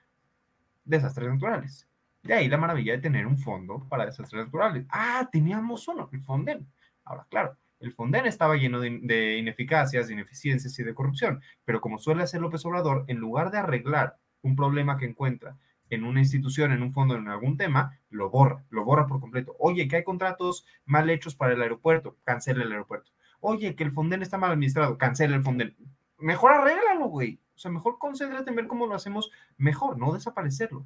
desastres 0.85 1.29
naturales. 1.29 1.87
De 2.23 2.33
ahí 2.33 2.49
la 2.49 2.57
maravilla 2.57 2.93
de 2.93 2.99
tener 2.99 3.25
un 3.25 3.37
fondo 3.37 3.87
para 3.87 4.05
desastres 4.05 4.45
naturales. 4.45 4.85
Ah, 4.89 5.27
teníamos 5.31 5.87
uno, 5.87 6.09
el 6.11 6.21
Fonden. 6.21 6.67
Ahora, 7.05 7.25
claro, 7.29 7.57
el 7.79 7.93
Fonden 7.93 8.25
estaba 8.25 8.57
lleno 8.57 8.79
de, 8.81 9.37
ineficacias, 9.37 10.07
de 10.07 10.13
ineficiencias 10.13 10.77
y 10.77 10.83
de 10.83 10.93
corrupción, 10.93 11.41
pero 11.63 11.79
como 11.79 11.97
suele 11.97 12.23
hacer 12.23 12.41
López 12.41 12.65
Obrador, 12.65 13.05
en 13.07 13.17
lugar 13.17 13.51
de 13.51 13.57
arreglar 13.57 14.17
un 14.41 14.55
problema 14.55 14.97
que 14.97 15.05
encuentra 15.05 15.57
en 15.89 16.03
una 16.03 16.19
institución, 16.19 16.71
en 16.71 16.83
un 16.83 16.93
fondo, 16.93 17.15
en 17.15 17.27
algún 17.29 17.57
tema, 17.57 17.97
lo 18.09 18.29
borra, 18.29 18.63
lo 18.69 18.83
borra 18.83 19.07
por 19.07 19.19
completo. 19.19 19.55
Oye, 19.57 19.87
que 19.87 19.95
hay 19.95 20.03
contratos 20.03 20.65
mal 20.85 21.09
hechos 21.09 21.35
para 21.35 21.53
el 21.53 21.61
aeropuerto, 21.61 22.17
cancela 22.25 22.63
el 22.63 22.71
aeropuerto. 22.71 23.11
Oye, 23.39 23.75
que 23.75 23.85
el 23.85 23.91
Fonden 23.91 24.21
está 24.21 24.37
mal 24.37 24.51
administrado, 24.51 24.97
cancela 24.97 25.35
el 25.35 25.43
Fonden. 25.43 25.75
Mejor 26.19 26.51
arréglalo, 26.51 27.05
güey. 27.05 27.39
O 27.55 27.59
sea, 27.59 27.71
mejor 27.71 27.97
concéntrate 27.97 28.49
en 28.49 28.55
ver 28.55 28.67
cómo 28.67 28.87
lo 28.87 28.95
hacemos 28.95 29.31
mejor, 29.57 29.97
no 29.97 30.13
desaparecerlo. 30.13 30.85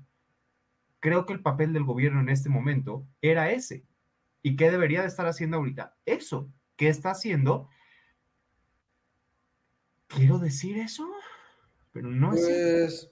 Creo 1.04 1.26
que 1.26 1.34
el 1.34 1.42
papel 1.42 1.74
del 1.74 1.84
gobierno 1.84 2.22
en 2.22 2.30
este 2.30 2.48
momento 2.48 3.06
era 3.22 3.52
ese. 3.52 3.84
¿Y 4.42 4.56
qué 4.56 4.72
debería 4.72 5.02
de 5.02 5.10
estar 5.10 5.26
haciendo 5.26 5.58
ahorita? 5.58 5.98
Eso. 6.06 6.50
¿Qué 6.78 6.88
está 6.88 7.12
haciendo? 7.12 7.68
Quiero 10.08 10.40
decir 10.40 10.78
eso, 10.78 11.06
pero 11.92 12.08
no 12.10 12.34
es... 12.34 13.12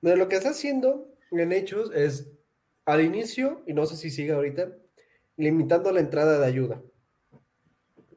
Pero 0.00 0.14
lo 0.14 0.28
que 0.28 0.36
está 0.36 0.50
haciendo 0.50 1.12
en 1.32 1.50
hechos 1.50 1.90
es, 1.92 2.30
al 2.86 3.00
inicio, 3.00 3.64
y 3.66 3.72
no 3.72 3.84
sé 3.84 3.96
si 3.96 4.08
sigue 4.08 4.30
ahorita, 4.30 4.68
limitando 5.36 5.90
la 5.90 5.98
entrada 5.98 6.38
de 6.38 6.46
ayuda. 6.46 6.80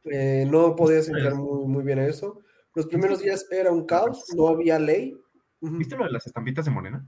Eh, 0.03 0.45
no 0.47 0.75
podías 0.75 1.07
entrar 1.07 1.33
muy, 1.33 1.65
muy 1.65 1.83
bien 1.83 1.97
a 1.97 2.05
eso. 2.05 2.41
Los 2.75 2.85
primeros 2.85 3.23
días 3.23 3.47
era 3.49 3.71
un 3.71 3.87
caos, 3.87 4.23
no 4.35 4.49
había 4.49 4.77
ley. 4.77 5.17
¿Viste 5.61 5.97
lo 5.97 6.05
de 6.05 6.11
las 6.11 6.27
estampitas 6.27 6.65
de 6.65 6.69
Morena? 6.69 7.07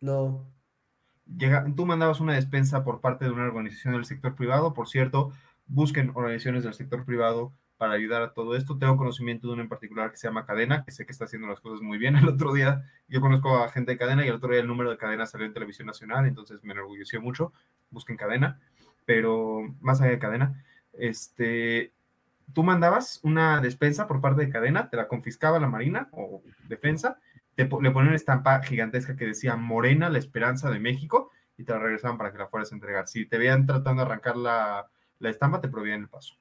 No. 0.00 0.53
Llega, 1.26 1.64
tú 1.74 1.86
mandabas 1.86 2.20
una 2.20 2.34
despensa 2.34 2.84
por 2.84 3.00
parte 3.00 3.24
de 3.24 3.30
una 3.30 3.44
organización 3.44 3.94
del 3.94 4.04
sector 4.04 4.34
privado, 4.34 4.74
por 4.74 4.88
cierto, 4.88 5.32
busquen 5.66 6.10
organizaciones 6.14 6.64
del 6.64 6.74
sector 6.74 7.04
privado 7.04 7.52
para 7.76 7.94
ayudar 7.94 8.22
a 8.22 8.32
todo 8.32 8.56
esto. 8.56 8.78
Tengo 8.78 8.96
conocimiento 8.96 9.48
de 9.48 9.54
una 9.54 9.62
en 9.62 9.68
particular 9.68 10.10
que 10.10 10.16
se 10.16 10.28
llama 10.28 10.46
Cadena, 10.46 10.84
que 10.84 10.92
sé 10.92 11.06
que 11.06 11.12
está 11.12 11.24
haciendo 11.24 11.48
las 11.48 11.60
cosas 11.60 11.80
muy 11.80 11.98
bien. 11.98 12.16
El 12.16 12.28
otro 12.28 12.52
día 12.52 12.84
yo 13.08 13.20
conozco 13.20 13.58
a 13.58 13.68
gente 13.68 13.92
de 13.92 13.98
Cadena 13.98 14.24
y 14.24 14.28
el 14.28 14.34
otro 14.34 14.50
día 14.50 14.60
el 14.60 14.66
número 14.66 14.90
de 14.90 14.96
Cadena 14.96 15.26
salió 15.26 15.46
en 15.46 15.52
televisión 15.52 15.86
nacional, 15.86 16.26
entonces 16.26 16.62
me 16.64 16.72
enorgulleció 16.72 17.20
mucho. 17.20 17.52
Busquen 17.90 18.16
Cadena, 18.16 18.60
pero 19.04 19.62
más 19.80 20.00
allá 20.00 20.12
de 20.12 20.18
Cadena, 20.18 20.64
este, 20.92 21.92
tú 22.52 22.62
mandabas 22.62 23.20
una 23.22 23.60
despensa 23.60 24.06
por 24.06 24.20
parte 24.20 24.44
de 24.44 24.50
Cadena, 24.50 24.88
te 24.88 24.96
la 24.96 25.08
confiscaba 25.08 25.60
la 25.60 25.68
Marina 25.68 26.08
o 26.12 26.42
Defensa, 26.68 27.18
le 27.56 27.66
ponían 27.66 28.06
una 28.06 28.16
estampa 28.16 28.62
gigantesca 28.62 29.16
que 29.16 29.26
decía 29.26 29.56
Morena, 29.56 30.10
la 30.10 30.18
esperanza 30.18 30.70
de 30.70 30.80
México, 30.80 31.30
y 31.56 31.64
te 31.64 31.72
la 31.72 31.78
regresaban 31.78 32.18
para 32.18 32.32
que 32.32 32.38
la 32.38 32.48
fueras 32.48 32.72
a 32.72 32.74
entregar. 32.74 33.06
Si 33.06 33.26
te 33.26 33.38
veían 33.38 33.66
tratando 33.66 34.02
de 34.02 34.06
arrancar 34.06 34.36
la, 34.36 34.90
la 35.18 35.30
estampa, 35.30 35.60
te 35.60 35.68
prohibían 35.68 36.02
el 36.02 36.08
paso. 36.08 36.34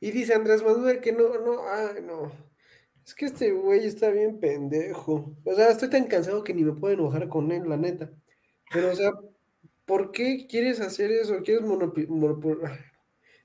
Y 0.00 0.12
dice 0.12 0.34
Andrés 0.34 0.62
Manuel 0.62 1.00
que 1.00 1.12
no, 1.12 1.38
no, 1.38 1.68
ay, 1.68 2.02
no. 2.02 2.30
Es 3.04 3.14
que 3.14 3.26
este 3.26 3.52
güey 3.52 3.86
está 3.86 4.10
bien 4.10 4.38
pendejo. 4.38 5.34
O 5.44 5.54
sea, 5.54 5.70
estoy 5.70 5.90
tan 5.90 6.06
cansado 6.06 6.44
que 6.44 6.54
ni 6.54 6.62
me 6.62 6.72
puedo 6.72 6.94
enojar 6.94 7.28
con 7.28 7.50
él, 7.50 7.68
la 7.68 7.76
neta. 7.76 8.10
Pero, 8.70 8.90
o 8.92 8.94
sea, 8.94 9.12
¿por 9.86 10.12
qué 10.12 10.46
quieres 10.48 10.80
hacer 10.80 11.10
eso? 11.10 11.38
¿Quieres 11.42 11.62
monopolizar? 11.62 12.78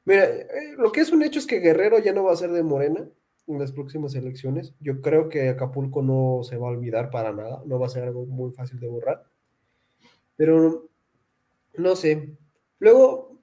Mira, 0.06 0.26
eh, 0.26 0.76
lo 0.78 0.92
que 0.92 1.02
es 1.02 1.12
un 1.12 1.24
hecho 1.24 1.40
es 1.40 1.48
que 1.48 1.60
Guerrero 1.60 1.98
ya 2.00 2.14
no 2.14 2.26
va 2.26 2.34
a 2.34 2.36
ser 2.36 2.52
de 2.52 2.62
Morena 2.62 3.08
en 3.48 3.60
las 3.60 3.72
próximas 3.72 4.16
elecciones. 4.16 4.74
Yo 4.80 5.02
creo 5.02 5.30
que 5.30 5.50
Acapulco 5.50 6.02
no 6.02 6.44
se 6.44 6.58
va 6.58 6.68
a 6.68 6.72
olvidar 6.72 7.10
para 7.10 7.32
nada, 7.34 7.62
no 7.66 7.80
va 7.80 7.88
a 7.88 7.90
ser 7.90 8.04
algo 8.04 8.26
muy 8.26 8.52
fácil 8.52 8.80
de 8.80 8.88
borrar. 8.88 9.24
Pero 10.36 10.90
no 11.78 11.96
sé. 11.96 12.38
Luego, 12.80 13.40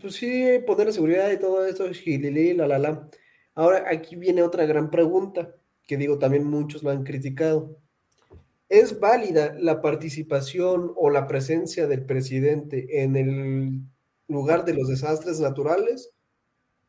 pues 0.00 0.14
sí, 0.14 0.58
poner 0.66 0.86
la 0.86 0.92
seguridad 0.92 1.30
y 1.30 1.38
todo 1.38 1.64
esto, 1.66 1.86
la, 1.88 2.66
la, 2.66 2.78
la. 2.78 3.08
Ahora, 3.54 3.84
aquí 3.88 4.16
viene 4.16 4.42
otra 4.42 4.66
gran 4.66 4.90
pregunta, 4.90 5.54
que 5.86 5.96
digo, 5.96 6.18
también 6.18 6.44
muchos 6.44 6.82
lo 6.82 6.90
han 6.90 7.04
criticado. 7.04 7.78
¿Es 8.68 8.98
válida 8.98 9.54
la 9.58 9.80
participación 9.80 10.92
o 10.96 11.10
la 11.10 11.26
presencia 11.26 11.86
del 11.86 12.04
presidente 12.04 13.02
en 13.02 13.16
el 13.16 13.80
lugar 14.26 14.64
de 14.64 14.74
los 14.74 14.88
desastres 14.88 15.38
naturales 15.38 16.10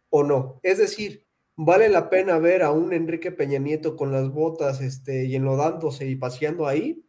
o 0.09 0.23
no? 0.23 0.59
Es 0.63 0.77
decir, 0.77 1.24
¿vale 1.55 1.89
la 1.89 2.09
pena 2.09 2.37
ver 2.39 2.63
a 2.63 2.71
un 2.71 2.93
Enrique 2.93 3.31
Peña 3.31 3.59
Nieto 3.59 3.95
con 3.95 4.11
las 4.11 4.29
botas 4.29 4.81
este, 4.81 5.25
y 5.25 5.35
enlodándose 5.35 6.07
y 6.07 6.15
paseando 6.15 6.67
ahí? 6.67 7.05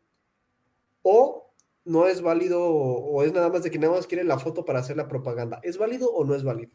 ¿O 1.03 1.47
no 1.87 2.09
es 2.09 2.21
válido 2.21 2.63
o 2.69 3.23
es 3.23 3.33
nada 3.33 3.49
más 3.49 3.63
de 3.63 3.71
que 3.71 3.79
nada 3.79 3.95
más 3.95 4.07
quiere 4.07 4.25
la 4.25 4.39
foto 4.39 4.65
para 4.65 4.81
hacer 4.81 4.97
la 4.97 5.09
propaganda. 5.09 5.61
¿Es 5.63 5.79
válido 5.79 6.11
o 6.11 6.25
no 6.25 6.35
es 6.35 6.43
válido? 6.43 6.73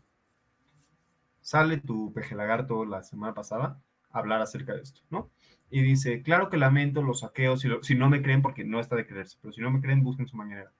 Sale 1.41 1.77
tu 1.77 2.13
peje 2.13 2.33
lagarto 2.33 2.85
la 2.85 3.03
semana 3.03 3.33
pasada 3.33 3.81
a 4.09 4.19
hablar 4.19 4.41
acerca 4.41 4.73
de 4.73 4.81
esto, 4.81 5.01
¿no? 5.09 5.29
Y 5.69 5.81
dice, 5.81 6.21
claro 6.21 6.49
que 6.49 6.57
lamento 6.57 7.01
los 7.01 7.19
saqueos, 7.19 7.61
si, 7.61 7.69
si 7.81 7.95
no 7.95 8.09
me 8.09 8.21
creen, 8.21 8.41
porque 8.41 8.63
no 8.63 8.79
está 8.79 8.95
de 8.95 9.05
creerse, 9.05 9.37
pero 9.41 9.53
si 9.53 9.61
no 9.61 9.69
me 9.69 9.81
creen, 9.81 10.03
busquen 10.03 10.27
su 10.27 10.37
manera. 10.37 10.71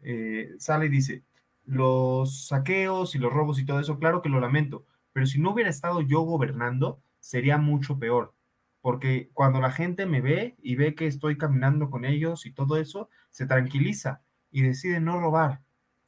Eh, 0.00 0.54
sale 0.58 0.86
y 0.86 0.90
dice, 0.90 1.24
los 1.66 2.46
saqueos 2.46 3.14
y 3.14 3.18
los 3.18 3.32
robos 3.32 3.58
y 3.58 3.66
todo 3.66 3.80
eso, 3.80 3.98
claro 3.98 4.22
que 4.22 4.28
lo 4.30 4.40
lamento, 4.40 4.86
pero 5.18 5.26
si 5.26 5.40
no 5.40 5.52
hubiera 5.52 5.70
estado 5.70 6.00
yo 6.00 6.20
gobernando, 6.20 7.00
sería 7.18 7.58
mucho 7.58 7.98
peor 7.98 8.32
porque 8.80 9.30
cuando 9.34 9.60
la 9.60 9.70
gente 9.70 10.06
me 10.06 10.20
ve 10.20 10.56
y 10.62 10.76
ve 10.76 10.94
que 10.94 11.06
estoy 11.06 11.36
caminando 11.36 11.90
con 11.90 12.06
ellos 12.06 12.46
y 12.46 12.52
todo 12.52 12.76
eso, 12.78 13.10
se 13.28 13.46
tranquiliza 13.46 14.22
y 14.50 14.62
decide 14.62 14.98
no 14.98 15.20
robar 15.20 15.60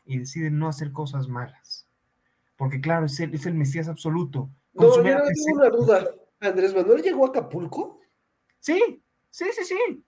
y 0.06 0.18
decide 0.18 0.50
no 0.50 0.68
hacer 0.68 0.92
cosas 0.92 1.28
malas. 1.28 1.86
Porque 2.56 2.80
claro, 2.80 3.04
es 3.04 3.18
el, 3.20 3.34
es 3.34 3.46
el 3.46 3.54
Mesías 3.54 3.88
absoluto. 3.88 4.48
No, 4.72 4.96
yo 4.96 5.02
tengo 5.02 5.56
una 5.56 5.68
duda. 5.68 6.06
¿Andrés 6.40 6.74
Manuel 6.74 7.02
llegó 7.02 7.26
a 7.26 7.28
Acapulco? 7.28 8.00
Sí, 8.60 9.02
sí, 9.28 9.46
sí, 9.52 9.64
sí. 9.64 10.04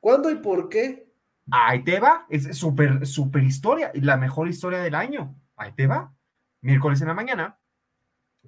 ¿Cuándo 0.00 0.30
y 0.30 0.36
por 0.36 0.70
qué? 0.70 1.12
Ahí 1.50 1.84
te 1.84 2.00
va, 2.00 2.26
es 2.30 2.56
súper, 2.56 3.06
súper 3.06 3.42
historia, 3.44 3.90
y 3.92 4.00
la 4.00 4.16
mejor 4.16 4.48
historia 4.48 4.80
del 4.80 4.94
año. 4.94 5.34
Ahí 5.54 5.72
te 5.72 5.86
va. 5.86 6.15
Miércoles 6.62 7.00
en 7.02 7.08
la 7.08 7.14
mañana, 7.14 7.58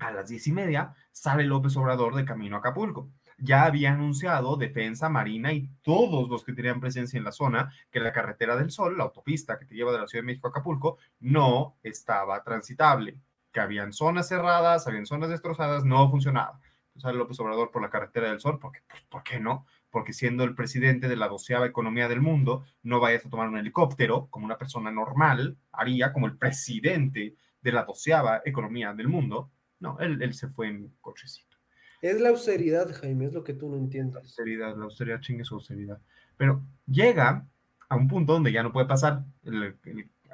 a 0.00 0.10
las 0.10 0.28
diez 0.28 0.46
y 0.46 0.52
media 0.52 0.94
sale 1.12 1.44
López 1.44 1.76
Obrador 1.76 2.14
de 2.14 2.24
camino 2.24 2.56
a 2.56 2.58
Acapulco. 2.60 3.10
Ya 3.36 3.64
había 3.64 3.92
anunciado 3.92 4.56
Defensa, 4.56 5.08
Marina 5.08 5.52
y 5.52 5.68
todos 5.82 6.28
los 6.28 6.42
que 6.42 6.52
tenían 6.52 6.80
presencia 6.80 7.18
en 7.18 7.24
la 7.24 7.32
zona 7.32 7.72
que 7.90 8.00
la 8.00 8.12
carretera 8.12 8.56
del 8.56 8.70
Sol, 8.70 8.96
la 8.96 9.04
autopista 9.04 9.58
que 9.58 9.66
te 9.66 9.74
lleva 9.74 9.92
de 9.92 9.98
la 9.98 10.08
Ciudad 10.08 10.22
de 10.22 10.26
México 10.26 10.48
a 10.48 10.50
Acapulco, 10.50 10.98
no 11.20 11.76
estaba 11.82 12.42
transitable, 12.42 13.18
que 13.52 13.60
habían 13.60 13.92
zonas 13.92 14.28
cerradas, 14.28 14.86
habían 14.88 15.06
zonas 15.06 15.28
destrozadas, 15.28 15.84
no 15.84 16.10
funcionaba. 16.10 16.58
Sale 16.96 17.16
López 17.16 17.38
Obrador 17.38 17.70
por 17.70 17.82
la 17.82 17.90
carretera 17.90 18.30
del 18.30 18.40
Sol, 18.40 18.58
porque, 18.58 18.80
pues, 18.88 19.02
¿por 19.02 19.22
qué 19.22 19.38
no? 19.38 19.66
Porque 19.90 20.12
siendo 20.12 20.42
el 20.42 20.56
presidente 20.56 21.08
de 21.08 21.16
la 21.16 21.28
doceava 21.28 21.66
economía 21.66 22.08
del 22.08 22.20
mundo, 22.20 22.64
no 22.82 22.98
vayas 22.98 23.24
a 23.24 23.30
tomar 23.30 23.48
un 23.48 23.58
helicóptero 23.58 24.26
como 24.30 24.46
una 24.46 24.58
persona 24.58 24.90
normal 24.90 25.56
haría, 25.70 26.12
como 26.12 26.26
el 26.26 26.36
presidente 26.36 27.36
de 27.68 27.74
la 27.74 27.84
doceava 27.84 28.42
economía 28.44 28.94
del 28.94 29.08
mundo, 29.08 29.50
no, 29.80 29.98
él, 30.00 30.34
se 30.34 30.48
fue 30.48 30.68
en 30.68 30.92
cochecito. 31.00 31.56
Es 32.00 32.20
la 32.20 32.30
austeridad, 32.30 32.90
Jaime, 33.00 33.26
es 33.26 33.32
lo 33.32 33.44
que 33.44 33.54
tú 33.54 33.68
no 33.68 33.76
entiendes. 33.76 34.14
La 34.14 34.20
austeridad, 34.20 34.76
la 34.76 34.84
austeridad, 34.84 35.20
chingue 35.20 35.44
su 35.44 35.54
austeridad. 35.54 36.00
Pero 36.36 36.62
llega 36.86 37.46
a 37.88 37.96
un 37.96 38.08
punto 38.08 38.32
donde 38.32 38.52
ya 38.52 38.62
no 38.62 38.72
puede 38.72 38.86
pasar 38.86 39.24
el, 39.44 39.76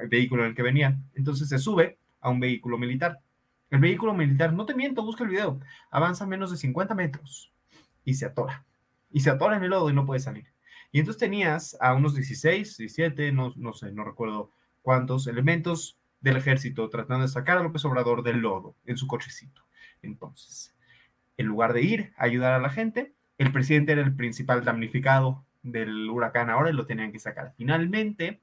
vehículo 0.09 0.43
en 0.43 0.51
el 0.51 0.55
que 0.55 0.63
venía. 0.63 0.99
Entonces 1.15 1.49
se 1.49 1.59
sube 1.59 1.99
a 2.21 2.31
un 2.31 2.41
vehículo 2.41 2.79
militar. 2.79 3.21
El 3.71 3.81
vehículo 3.81 4.15
militar, 4.15 4.53
no 4.53 4.67
te 4.67 4.75
miento, 4.75 5.03
busca 5.03 5.25
el 5.25 5.31
video, 5.31 5.59
avanza 5.91 6.27
menos 6.27 6.51
de 6.51 6.57
50 6.57 6.95
metros 6.95 7.53
y 8.05 8.15
se 8.15 8.27
atora. 8.27 8.65
Y 9.11 9.21
se 9.21 9.31
atora 9.31 9.57
en 9.57 9.65
el 9.65 9.71
lodo 9.71 9.91
y 9.91 9.95
no 9.95 10.07
puede 10.07 10.21
salir. 10.21 10.47
Y 10.93 11.01
entonces 11.01 11.19
tenías 11.19 11.77
a 11.81 11.95
unos 11.95 12.15
16, 12.15 12.77
17, 12.77 13.33
no, 13.33 13.53
no 13.57 13.73
sé, 13.73 13.91
no 13.91 14.05
recuerdo 14.05 14.53
cuántos 14.83 15.27
elementos 15.27 15.99
del 16.25 16.39
ejército 16.39 16.89
tratando 16.89 17.27
de 17.27 17.29
sacar 17.29 17.59
a 17.59 17.63
López 17.63 17.85
Obrador 17.85 18.23
del 18.23 18.39
lodo 18.39 18.75
en 18.87 18.97
su 18.97 19.07
cochecito. 19.07 19.63
Entonces, 20.01 20.75
en 21.37 21.47
lugar 21.47 21.75
de 21.75 21.83
ir 21.83 22.15
a 22.17 22.25
ayudar 22.25 22.55
a 22.55 22.59
la 22.59 22.71
gente, 22.71 23.13
el 23.37 23.53
presidente 23.53 23.93
era 23.93 24.01
el 24.01 24.17
principal 24.17 24.65
damnificado 24.65 25.45
del 25.63 26.09
huracán 26.09 26.49
ahora 26.49 26.71
y 26.71 26.73
lo 26.73 26.87
tenían 26.87 27.13
que 27.13 27.19
sacar. 27.19 27.53
Finalmente, 27.59 28.41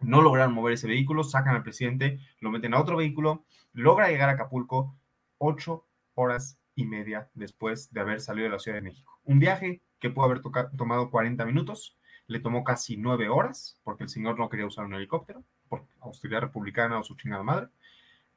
no 0.00 0.20
lograron 0.20 0.52
mover 0.52 0.74
ese 0.74 0.86
vehículo, 0.86 1.24
sacan 1.24 1.56
al 1.56 1.62
presidente, 1.62 2.20
lo 2.40 2.50
meten 2.50 2.74
a 2.74 2.80
otro 2.80 2.98
vehículo, 2.98 3.46
logra 3.72 4.08
llegar 4.08 4.28
a 4.28 4.32
Acapulco 4.32 4.94
ocho 5.38 5.86
horas 6.14 6.58
y 6.74 6.84
media 6.84 7.30
después 7.32 7.90
de 7.90 8.00
haber 8.00 8.20
salido 8.20 8.44
de 8.44 8.52
la 8.52 8.58
Ciudad 8.58 8.76
de 8.76 8.82
México. 8.82 9.18
Un 9.24 9.38
viaje 9.38 9.80
que 9.98 10.10
pudo 10.10 10.26
haber 10.26 10.42
tomado 10.76 11.10
40 11.10 11.42
minutos, 11.46 11.96
le 12.26 12.40
tomó 12.40 12.64
casi 12.64 12.98
nueve 12.98 13.30
horas, 13.30 13.80
porque 13.82 14.04
el 14.04 14.10
señor 14.10 14.38
no 14.38 14.50
quería 14.50 14.66
usar 14.66 14.84
un 14.84 14.94
helicóptero 14.94 15.42
por 15.72 15.86
austeridad 16.02 16.42
republicana 16.42 16.98
o 16.98 17.02
su 17.02 17.16
chingada 17.16 17.42
madre, 17.42 17.68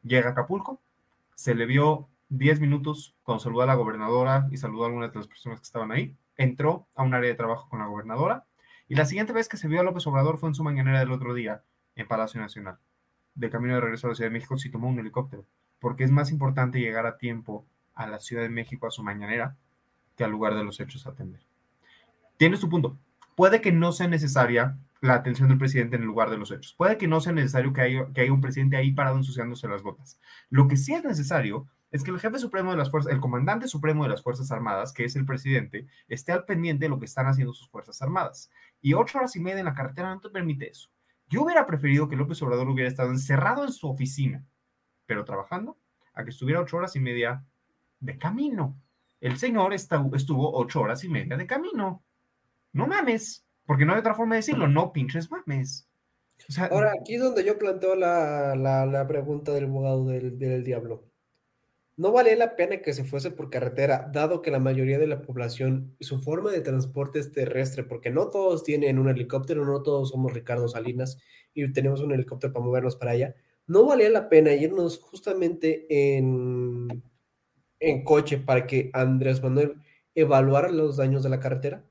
llega 0.04 0.30
a 0.30 0.32
Acapulco, 0.32 0.80
se 1.36 1.54
le 1.54 1.66
vio 1.66 2.08
10 2.30 2.62
minutos 2.62 3.14
cuando 3.24 3.44
saludó 3.44 3.64
a 3.64 3.66
la 3.66 3.76
gobernadora 3.76 4.48
y 4.52 4.58
saludó 4.58 4.84
a 4.84 4.88
algunas 4.88 5.12
de 5.12 5.20
las 5.20 5.28
personas 5.28 5.60
que 5.60 5.66
estaban 5.66 5.92
ahí, 5.92 6.16
entró 6.38 6.88
a 6.96 7.04
un 7.04 7.14
área 7.14 7.30
de 7.30 7.36
trabajo 7.36 7.68
con 7.68 7.80
la 7.80 7.88
gobernadora 7.88 8.46
y 8.88 8.96
la 8.96 9.04
siguiente 9.04 9.34
vez 9.34 9.50
que 9.50 9.58
se 9.58 9.68
vio 9.68 9.82
a 9.82 9.84
López 9.84 10.08
Obrador 10.08 10.38
fue 10.38 10.48
en 10.48 10.56
su 10.56 10.64
mañanera 10.64 11.00
del 11.00 11.12
otro 11.12 11.34
día 11.34 11.62
en 11.98 12.08
Palacio 12.08 12.40
Nacional. 12.40 12.78
De 13.34 13.50
camino 13.50 13.76
de 13.76 13.82
regreso 13.82 14.08
a 14.08 14.12
la 14.12 14.16
Ciudad 14.16 14.30
de 14.30 14.34
México 14.34 14.58
sí 14.58 14.70
tomó 14.70 14.88
un 14.88 15.00
helicóptero, 15.00 15.44
porque 15.80 16.06
es 16.06 16.12
más 16.12 16.32
importante 16.32 16.80
llegar 16.80 17.06
a 17.06 17.18
tiempo 17.18 17.66
a 17.96 18.08
la 18.08 18.20
Ciudad 18.20 18.44
de 18.44 18.50
México 18.50 18.88
a 18.88 18.92
su 18.92 19.04
mañanera 19.04 19.58
que 20.16 20.24
al 20.24 20.32
lugar 20.32 20.56
de 20.56 20.64
los 20.64 20.80
hechos 20.80 21.06
a 21.06 21.10
atender. 21.10 21.42
Tienes 22.38 22.62
tu 22.62 22.70
punto. 22.70 22.98
Puede 23.36 23.60
que 23.60 23.74
no 23.74 23.92
sea 23.92 24.08
necesaria 24.08 24.78
la 25.06 25.16
atención 25.16 25.50
del 25.50 25.58
presidente 25.58 25.96
en 25.96 26.02
el 26.02 26.08
lugar 26.08 26.30
de 26.30 26.38
los 26.38 26.52
hechos. 26.52 26.74
Puede 26.78 26.98
que 26.98 27.08
no 27.08 27.22
sea 27.22 27.34
necesario 27.34 27.74
que 27.74 27.82
haya, 27.82 28.08
que 28.14 28.22
haya 28.22 28.34
un 28.34 28.42
presidente 28.42 28.78
ahí 28.78 28.92
parado 28.92 29.18
ensuciándose 29.18 29.68
las 29.68 29.84
botas. 29.84 30.20
Lo 30.50 30.68
que 30.68 30.78
sí 30.78 30.94
es 30.94 31.04
necesario 31.04 31.68
es 31.92 32.04
que 32.04 32.12
el 32.12 32.20
jefe 32.20 32.40
supremo 32.40 32.72
de 32.72 32.78
las 32.78 32.92
fuerzas, 32.92 33.14
el 33.14 33.22
comandante 33.22 33.68
supremo 33.68 34.04
de 34.04 34.10
las 34.10 34.22
Fuerzas 34.22 34.52
Armadas, 34.52 34.92
que 34.92 35.06
es 35.06 35.16
el 35.16 35.26
presidente, 35.26 35.88
esté 36.10 36.34
al 36.34 36.44
pendiente 36.44 36.86
de 36.86 36.90
lo 36.90 37.00
que 37.00 37.06
están 37.06 37.28
haciendo 37.28 37.54
sus 37.54 37.70
Fuerzas 37.70 38.02
Armadas. 38.02 38.50
Y 38.82 38.94
ocho 38.94 39.18
horas 39.18 39.36
y 39.36 39.40
media 39.40 39.60
en 39.60 39.66
la 39.66 39.74
carretera 39.74 40.14
no 40.14 40.20
te 40.20 40.30
permite 40.30 40.70
eso. 40.70 40.90
Yo 41.30 41.44
hubiera 41.44 41.66
preferido 41.66 42.10
que 42.10 42.18
López 42.18 42.42
Obrador 42.42 42.68
hubiera 42.68 42.90
estado 42.90 43.12
encerrado 43.12 43.64
en 43.64 43.72
su 43.72 43.88
oficina, 43.88 44.46
pero 45.06 45.24
trabajando, 45.24 45.78
a 46.14 46.24
que 46.24 46.32
estuviera 46.32 46.60
ocho 46.60 46.78
horas 46.78 46.96
y 46.96 47.00
media 47.00 47.46
de 48.00 48.18
camino. 48.18 48.78
El 49.22 49.38
señor 49.38 49.74
estuvo 49.74 50.58
ocho 50.58 50.82
horas 50.82 51.04
y 51.04 51.10
media 51.10 51.38
de 51.38 51.48
camino. 51.48 52.04
No 52.74 52.88
mames. 52.88 53.45
Porque 53.66 53.86
no 53.86 53.94
hay 53.94 54.00
otra 54.00 54.16
forma 54.16 54.36
de 54.36 54.40
decirlo, 54.40 54.68
no 54.68 54.94
pinches 54.94 55.30
mames. 55.32 55.88
Ahora, 56.70 56.94
aquí 57.00 57.16
es 57.16 57.22
donde 57.22 57.44
yo 57.44 57.58
planteo 57.58 57.96
la, 57.96 59.06
pregunta 59.08 59.52
del 59.54 59.66
abogado 59.66 60.06
del, 60.06 60.64
diablo. 60.64 61.06
no 61.98 62.12
valía 62.12 62.36
la 62.36 62.56
pena 62.56 62.82
que 62.82 62.94
se 62.94 63.04
fuese 63.04 63.32
por 63.32 63.50
carretera, 63.50 64.10
dado 64.12 64.42
que 64.42 64.52
la 64.52 64.60
mayoría 64.60 65.00
de 65.00 65.08
la 65.08 65.22
población, 65.22 65.96
su 66.00 66.20
forma 66.20 66.52
de 66.52 66.62
transporte 66.62 67.20
es 67.20 67.32
terrestre, 67.32 67.84
porque 67.84 68.12
no 68.12 68.28
todos 68.30 68.64
tienen 68.64 69.00
un 69.00 69.10
helicóptero, 69.10 69.66
no 69.66 69.82
todos 69.82 70.10
somos 70.10 70.34
Ricardo 70.34 70.68
Salinas 70.68 71.18
y 71.54 71.72
tenemos 71.72 72.02
un 72.02 72.12
helicóptero 72.12 72.54
para 72.54 72.66
movernos 72.66 72.96
para 72.96 73.12
allá. 73.12 73.36
No 73.66 73.86
valía 73.86 74.10
la 74.10 74.30
pena 74.30 74.54
irnos 74.54 75.00
justamente 75.00 75.88
en, 75.90 77.02
en 77.80 78.04
coche 78.04 78.38
para 78.38 78.68
que 78.68 78.92
Andrés 78.94 79.42
Manuel 79.42 79.78
evaluara 80.14 80.70
los 80.70 80.98
daños 80.98 81.24
de 81.24 81.30
la 81.30 81.40
carretera. 81.40 81.84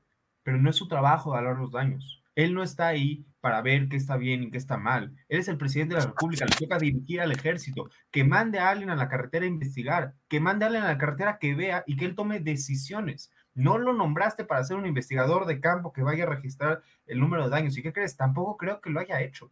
Pero 0.45 0.59
no 0.59 0.69
es 0.69 0.75
su 0.75 0.87
trabajo 0.87 1.31
evaluar 1.31 1.57
los 1.57 1.71
daños. 1.71 2.21
Él 2.35 2.53
no 2.53 2.61
está 2.61 2.87
ahí 2.87 3.25
para 3.41 3.63
ver 3.63 3.89
qué 3.89 3.95
está 3.95 4.15
bien 4.15 4.43
y 4.43 4.51
qué 4.51 4.59
está 4.59 4.77
mal. 4.77 5.15
Él 5.27 5.39
es 5.39 5.47
el 5.47 5.57
presidente 5.57 5.95
de 5.95 6.01
la 6.01 6.07
República, 6.07 6.45
le 6.45 6.51
toca 6.51 6.77
dirigir 6.77 7.19
al 7.19 7.31
ejército, 7.31 7.89
que 8.11 8.23
mande 8.23 8.59
a 8.59 8.69
alguien 8.69 8.91
a 8.91 8.95
la 8.95 9.09
carretera 9.09 9.45
a 9.45 9.49
investigar, 9.49 10.13
que 10.27 10.39
mande 10.39 10.65
a 10.65 10.67
alguien 10.67 10.83
a 10.83 10.89
la 10.89 10.97
carretera 10.99 11.39
que 11.39 11.55
vea 11.55 11.83
y 11.87 11.95
que 11.95 12.05
él 12.05 12.13
tome 12.13 12.41
decisiones. 12.41 13.31
No 13.55 13.79
lo 13.79 13.93
nombraste 13.93 14.43
para 14.45 14.63
ser 14.63 14.77
un 14.77 14.85
investigador 14.85 15.47
de 15.47 15.59
campo 15.61 15.93
que 15.93 16.03
vaya 16.03 16.25
a 16.25 16.29
registrar 16.29 16.83
el 17.07 17.19
número 17.19 17.45
de 17.45 17.49
daños. 17.49 17.77
¿Y 17.77 17.81
qué 17.81 17.91
crees? 17.91 18.17
Tampoco 18.17 18.55
creo 18.55 18.81
que 18.81 18.91
lo 18.91 18.99
haya 18.99 19.21
hecho. 19.21 19.51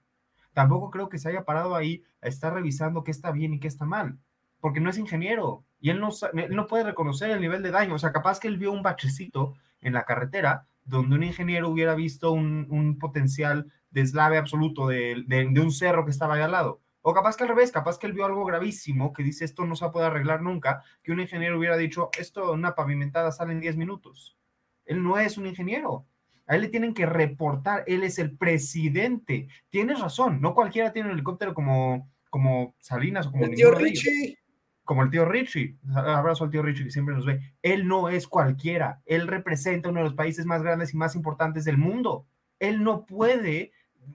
Tampoco 0.53 0.91
creo 0.91 1.09
que 1.09 1.17
se 1.17 1.29
haya 1.29 1.45
parado 1.45 1.75
ahí 1.75 2.03
a 2.21 2.27
estar 2.27 2.53
revisando 2.53 3.03
qué 3.03 3.11
está 3.11 3.31
bien 3.31 3.53
y 3.53 3.59
qué 3.59 3.67
está 3.67 3.85
mal, 3.85 4.19
porque 4.59 4.79
no 4.81 4.91
es 4.91 4.99
ingeniero 4.99 5.65
y 5.79 5.89
él 5.89 5.99
no, 5.99 6.09
él 6.33 6.55
no 6.55 6.67
puede 6.67 6.83
reconocer 6.83 7.31
el 7.31 7.41
nivel 7.41 7.63
de 7.63 7.71
daño. 7.71 7.95
O 7.95 7.99
sea, 7.99 8.11
capaz 8.11 8.39
que 8.39 8.47
él 8.47 8.57
vio 8.57 8.71
un 8.71 8.83
bachecito 8.83 9.55
en 9.81 9.93
la 9.93 10.03
carretera 10.03 10.67
donde 10.85 11.15
un 11.15 11.23
ingeniero 11.23 11.69
hubiera 11.69 11.95
visto 11.95 12.31
un, 12.31 12.97
potencial 12.99 13.71
deslave 13.89 14.37
absoluto 14.37 14.87
de, 14.87 15.25
un 15.61 15.71
cerro 15.71 16.05
que 16.05 16.11
estaba 16.11 16.35
ahí 16.35 16.41
al 16.41 16.51
lado. 16.51 16.81
O 17.01 17.13
capaz 17.13 17.35
que 17.35 17.43
al 17.43 17.49
revés, 17.49 17.71
capaz 17.71 17.99
que 17.99 18.07
él 18.07 18.13
vio 18.13 18.25
algo 18.25 18.45
gravísimo 18.45 19.11
que 19.11 19.23
dice 19.23 19.43
esto 19.43 19.65
no 19.65 19.75
se 19.75 19.89
poder 19.89 20.11
arreglar 20.11 20.41
nunca, 20.41 20.83
que 21.03 21.11
un 21.11 21.19
ingeniero 21.19 21.57
hubiera 21.57 21.75
dicho 21.75 22.09
esto, 22.17 22.53
una 22.53 22.75
pavimentada 22.75 23.31
sale 23.31 23.51
en 23.51 23.59
10 23.59 23.75
minutos. 23.75 24.37
Él 24.85 25.03
no 25.03 25.17
es 25.17 25.37
un 25.37 25.47
ingeniero. 25.47 26.05
A 26.47 26.55
él 26.55 26.61
le 26.61 26.69
tienen 26.69 26.93
que 26.93 27.05
reportar, 27.05 27.83
él 27.87 28.03
es 28.03 28.19
el 28.19 28.37
presidente. 28.37 29.47
Tienes 29.69 29.99
razón, 29.99 30.41
no 30.41 30.53
cualquiera 30.53 30.91
tiene 30.91 31.09
un 31.09 31.15
helicóptero 31.15 31.53
como, 31.53 32.09
como 32.29 32.75
Salinas 32.79 33.27
o 33.27 33.31
como 33.31 33.45
el 33.45 33.55
tío 33.55 33.71
Richie 33.71 34.37
como 34.83 35.03
el 35.03 35.09
tío 35.09 35.25
Richie, 35.25 35.77
abrazo 35.93 36.43
al 36.43 36.49
tío 36.49 36.61
Richie 36.61 36.85
que 36.85 36.91
siempre 36.91 37.15
nos 37.15 37.25
ve, 37.25 37.53
él 37.61 37.87
no 37.87 38.09
es 38.09 38.27
cualquiera, 38.27 39.01
él 39.05 39.27
representa 39.27 39.89
uno 39.89 39.99
de 39.99 40.05
los 40.05 40.13
países 40.13 40.45
más 40.45 40.61
grandes 40.61 40.93
y 40.93 40.97
más 40.97 41.15
importantes 41.15 41.65
del 41.65 41.77
mundo. 41.77 42.25
Él 42.59 42.83
no 42.83 43.05
puede 43.05 43.71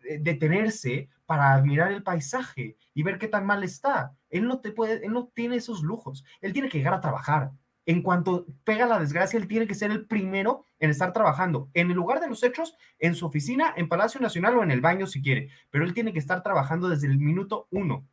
eh, 0.08 0.18
detenerse 0.20 1.08
para 1.26 1.54
admirar 1.54 1.92
el 1.92 2.02
paisaje 2.02 2.76
y 2.94 3.02
ver 3.02 3.18
qué 3.18 3.28
tan 3.28 3.46
mal 3.46 3.62
está. 3.64 4.14
Él 4.30 4.46
no 4.46 4.60
te 4.60 4.72
puede, 4.72 5.04
él 5.04 5.12
no 5.12 5.30
tiene 5.34 5.56
esos 5.56 5.82
lujos. 5.82 6.24
Él 6.40 6.52
tiene 6.52 6.68
que 6.68 6.78
llegar 6.78 6.94
a 6.94 7.00
trabajar. 7.00 7.50
En 7.84 8.02
cuanto 8.02 8.46
pega 8.64 8.86
la 8.86 8.98
desgracia, 8.98 9.38
él 9.38 9.48
tiene 9.48 9.66
que 9.66 9.74
ser 9.74 9.90
el 9.90 10.06
primero 10.06 10.64
en 10.78 10.90
estar 10.90 11.12
trabajando 11.14 11.70
en 11.72 11.90
el 11.90 11.96
lugar 11.96 12.20
de 12.20 12.28
los 12.28 12.42
hechos, 12.42 12.76
en 12.98 13.14
su 13.14 13.24
oficina, 13.24 13.72
en 13.76 13.88
Palacio 13.88 14.20
Nacional 14.20 14.56
o 14.58 14.62
en 14.62 14.70
el 14.70 14.82
baño 14.82 15.06
si 15.06 15.22
quiere, 15.22 15.48
pero 15.70 15.84
él 15.84 15.94
tiene 15.94 16.12
que 16.12 16.18
estar 16.18 16.42
trabajando 16.42 16.90
desde 16.90 17.06
el 17.06 17.18
minuto 17.18 17.66
uno 17.70 18.06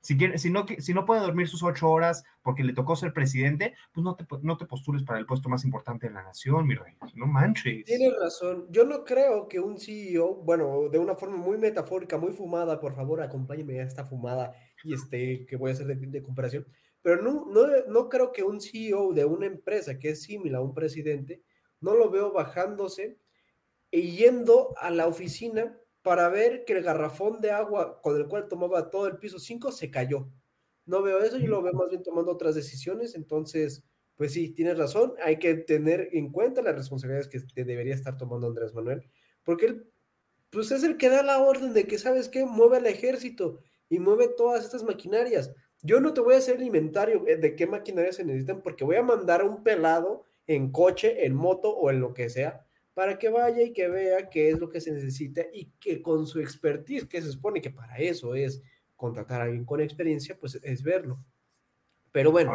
si, 0.00 0.16
quiere, 0.16 0.38
si, 0.38 0.50
no, 0.50 0.66
si 0.78 0.94
no 0.94 1.04
puede 1.04 1.20
dormir 1.20 1.48
sus 1.48 1.62
ocho 1.62 1.90
horas 1.90 2.24
porque 2.42 2.64
le 2.64 2.72
tocó 2.72 2.96
ser 2.96 3.12
presidente, 3.12 3.74
pues 3.92 4.02
no 4.02 4.16
te, 4.16 4.26
no 4.42 4.56
te 4.56 4.64
postules 4.64 5.02
para 5.02 5.18
el 5.18 5.26
puesto 5.26 5.48
más 5.48 5.64
importante 5.64 6.08
de 6.08 6.14
la 6.14 6.22
nación, 6.22 6.66
mi 6.66 6.74
rey. 6.74 6.94
No 7.14 7.26
manches. 7.26 7.84
Tienes 7.84 8.12
razón. 8.18 8.66
Yo 8.70 8.84
no 8.84 9.04
creo 9.04 9.46
que 9.48 9.60
un 9.60 9.78
CEO, 9.78 10.36
bueno, 10.36 10.88
de 10.90 10.98
una 10.98 11.16
forma 11.16 11.36
muy 11.36 11.58
metafórica, 11.58 12.16
muy 12.16 12.32
fumada, 12.32 12.80
por 12.80 12.94
favor, 12.94 13.20
acompáñeme 13.20 13.80
a 13.80 13.84
esta 13.84 14.04
fumada 14.04 14.54
y 14.82 14.94
este 14.94 15.44
que 15.46 15.56
voy 15.56 15.70
a 15.70 15.74
hacer 15.74 15.86
de, 15.86 15.94
de 15.94 16.22
comparación. 16.22 16.66
Pero 17.02 17.22
no, 17.22 17.46
no, 17.46 17.66
no 17.88 18.08
creo 18.08 18.32
que 18.32 18.42
un 18.42 18.60
CEO 18.60 19.12
de 19.12 19.24
una 19.24 19.46
empresa 19.46 19.98
que 19.98 20.10
es 20.10 20.22
similar 20.22 20.60
a 20.60 20.64
un 20.64 20.74
presidente, 20.74 21.42
no 21.80 21.94
lo 21.94 22.10
veo 22.10 22.32
bajándose 22.32 23.18
y 23.90 24.16
yendo 24.16 24.74
a 24.78 24.90
la 24.90 25.06
oficina 25.06 25.76
para 26.02 26.28
ver 26.28 26.64
que 26.64 26.72
el 26.74 26.82
garrafón 26.82 27.40
de 27.40 27.50
agua 27.50 28.00
con 28.00 28.16
el 28.16 28.26
cual 28.26 28.48
tomaba 28.48 28.90
todo 28.90 29.06
el 29.06 29.18
piso 29.18 29.38
5 29.38 29.72
se 29.72 29.90
cayó. 29.90 30.28
No 30.86 31.02
veo 31.02 31.20
eso, 31.22 31.38
yo 31.38 31.48
lo 31.48 31.62
veo 31.62 31.72
más 31.74 31.90
bien 31.90 32.02
tomando 32.02 32.32
otras 32.32 32.54
decisiones, 32.54 33.14
entonces, 33.14 33.84
pues 34.16 34.32
sí, 34.32 34.50
tienes 34.50 34.78
razón, 34.78 35.14
hay 35.22 35.38
que 35.38 35.54
tener 35.54 36.08
en 36.12 36.32
cuenta 36.32 36.62
las 36.62 36.74
responsabilidades 36.74 37.28
que 37.28 37.64
debería 37.64 37.94
estar 37.94 38.16
tomando 38.16 38.46
Andrés 38.46 38.74
Manuel, 38.74 39.02
porque 39.44 39.66
él, 39.66 39.92
pues 40.50 40.70
es 40.70 40.82
el 40.82 40.96
que 40.96 41.10
da 41.10 41.22
la 41.22 41.40
orden 41.40 41.74
de 41.74 41.86
que, 41.86 41.98
¿sabes 41.98 42.28
qué? 42.28 42.44
Mueve 42.44 42.78
al 42.78 42.86
ejército 42.86 43.60
y 43.88 43.98
mueve 43.98 44.28
todas 44.28 44.64
estas 44.64 44.82
maquinarias. 44.82 45.52
Yo 45.82 46.00
no 46.00 46.12
te 46.12 46.20
voy 46.20 46.34
a 46.34 46.38
hacer 46.38 46.56
el 46.56 46.64
inventario 46.64 47.24
de 47.24 47.56
qué 47.56 47.66
maquinarias 47.66 48.16
se 48.16 48.24
necesitan 48.24 48.62
porque 48.62 48.84
voy 48.84 48.96
a 48.96 49.02
mandar 49.02 49.42
a 49.42 49.44
un 49.44 49.62
pelado 49.62 50.24
en 50.46 50.72
coche, 50.72 51.24
en 51.24 51.34
moto 51.34 51.70
o 51.70 51.90
en 51.90 52.00
lo 52.00 52.12
que 52.12 52.28
sea 52.28 52.66
para 53.00 53.18
que 53.18 53.30
vaya 53.30 53.62
y 53.62 53.72
que 53.72 53.88
vea 53.88 54.28
qué 54.28 54.50
es 54.50 54.60
lo 54.60 54.68
que 54.68 54.78
se 54.78 54.92
necesita 54.92 55.40
y 55.54 55.70
que 55.80 56.02
con 56.02 56.26
su 56.26 56.38
expertise, 56.38 57.06
que 57.06 57.22
se 57.22 57.32
supone 57.32 57.62
que 57.62 57.70
para 57.70 57.96
eso 57.96 58.34
es 58.34 58.62
contratar 58.94 59.40
a 59.40 59.44
alguien 59.44 59.64
con 59.64 59.80
experiencia, 59.80 60.36
pues 60.38 60.60
es 60.62 60.82
verlo. 60.82 61.18
Pero 62.12 62.30
bueno, 62.30 62.52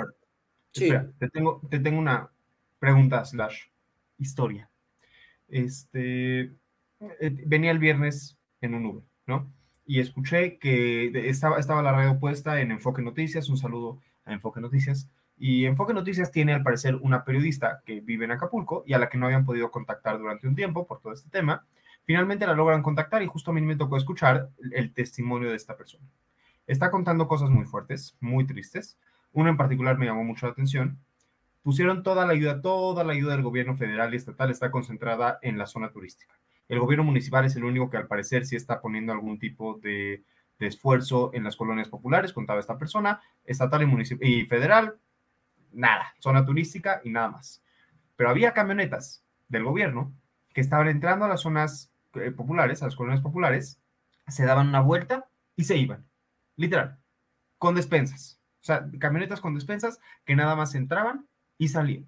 sí. 0.72 0.92
te, 1.18 1.30
tengo, 1.30 1.60
te 1.68 1.80
tengo 1.80 1.98
una 1.98 2.30
pregunta 2.78 3.26
slash 3.26 3.60
historia. 4.20 4.70
Este, 5.48 6.42
eh, 6.42 6.52
venía 7.48 7.72
el 7.72 7.80
viernes 7.80 8.38
en 8.62 8.76
un 8.76 8.86
Uber, 8.86 9.04
¿no? 9.26 9.52
Y 9.84 10.00
escuché 10.00 10.60
que 10.60 11.08
estaba, 11.28 11.58
estaba 11.58 11.82
la 11.82 11.92
radio 11.92 12.20
puesta 12.20 12.62
en 12.62 12.70
Enfoque 12.70 13.02
Noticias, 13.02 13.50
un 13.50 13.58
saludo 13.58 14.00
a 14.26 14.34
Enfoque 14.34 14.62
Noticias, 14.62 15.10
y 15.38 15.66
Enfoque 15.66 15.94
Noticias 15.94 16.32
tiene 16.32 16.54
al 16.54 16.64
parecer 16.64 16.96
una 16.96 17.26
periodista 17.26 17.82
que 17.86 18.00
vive 18.00 18.26
en 18.26 18.32
Acapulco 18.32 18.84
y 18.86 18.94
a 18.94 19.00
la 19.00 19.10
que 19.10 19.18
no 19.18 19.26
habían 19.26 19.46
podido 19.46 19.70
contactar 19.70 20.18
durante 20.18 20.48
un 20.48 20.56
tiempo 20.56 20.88
por 20.88 21.02
todo 21.02 21.14
este 21.14 21.30
tema. 21.30 21.66
Finalmente 22.06 22.48
la 22.48 22.54
logran 22.54 22.84
contactar 22.84 23.22
y 23.22 23.28
justo 23.28 23.52
a 23.52 23.54
mí 23.54 23.62
me 23.62 23.76
tocó 23.76 23.98
escuchar 23.98 24.50
el 24.72 24.94
testimonio 24.94 25.50
de 25.50 25.56
esta 25.56 25.76
persona. 25.76 26.06
Está 26.68 26.90
contando 26.90 27.28
cosas 27.28 27.50
muy 27.50 27.66
fuertes, 27.66 28.16
muy 28.20 28.46
tristes. 28.46 28.98
Uno 29.34 29.50
en 29.50 29.58
particular 29.58 29.98
me 29.98 30.06
llamó 30.06 30.24
mucho 30.24 30.46
la 30.46 30.54
atención. 30.54 31.00
Pusieron 31.64 32.04
toda 32.04 32.26
la 32.26 32.34
ayuda, 32.34 32.62
toda 32.62 33.04
la 33.04 33.14
ayuda 33.14 33.34
del 33.34 33.44
gobierno 33.44 33.76
federal 33.76 34.14
y 34.14 34.18
estatal 34.18 34.52
está 34.52 34.72
concentrada 34.72 35.40
en 35.42 35.58
la 35.58 35.66
zona 35.66 35.90
turística. 35.90 36.34
El 36.70 36.80
gobierno 36.80 37.04
municipal 37.04 37.46
es 37.46 37.56
el 37.56 37.64
único 37.64 37.90
que 37.90 37.98
al 37.98 38.08
parecer 38.08 38.46
sí 38.46 38.56
está 38.56 38.82
poniendo 38.82 39.12
algún 39.12 39.38
tipo 39.38 39.80
de, 39.80 40.24
esfuerzo 40.60 41.32
en 41.34 41.44
las 41.44 41.56
colonias 41.56 41.90
populares, 41.90 42.34
contaba 42.34 42.60
esta 42.60 42.78
persona, 42.78 43.22
estatal 43.46 43.84
y, 43.84 44.18
y 44.22 44.46
federal, 44.46 44.96
nada, 45.76 46.14
zona 46.20 46.46
turística 46.46 47.02
y 47.04 47.10
nada 47.10 47.30
más. 47.30 47.64
Pero 48.16 48.30
había 48.30 48.54
camionetas 48.54 49.24
del 49.48 49.64
gobierno 49.64 50.14
que 50.54 50.62
estaban 50.62 50.88
entrando 50.88 51.26
a 51.26 51.28
las 51.28 51.42
zonas 51.42 51.92
eh, 52.16 52.32
populares, 52.32 52.82
a 52.82 52.86
las 52.86 52.96
colonias 52.96 53.22
populares, 53.22 53.80
se 54.28 54.46
daban 54.46 54.70
una 54.70 54.80
vuelta 54.80 55.28
y 55.56 55.66
se 55.66 55.78
iban, 55.78 56.06
literal, 56.56 56.98
con 57.58 57.76
despensas. 57.76 58.40
O 58.62 58.66
sea, 58.66 58.90
camionetas 59.00 59.42
con 59.42 59.54
despensas 59.54 60.00
que 60.26 60.36
nada 60.36 60.56
más 60.56 60.74
entraban 60.76 61.28
y 61.58 61.68
salían. 61.68 62.08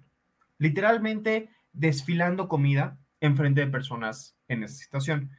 Literalmente 0.58 1.50
desfilando 1.72 2.48
comida 2.48 2.98
en 3.20 3.36
frente 3.36 3.60
de 3.60 3.68
personas 3.68 4.36
en 4.48 4.64
esa 4.64 4.76
situación. 4.76 5.30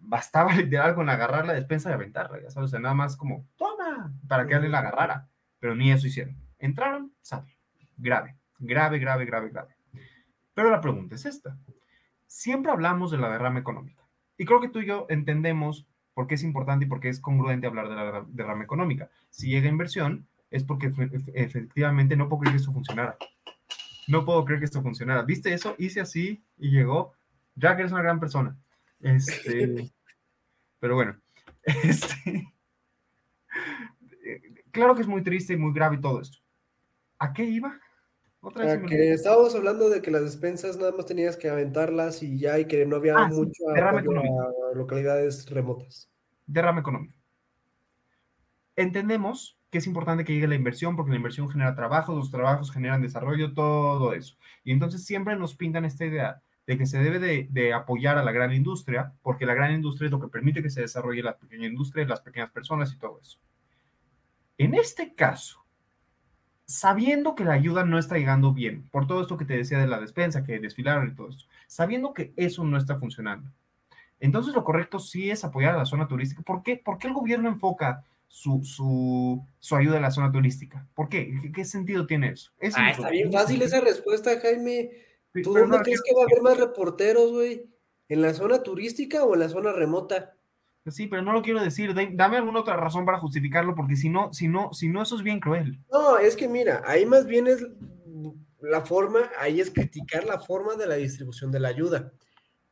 Bastaba 0.00 0.52
literal 0.56 0.94
con 0.94 1.08
agarrar 1.08 1.46
la 1.46 1.52
despensa 1.52 1.90
y 1.90 1.92
aventarla, 1.92 2.42
ya 2.42 2.50
sabes, 2.50 2.68
o 2.68 2.70
sea, 2.70 2.80
nada 2.80 2.94
más 2.94 3.16
como, 3.16 3.46
toma, 3.56 4.12
para 4.26 4.46
que 4.46 4.54
alguien 4.54 4.72
la 4.72 4.80
agarrara. 4.80 5.28
Pero 5.60 5.74
ni 5.74 5.92
eso 5.92 6.06
hicieron. 6.06 6.43
Entraron, 6.64 7.12
salen. 7.20 7.54
Grave, 7.98 8.36
grave, 8.58 8.98
grave, 8.98 9.26
grave, 9.26 9.50
grave. 9.50 9.76
Pero 10.54 10.70
la 10.70 10.80
pregunta 10.80 11.14
es 11.14 11.26
esta. 11.26 11.58
Siempre 12.26 12.72
hablamos 12.72 13.10
de 13.10 13.18
la 13.18 13.30
derrama 13.30 13.58
económica. 13.58 14.02
Y 14.38 14.46
creo 14.46 14.62
que 14.62 14.70
tú 14.70 14.80
y 14.80 14.86
yo 14.86 15.04
entendemos 15.10 15.86
por 16.14 16.26
qué 16.26 16.36
es 16.36 16.42
importante 16.42 16.86
y 16.86 16.88
por 16.88 17.00
qué 17.00 17.10
es 17.10 17.20
congruente 17.20 17.66
hablar 17.66 17.90
de 17.90 17.94
la 17.96 18.24
derrama 18.28 18.64
económica. 18.64 19.10
Si 19.28 19.50
llega 19.50 19.68
inversión, 19.68 20.26
es 20.50 20.64
porque 20.64 20.90
efectivamente 21.34 22.16
no 22.16 22.30
puedo 22.30 22.40
creer 22.40 22.54
que 22.54 22.60
esto 22.60 22.72
funcionara. 22.72 23.18
No 24.08 24.24
puedo 24.24 24.42
creer 24.46 24.60
que 24.60 24.64
esto 24.64 24.80
funcionara. 24.80 25.20
¿Viste 25.20 25.52
eso? 25.52 25.74
Hice 25.76 26.00
así 26.00 26.42
y 26.56 26.70
llegó. 26.70 27.12
Jack, 27.56 27.80
eres 27.80 27.92
una 27.92 28.02
gran 28.02 28.20
persona. 28.20 28.56
Este, 29.00 29.92
pero 30.80 30.94
bueno, 30.94 31.20
este, 31.62 32.54
claro 34.70 34.94
que 34.94 35.02
es 35.02 35.08
muy 35.08 35.22
triste 35.22 35.52
y 35.52 35.58
muy 35.58 35.74
grave 35.74 35.98
todo 35.98 36.22
esto. 36.22 36.43
¿A 37.24 37.32
qué 37.32 37.44
iba? 37.44 37.80
Otra 38.40 38.66
vez 38.66 38.86
que 38.86 39.12
estábamos 39.14 39.54
hablando 39.54 39.88
de 39.88 40.02
que 40.02 40.10
las 40.10 40.22
despensas 40.22 40.76
nada 40.76 40.92
más 40.92 41.06
tenías 41.06 41.38
que 41.38 41.48
aventarlas 41.48 42.22
y 42.22 42.38
ya, 42.38 42.58
y 42.58 42.66
que 42.66 42.84
no 42.84 42.96
había 42.96 43.16
ah, 43.16 43.28
mucho 43.28 43.66
a 43.70 44.74
localidades 44.74 45.48
remotas. 45.48 46.10
Derrame 46.46 46.80
económico. 46.80 47.14
Entendemos 48.76 49.58
que 49.70 49.78
es 49.78 49.86
importante 49.86 50.24
que 50.24 50.34
llegue 50.34 50.48
la 50.48 50.54
inversión 50.54 50.96
porque 50.96 51.12
la 51.12 51.16
inversión 51.16 51.48
genera 51.48 51.74
trabajo, 51.74 52.14
los 52.14 52.30
trabajos 52.30 52.70
generan 52.70 53.00
desarrollo, 53.00 53.54
todo 53.54 54.12
eso. 54.12 54.36
Y 54.62 54.72
entonces 54.72 55.06
siempre 55.06 55.34
nos 55.36 55.56
pintan 55.56 55.86
esta 55.86 56.04
idea 56.04 56.42
de 56.66 56.76
que 56.76 56.84
se 56.84 56.98
debe 56.98 57.18
de, 57.18 57.48
de, 57.50 57.72
apoyar 57.72 58.18
a 58.18 58.24
la 58.24 58.32
gran 58.32 58.52
industria, 58.52 59.14
porque 59.22 59.46
la 59.46 59.54
gran 59.54 59.72
industria 59.72 60.06
es 60.06 60.12
lo 60.12 60.20
que 60.20 60.28
permite 60.28 60.62
que 60.62 60.70
se 60.70 60.82
desarrolle 60.82 61.22
la 61.22 61.38
pequeña 61.38 61.66
industria, 61.66 62.06
las 62.06 62.20
pequeñas 62.20 62.50
personas 62.50 62.92
y 62.92 62.98
todo 62.98 63.18
eso. 63.18 63.38
En 64.58 64.74
este 64.74 65.14
caso, 65.14 65.63
sabiendo 66.66 67.34
que 67.34 67.44
la 67.44 67.52
ayuda 67.52 67.84
no 67.84 67.98
está 67.98 68.16
llegando 68.16 68.52
bien, 68.52 68.88
por 68.90 69.06
todo 69.06 69.22
esto 69.22 69.36
que 69.36 69.44
te 69.44 69.56
decía 69.56 69.78
de 69.78 69.86
la 69.86 70.00
despensa, 70.00 70.44
que 70.44 70.58
desfilaron 70.58 71.08
y 71.08 71.14
todo 71.14 71.28
eso, 71.28 71.46
sabiendo 71.66 72.14
que 72.14 72.32
eso 72.36 72.64
no 72.64 72.76
está 72.76 72.98
funcionando. 72.98 73.50
Entonces 74.20 74.54
lo 74.54 74.64
correcto 74.64 74.98
sí 74.98 75.30
es 75.30 75.44
apoyar 75.44 75.74
a 75.74 75.78
la 75.78 75.86
zona 75.86 76.08
turística. 76.08 76.42
¿Por 76.42 76.62
qué? 76.62 76.76
¿Por 76.76 76.98
qué 76.98 77.08
el 77.08 77.14
gobierno 77.14 77.48
enfoca 77.48 78.04
su, 78.28 78.64
su, 78.64 79.44
su 79.58 79.76
ayuda 79.76 79.98
a 79.98 80.00
la 80.00 80.10
zona 80.10 80.32
turística? 80.32 80.86
¿Por 80.94 81.08
qué? 81.08 81.38
¿Qué, 81.42 81.52
qué 81.52 81.64
sentido 81.64 82.06
tiene 82.06 82.30
eso? 82.30 82.50
eso 82.58 82.76
ah, 82.80 82.90
está 82.90 83.10
bien 83.10 83.30
fácil 83.30 83.60
esa 83.60 83.80
respuesta, 83.80 84.40
Jaime. 84.40 84.90
¿Tú 85.42 85.52
dónde 85.52 85.78
crees 85.80 86.00
que 86.02 86.14
va 86.14 86.22
a 86.22 86.24
haber 86.24 86.42
más 86.42 86.58
reporteros, 86.58 87.32
güey? 87.32 87.66
¿En 88.08 88.22
la 88.22 88.32
zona 88.34 88.62
turística 88.62 89.24
o 89.24 89.34
en 89.34 89.40
la 89.40 89.48
zona 89.48 89.72
remota? 89.72 90.34
Sí, 90.86 91.06
pero 91.06 91.22
no 91.22 91.32
lo 91.32 91.42
quiero 91.42 91.62
decir. 91.62 91.94
Dame 91.94 92.36
alguna 92.36 92.60
otra 92.60 92.76
razón 92.76 93.06
para 93.06 93.18
justificarlo, 93.18 93.74
porque 93.74 93.96
si 93.96 94.10
no, 94.10 94.32
si 94.34 94.48
no, 94.48 94.72
si 94.74 94.88
no, 94.88 95.02
eso 95.02 95.16
es 95.16 95.22
bien 95.22 95.40
cruel. 95.40 95.78
No, 95.90 96.18
es 96.18 96.36
que 96.36 96.46
mira, 96.46 96.82
ahí 96.84 97.06
más 97.06 97.26
bien 97.26 97.46
es 97.46 97.66
la 98.60 98.82
forma, 98.82 99.30
ahí 99.38 99.60
es 99.60 99.70
criticar 99.70 100.24
la 100.24 100.40
forma 100.40 100.74
de 100.74 100.86
la 100.86 100.96
distribución 100.96 101.50
de 101.50 101.60
la 101.60 101.68
ayuda. 101.68 102.12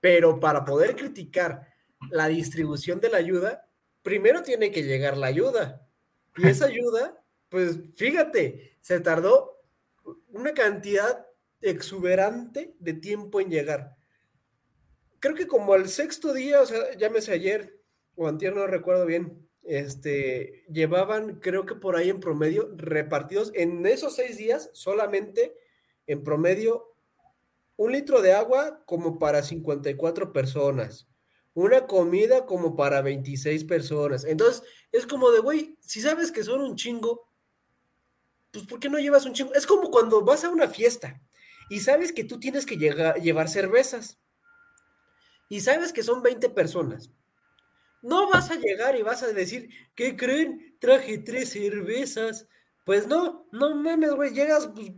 Pero 0.01 0.41
para 0.41 0.65
poder 0.65 0.95
criticar 0.95 1.67
la 2.11 2.29
distribución 2.29 3.01
de 3.01 3.09
la 3.09 3.19
ayuda, 3.19 3.67
primero 4.03 4.43
tiene 4.43 4.71
que 4.71 4.83
llegar 4.83 5.17
la 5.17 5.29
ayuda. 5.29 5.87
Y 6.37 6.47
esa 6.49 6.67
ayuda, 6.67 7.23
pues 7.49 7.79
fíjate, 7.97 8.77
se 8.81 9.01
tardó 9.01 9.63
una 10.29 10.53
cantidad 10.53 11.27
exuberante 11.63 12.75
de 12.79 12.93
tiempo 12.93 13.41
en 13.41 13.51
llegar. 13.51 13.97
Creo 15.19 15.35
que 15.35 15.47
como 15.47 15.73
al 15.73 15.89
sexto 15.89 16.35
día, 16.35 16.61
o 16.61 16.67
sea, 16.67 16.95
llámese 16.97 17.33
ayer, 17.33 17.82
o 18.17 18.29
antier, 18.29 18.55
no 18.55 18.67
recuerdo 18.67 19.07
bien, 19.07 19.49
este, 19.63 20.65
llevaban, 20.69 21.39
creo 21.41 21.67
que 21.67 21.75
por 21.75 21.97
ahí 21.97 22.11
en 22.11 22.21
promedio, 22.21 22.71
repartidos 22.77 23.53
en 23.55 23.87
esos 23.87 24.17
seis 24.17 24.37
días, 24.37 24.71
solamente 24.73 25.57
en 26.07 26.23
promedio, 26.23 26.95
un 27.77 27.93
litro 27.93 28.23
de 28.23 28.33
agua 28.33 28.83
como 28.87 29.19
para 29.19 29.43
54 29.43 30.33
personas, 30.33 31.09
una 31.55 31.87
comida 31.87 32.47
como 32.47 32.77
para 32.77 33.03
26 33.03 33.65
personas. 33.65 34.25
Entonces, 34.25 34.63
es 34.91 35.07
como 35.07 35.31
de, 35.31 35.41
güey, 35.41 35.77
si 35.81 36.01
sabes 36.01 36.33
que 36.33 36.45
son 36.45 36.61
un 36.61 36.77
chingo, 36.77 37.29
pues 38.51 38.67
¿por 38.67 38.81
qué 38.81 38.89
no 38.89 38.99
llevas 38.99 39.27
un 39.27 39.33
chingo? 39.33 39.55
Es 39.55 39.67
como 39.67 39.91
cuando 39.91 40.23
vas 40.23 40.45
a 40.45 40.51
una 40.51 40.69
fiesta 40.69 41.21
y 41.71 41.81
sabes 41.81 42.13
que 42.13 42.25
tú 42.25 42.39
tienes 42.39 42.67
que 42.67 42.77
llevar 42.77 43.49
cervezas 43.49 44.19
y 45.49 45.61
sabes 45.61 45.93
que 45.93 46.03
son 46.03 46.23
20 46.23 46.51
personas 46.51 47.11
no 48.03 48.29
vas 48.29 48.51
a 48.51 48.57
llegar 48.57 48.97
y 48.97 49.03
vas 49.03 49.23
a 49.23 49.33
decir, 49.33 49.71
¿qué 49.95 50.17
creen? 50.17 50.77
Traje 50.79 51.19
tres 51.19 51.51
cervezas. 51.51 52.49
Pues 52.85 53.07
no, 53.07 53.47
no 53.53 53.77
mames, 53.77 54.13
güey, 54.13 54.35
llegas 54.35 54.69
pues, 54.75 54.93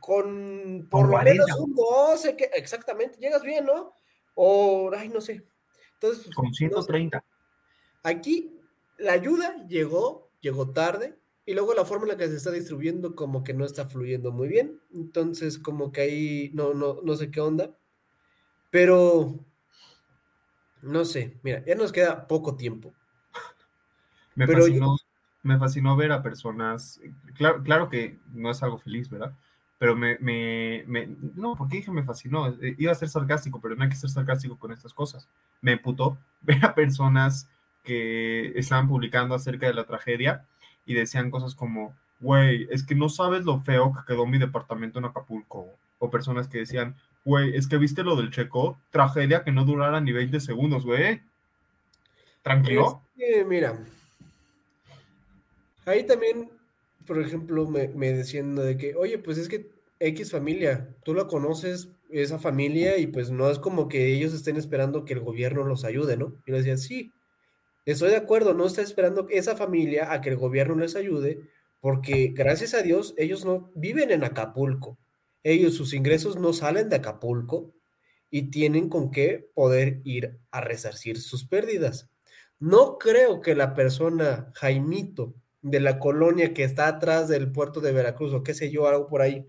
con 0.00 0.86
por 0.88 1.08
lo 1.08 1.18
menos 1.22 1.50
un 1.58 1.74
12, 1.74 2.36
que, 2.36 2.44
exactamente, 2.54 3.18
llegas 3.18 3.42
bien, 3.42 3.66
¿no? 3.66 3.92
O, 4.34 4.90
ay, 4.96 5.08
no 5.08 5.20
sé. 5.20 5.44
Entonces, 5.94 6.24
pues, 6.24 6.36
con 6.36 6.54
130. 6.54 7.24
Aquí 8.04 8.56
la 8.98 9.12
ayuda 9.12 9.66
llegó, 9.66 10.30
llegó 10.40 10.70
tarde, 10.70 11.18
y 11.44 11.54
luego 11.54 11.72
la 11.72 11.86
forma 11.86 12.04
en 12.04 12.10
la 12.10 12.16
que 12.18 12.28
se 12.28 12.36
está 12.36 12.50
distribuyendo 12.50 13.14
como 13.14 13.42
que 13.42 13.54
no 13.54 13.64
está 13.64 13.88
fluyendo 13.88 14.32
muy 14.32 14.48
bien. 14.48 14.80
Entonces, 14.92 15.58
como 15.58 15.90
que 15.90 16.02
ahí 16.02 16.50
no, 16.52 16.74
no, 16.74 17.00
no 17.02 17.16
sé 17.16 17.30
qué 17.30 17.40
onda. 17.40 17.74
Pero 18.70 19.46
no 20.82 21.04
sé, 21.04 21.36
mira, 21.42 21.64
ya 21.64 21.74
nos 21.74 21.92
queda 21.92 22.26
poco 22.26 22.56
tiempo. 22.56 22.92
Me, 24.34 24.46
fascinó, 24.46 24.96
me 25.42 25.58
fascinó 25.58 25.96
ver 25.96 26.12
a 26.12 26.22
personas, 26.22 27.00
claro, 27.34 27.62
claro 27.62 27.88
que 27.88 28.18
no 28.32 28.50
es 28.50 28.62
algo 28.62 28.78
feliz, 28.78 29.08
¿verdad? 29.10 29.32
Pero 29.78 29.94
me, 29.94 30.18
me, 30.18 30.84
me, 30.86 31.08
no, 31.34 31.54
porque 31.56 31.76
dije 31.76 31.90
me 31.90 32.02
fascinó, 32.02 32.48
eh, 32.48 32.74
iba 32.78 32.92
a 32.92 32.96
ser 32.96 33.08
sarcástico, 33.08 33.60
pero 33.60 33.76
no 33.76 33.84
hay 33.84 33.88
que 33.88 33.96
ser 33.96 34.10
sarcástico 34.10 34.58
con 34.58 34.72
estas 34.72 34.92
cosas. 34.92 35.28
Me 35.60 35.76
putó 35.76 36.18
ver 36.42 36.64
a 36.64 36.74
personas 36.74 37.48
que 37.84 38.52
estaban 38.58 38.88
publicando 38.88 39.34
acerca 39.34 39.66
de 39.66 39.74
la 39.74 39.86
tragedia 39.86 40.44
y 40.84 40.94
decían 40.94 41.30
cosas 41.30 41.54
como, 41.54 41.94
güey, 42.20 42.66
es 42.70 42.84
que 42.84 42.94
no 42.94 43.08
sabes 43.08 43.44
lo 43.44 43.60
feo 43.60 43.92
que 43.92 44.04
quedó 44.06 44.26
mi 44.26 44.38
departamento 44.38 44.98
en 44.98 45.06
Acapulco. 45.06 45.66
O 46.00 46.10
personas 46.10 46.48
que 46.48 46.58
decían, 46.58 46.94
Güey, 47.24 47.56
es 47.56 47.66
que 47.66 47.78
viste 47.78 48.02
lo 48.02 48.16
del 48.16 48.30
Checo, 48.30 48.78
tragedia 48.90 49.44
que 49.44 49.52
no 49.52 49.64
durara 49.64 50.00
ni 50.00 50.12
20 50.12 50.40
segundos, 50.40 50.84
güey. 50.84 51.20
Tranquilo. 52.42 53.02
mira, 53.46 53.78
ahí 55.84 56.06
también, 56.06 56.50
por 57.06 57.20
ejemplo, 57.20 57.68
me, 57.68 57.88
me 57.88 58.12
decían 58.12 58.54
de 58.54 58.76
que, 58.76 58.94
oye, 58.94 59.18
pues 59.18 59.38
es 59.38 59.48
que 59.48 59.70
X 60.00 60.30
familia, 60.30 60.88
tú 61.02 61.14
la 61.14 61.26
conoces, 61.26 61.88
esa 62.10 62.38
familia, 62.38 62.96
y 62.98 63.06
pues 63.06 63.30
no 63.30 63.50
es 63.50 63.58
como 63.58 63.88
que 63.88 64.14
ellos 64.14 64.32
estén 64.32 64.56
esperando 64.56 65.04
que 65.04 65.12
el 65.12 65.20
gobierno 65.20 65.64
los 65.64 65.84
ayude, 65.84 66.16
¿no? 66.16 66.34
Y 66.46 66.52
le 66.52 66.58
decía, 66.58 66.76
sí, 66.76 67.12
estoy 67.84 68.10
de 68.10 68.16
acuerdo, 68.16 68.54
no 68.54 68.66
está 68.66 68.82
esperando 68.82 69.26
esa 69.30 69.56
familia 69.56 70.12
a 70.12 70.20
que 70.20 70.30
el 70.30 70.36
gobierno 70.36 70.76
les 70.76 70.96
ayude, 70.96 71.40
porque 71.80 72.32
gracias 72.34 72.74
a 72.74 72.82
Dios 72.82 73.14
ellos 73.18 73.44
no 73.44 73.70
viven 73.74 74.10
en 74.10 74.24
Acapulco 74.24 74.96
ellos 75.42 75.74
sus 75.74 75.94
ingresos 75.94 76.36
no 76.36 76.52
salen 76.52 76.88
de 76.88 76.96
Acapulco 76.96 77.74
y 78.30 78.50
tienen 78.50 78.88
con 78.88 79.10
qué 79.10 79.50
poder 79.54 80.00
ir 80.04 80.38
a 80.50 80.60
resarcir 80.60 81.20
sus 81.20 81.46
pérdidas. 81.46 82.10
No 82.58 82.98
creo 82.98 83.40
que 83.40 83.54
la 83.54 83.74
persona 83.74 84.50
Jaimito 84.54 85.34
de 85.62 85.80
la 85.80 85.98
colonia 85.98 86.54
que 86.54 86.64
está 86.64 86.88
atrás 86.88 87.28
del 87.28 87.52
puerto 87.52 87.80
de 87.80 87.92
Veracruz 87.92 88.32
o 88.32 88.42
qué 88.42 88.54
sé 88.54 88.70
yo, 88.70 88.86
algo 88.86 89.06
por 89.06 89.22
ahí, 89.22 89.48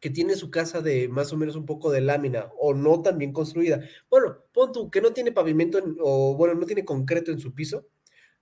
que 0.00 0.10
tiene 0.10 0.34
su 0.34 0.50
casa 0.50 0.80
de 0.80 1.08
más 1.08 1.32
o 1.32 1.36
menos 1.36 1.54
un 1.56 1.66
poco 1.66 1.90
de 1.90 2.00
lámina 2.00 2.50
o 2.58 2.74
no 2.74 3.02
tan 3.02 3.18
bien 3.18 3.32
construida. 3.32 3.80
Bueno, 4.10 4.36
pon 4.52 4.72
tú 4.72 4.90
que 4.90 5.00
no 5.00 5.12
tiene 5.12 5.32
pavimento 5.32 5.78
o 6.00 6.34
bueno, 6.36 6.54
no 6.54 6.66
tiene 6.66 6.84
concreto 6.84 7.30
en 7.30 7.40
su 7.40 7.54
piso. 7.54 7.86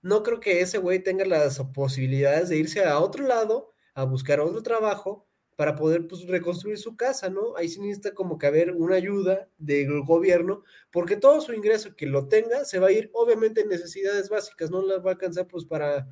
No 0.01 0.23
creo 0.23 0.39
que 0.39 0.61
ese 0.61 0.79
güey 0.79 1.03
tenga 1.03 1.25
las 1.25 1.59
posibilidades 1.73 2.49
de 2.49 2.57
irse 2.57 2.83
a 2.83 2.99
otro 2.99 3.27
lado 3.27 3.71
a 3.93 4.03
buscar 4.05 4.39
otro 4.39 4.63
trabajo 4.63 5.27
para 5.61 5.75
poder 5.75 6.07
pues, 6.07 6.25
reconstruir 6.25 6.79
su 6.79 6.95
casa, 6.95 7.29
¿no? 7.29 7.55
Ahí 7.55 7.69
sí 7.69 7.79
necesita 7.79 8.15
como 8.15 8.39
que 8.39 8.47
haber 8.47 8.71
una 8.71 8.95
ayuda 8.95 9.47
del 9.59 10.01
gobierno, 10.01 10.63
porque 10.89 11.17
todo 11.17 11.39
su 11.39 11.53
ingreso 11.53 11.95
que 11.95 12.07
lo 12.07 12.27
tenga 12.27 12.65
se 12.65 12.79
va 12.79 12.87
a 12.87 12.91
ir 12.91 13.11
obviamente 13.13 13.61
en 13.61 13.69
necesidades 13.69 14.27
básicas, 14.27 14.71
no 14.71 14.81
las 14.81 15.05
va 15.05 15.11
a 15.11 15.13
alcanzar 15.13 15.47
pues 15.47 15.65
para, 15.65 16.07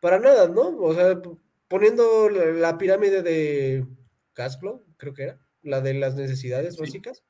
para 0.00 0.18
nada, 0.18 0.48
¿no? 0.48 0.76
O 0.78 0.92
sea, 0.92 1.22
poniendo 1.68 2.28
la, 2.30 2.76
pirámide 2.78 3.22
de 3.22 3.86
Casflow, 4.32 4.82
creo 4.96 5.14
que 5.14 5.22
era, 5.22 5.40
la 5.62 5.80
de 5.80 5.94
las 5.94 6.16
necesidades 6.16 6.76
básicas. 6.76 7.22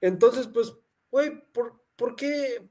Entonces, 0.00 0.46
pues, 0.46 0.72
güey, 1.10 1.32
¿por, 1.52 1.82
¿por, 1.96 2.16
qué? 2.16 2.66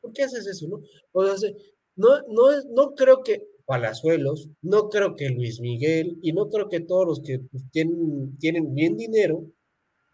¿Por 0.00 0.12
qué 0.12 0.22
haces 0.22 0.46
eso, 0.46 0.68
no? 0.68 0.80
O 1.10 1.36
sea, 1.36 1.50
no, 1.96 2.20
no, 2.28 2.62
no 2.70 2.94
creo 2.94 3.24
que 3.24 3.48
Palazuelos, 3.66 4.48
no 4.62 4.88
creo 4.88 5.16
que 5.16 5.28
Luis 5.28 5.60
Miguel 5.60 6.18
y 6.22 6.32
no 6.32 6.48
creo 6.48 6.68
que 6.68 6.80
todos 6.80 7.06
los 7.06 7.20
que 7.20 7.40
tienen, 7.72 8.38
tienen 8.38 8.74
bien 8.74 8.96
dinero 8.96 9.44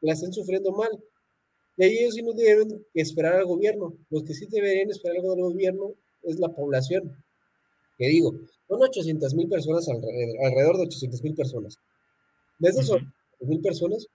la 0.00 0.14
estén 0.14 0.32
sufriendo 0.32 0.72
mal. 0.72 0.90
Y 1.76 1.84
ellos 1.84 2.14
sí 2.14 2.22
no 2.22 2.32
deben 2.32 2.84
esperar 2.94 3.34
al 3.34 3.44
gobierno. 3.44 3.94
Los 4.10 4.24
que 4.24 4.34
sí 4.34 4.46
deberían 4.48 4.90
esperar 4.90 5.16
algo 5.16 5.34
del 5.34 5.44
gobierno 5.44 5.94
es 6.22 6.38
la 6.38 6.48
población. 6.48 7.16
Que 7.98 8.08
digo, 8.08 8.34
son 8.68 8.82
800 8.82 9.34
mil 9.34 9.48
personas 9.48 9.88
alrededor, 9.88 10.76
de 10.76 10.84
800 10.84 11.22
mil 11.22 11.34
personas. 11.34 11.78
De 12.58 12.68
esas 12.70 12.90
uh 12.90 12.98
mil 13.40 13.60
personas, 13.60 14.06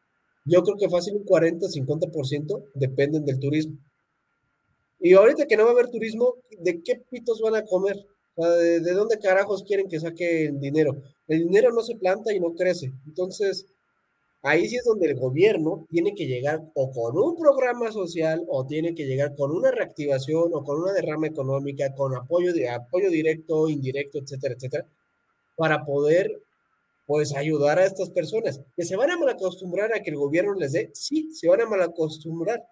yo 0.45 0.63
creo 0.63 0.77
que 0.77 0.89
fácil 0.89 1.15
un 1.15 1.25
40-50% 1.25 2.63
dependen 2.73 3.25
del 3.25 3.39
turismo. 3.39 3.77
Y 4.99 5.13
ahorita 5.13 5.45
que 5.45 5.57
no 5.57 5.63
va 5.63 5.69
a 5.69 5.73
haber 5.73 5.89
turismo, 5.89 6.35
¿de 6.59 6.81
qué 6.81 6.95
pitos 7.09 7.41
van 7.41 7.55
a 7.55 7.65
comer? 7.65 7.97
¿De, 8.37 8.93
dónde 8.93 9.19
carajos 9.19 9.63
quieren 9.63 9.87
que 9.87 9.99
saquen 9.99 10.59
dinero? 10.59 11.01
El 11.27 11.39
dinero 11.39 11.71
no 11.73 11.81
se 11.81 11.95
planta 11.95 12.33
y 12.33 12.39
no 12.39 12.53
crece. 12.53 12.91
Entonces, 13.07 13.65
ahí 14.43 14.67
sí 14.67 14.77
es 14.77 14.85
donde 14.85 15.07
el 15.07 15.19
gobierno 15.19 15.87
tiene 15.89 16.13
que 16.13 16.27
llegar 16.27 16.61
o 16.75 16.91
con 16.91 17.17
un 17.17 17.35
programa 17.35 17.91
social 17.91 18.43
o 18.47 18.65
tiene 18.65 18.93
que 18.93 19.05
llegar 19.05 19.35
con 19.35 19.51
una 19.51 19.71
reactivación 19.71 20.51
o 20.53 20.63
con 20.63 20.81
una 20.81 20.93
derrama 20.93 21.27
económica, 21.27 21.93
con 21.95 22.15
apoyo, 22.15 22.53
de, 22.53 22.69
apoyo 22.69 23.09
directo, 23.09 23.69
indirecto, 23.69 24.19
etcétera, 24.19 24.55
etcétera, 24.55 24.85
para 25.55 25.85
poder 25.85 26.31
pues 27.07 27.33
ayudar 27.35 27.79
a 27.79 27.85
estas 27.85 28.09
personas 28.09 28.61
que 28.75 28.83
se 28.83 28.97
van 28.97 29.09
a 29.09 29.17
malacostumbrar 29.17 29.93
a 29.93 30.01
que 30.03 30.11
el 30.11 30.17
gobierno 30.17 30.53
les 30.53 30.73
dé, 30.73 30.91
sí, 30.93 31.31
se 31.33 31.47
van 31.47 31.61
a 31.61 31.65
malacostumbrar, 31.65 32.63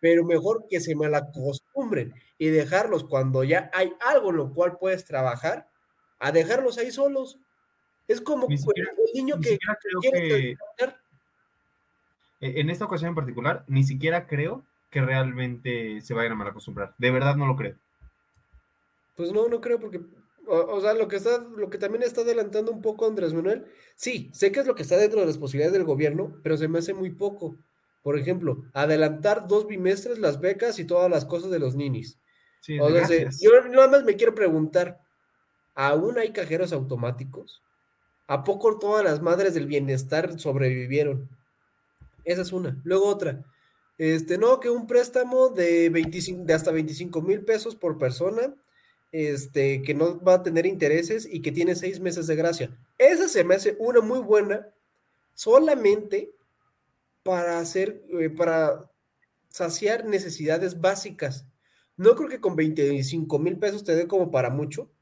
pero 0.00 0.24
mejor 0.24 0.66
que 0.68 0.80
se 0.80 0.94
malacostumbren 0.94 2.14
y 2.38 2.48
dejarlos 2.48 3.04
cuando 3.04 3.44
ya 3.44 3.70
hay 3.72 3.92
algo 4.00 4.30
en 4.30 4.36
lo 4.36 4.52
cual 4.52 4.76
puedes 4.78 5.04
trabajar, 5.04 5.68
a 6.18 6.32
dejarlos 6.32 6.78
ahí 6.78 6.90
solos. 6.90 7.38
Es 8.08 8.20
como 8.20 8.46
el 8.48 8.58
niño 9.14 9.40
que 9.40 9.58
quiere 10.00 10.56
e, 12.40 12.60
En 12.60 12.70
esta 12.70 12.84
ocasión 12.84 13.10
en 13.10 13.14
particular, 13.14 13.64
ni 13.66 13.84
siquiera 13.84 14.26
creo 14.26 14.64
que 14.90 15.00
realmente 15.00 16.00
se 16.00 16.14
vayan 16.14 16.32
a 16.32 16.36
malacostumbrar. 16.36 16.94
De 16.98 17.10
verdad 17.10 17.36
no 17.36 17.46
lo 17.46 17.56
creo. 17.56 17.76
Pues 19.16 19.32
no, 19.32 19.48
no 19.48 19.60
creo 19.60 19.80
porque 19.80 20.00
O, 20.46 20.80
sea, 20.80 20.94
lo 20.94 21.08
que 21.08 21.16
está, 21.16 21.38
lo 21.38 21.70
que 21.70 21.78
también 21.78 22.02
está 22.02 22.20
adelantando 22.20 22.70
un 22.70 22.82
poco 22.82 23.06
Andrés 23.06 23.34
Manuel, 23.34 23.66
sí, 23.96 24.30
sé 24.32 24.52
que 24.52 24.60
es 24.60 24.66
lo 24.66 24.74
que 24.74 24.82
está 24.82 24.96
dentro 24.96 25.20
de 25.20 25.26
las 25.26 25.38
posibilidades 25.38 25.72
del 25.72 25.84
gobierno, 25.84 26.38
pero 26.42 26.56
se 26.56 26.68
me 26.68 26.78
hace 26.78 26.94
muy 26.94 27.10
poco. 27.10 27.56
Por 28.06 28.16
ejemplo, 28.16 28.62
adelantar 28.72 29.48
dos 29.48 29.66
bimestres 29.66 30.20
las 30.20 30.40
becas 30.40 30.78
y 30.78 30.84
todas 30.84 31.10
las 31.10 31.24
cosas 31.24 31.50
de 31.50 31.58
los 31.58 31.74
ninis. 31.74 32.20
Sí, 32.60 32.78
o 32.78 32.88
sea, 32.88 33.30
yo 33.40 33.50
nada 33.68 33.88
más 33.88 34.04
me 34.04 34.14
quiero 34.14 34.32
preguntar, 34.32 35.00
¿aún 35.74 36.16
hay 36.16 36.30
cajeros 36.30 36.72
automáticos? 36.72 37.64
¿A 38.28 38.44
poco 38.44 38.78
todas 38.78 39.04
las 39.04 39.20
madres 39.22 39.54
del 39.54 39.66
bienestar 39.66 40.38
sobrevivieron? 40.38 41.28
Esa 42.24 42.42
es 42.42 42.52
una. 42.52 42.80
Luego 42.84 43.06
otra. 43.08 43.44
Este, 43.98 44.38
no, 44.38 44.60
que 44.60 44.70
un 44.70 44.86
préstamo 44.86 45.48
de, 45.48 45.90
25, 45.90 46.44
de 46.44 46.54
hasta 46.54 46.70
25 46.70 47.20
mil 47.22 47.40
pesos 47.40 47.74
por 47.74 47.98
persona, 47.98 48.54
este, 49.10 49.82
que 49.82 49.94
no 49.94 50.22
va 50.22 50.34
a 50.34 50.42
tener 50.44 50.64
intereses 50.64 51.28
y 51.28 51.42
que 51.42 51.50
tiene 51.50 51.74
seis 51.74 51.98
meses 51.98 52.28
de 52.28 52.36
gracia. 52.36 52.70
Esa 52.98 53.26
se 53.26 53.42
me 53.42 53.56
hace 53.56 53.74
una 53.80 54.00
muy 54.00 54.20
buena 54.20 54.68
solamente 55.34 56.35
para 57.26 57.58
hacer, 57.58 58.04
eh, 58.20 58.30
para 58.30 58.88
saciar 59.48 60.06
necesidades 60.06 60.80
básicas. 60.80 61.44
No 61.96 62.14
creo 62.14 62.28
que 62.28 62.40
con 62.40 62.54
25 62.54 63.38
mil 63.40 63.58
pesos 63.58 63.82
te 63.82 63.96
dé 63.96 64.06
como 64.06 64.30
para 64.30 64.48
mucho, 64.48 64.92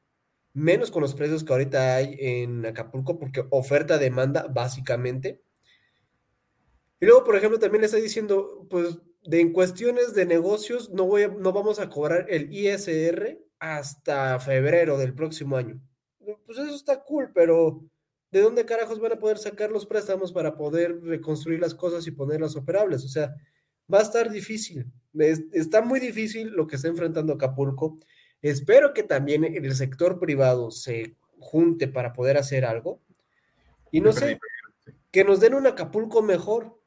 menos 0.51 0.89
con 0.89 1.03
los 1.03 1.13
precios 1.13 1.43
que 1.43 1.53
ahorita 1.53 1.95
hay 1.95 2.17
en 2.19 2.65
Acapulco, 2.65 3.19
porque 3.19 3.45
oferta-demanda 3.51 4.47
básicamente. 4.47 5.43
Y 6.99 7.05
luego, 7.05 7.23
por 7.23 7.35
ejemplo, 7.35 7.59
también 7.59 7.81
le 7.81 7.85
está 7.85 7.97
diciendo, 7.97 8.65
pues, 8.69 8.97
de 9.23 9.41
en 9.41 9.53
cuestiones 9.53 10.15
de 10.15 10.25
negocios, 10.25 10.89
no, 10.89 11.05
voy 11.05 11.27
no 11.27 11.53
vamos 11.53 11.79
a 11.79 11.89
cobrar 11.89 12.25
el 12.29 12.51
ISR 12.51 13.39
hasta 13.59 14.39
febrero 14.39 14.97
del 14.97 15.13
próximo 15.13 15.57
año. 15.57 15.79
Pues 16.45 16.57
eso 16.57 16.75
está 16.75 17.03
cool, 17.03 17.31
pero 17.33 17.87
¿de 18.31 18.41
dónde 18.41 18.65
carajos 18.65 18.99
van 18.99 19.13
a 19.13 19.19
poder 19.19 19.37
sacar 19.37 19.71
los 19.71 19.85
préstamos 19.85 20.31
para 20.31 20.55
poder 20.55 21.01
reconstruir 21.01 21.59
las 21.59 21.73
cosas 21.73 22.05
y 22.07 22.11
ponerlas 22.11 22.55
operables? 22.55 23.03
O 23.03 23.07
sea, 23.07 23.35
va 23.91 23.99
a 23.99 24.03
estar 24.03 24.29
difícil. 24.31 24.91
está 25.53 25.81
muy 25.81 25.99
difícil 25.99 26.49
lo 26.49 26.67
que 26.67 26.75
está 26.75 26.87
enfrentando 26.87 27.33
Acapulco. 27.33 27.97
Espero 28.41 28.93
que 28.93 29.03
también 29.03 29.43
el 29.43 29.75
sector 29.75 30.19
privado 30.19 30.71
se 30.71 31.15
junte 31.39 31.87
para 31.87 32.13
poder 32.13 32.37
hacer 32.37 32.65
algo. 32.65 33.01
Y 33.91 34.01
no 34.01 34.11
sé, 34.11 34.39
que 35.11 35.23
nos 35.23 35.39
den 35.39 35.53
un 35.53 35.67
Acapulco 35.67 36.21
mejor. 36.21 36.79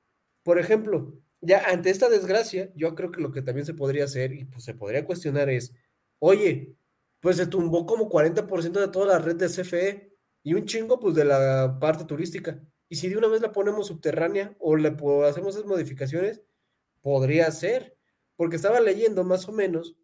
Por 0.43 0.59
ejemplo, 0.59 1.14
ya 1.41 1.64
ante 1.68 1.91
esta 1.91 2.09
desgracia, 2.09 2.70
yo 2.74 2.95
creo 2.95 3.11
que 3.11 3.20
lo 3.20 3.32
que 3.32 3.43
también 3.43 3.66
se 3.66 3.74
podría 3.74 4.05
hacer 4.05 4.32
y 4.32 4.45
pues 4.45 4.64
se 4.64 4.74
podría 4.74 5.05
cuestionar 5.05 5.49
es, 5.49 5.72
oye, 6.18 6.74
pues 7.20 7.36
se 7.36 7.47
tumbó 7.47 7.86
como 7.86 8.09
40% 8.09 8.72
de 8.72 8.89
toda 8.89 9.07
la 9.07 9.18
red 9.18 9.36
de 9.36 9.49
CFE 9.49 10.08
y 10.43 10.55
un 10.55 10.64
chingo 10.64 11.01
pues 11.01 11.14
de 11.14 11.24
la 11.24 11.78
parte 11.80 12.05
turística. 12.05 12.61
Y 12.89 12.97
si 12.97 13.09
de 13.09 13.16
una 13.16 13.28
vez 13.28 13.43
la 13.43 13.53
ponemos 13.53 13.86
subterránea 13.89 14.57
o 14.59 14.76
le 14.76 14.97
hacemos 15.26 15.55
esas 15.55 15.66
modificaciones, 15.66 16.43
podría 17.03 17.51
ser, 17.51 17.97
porque 18.36 18.57
estaba 18.57 18.80
leyendo 18.80 19.24
más 19.24 19.49
o 19.49 19.53
menos 19.53 19.97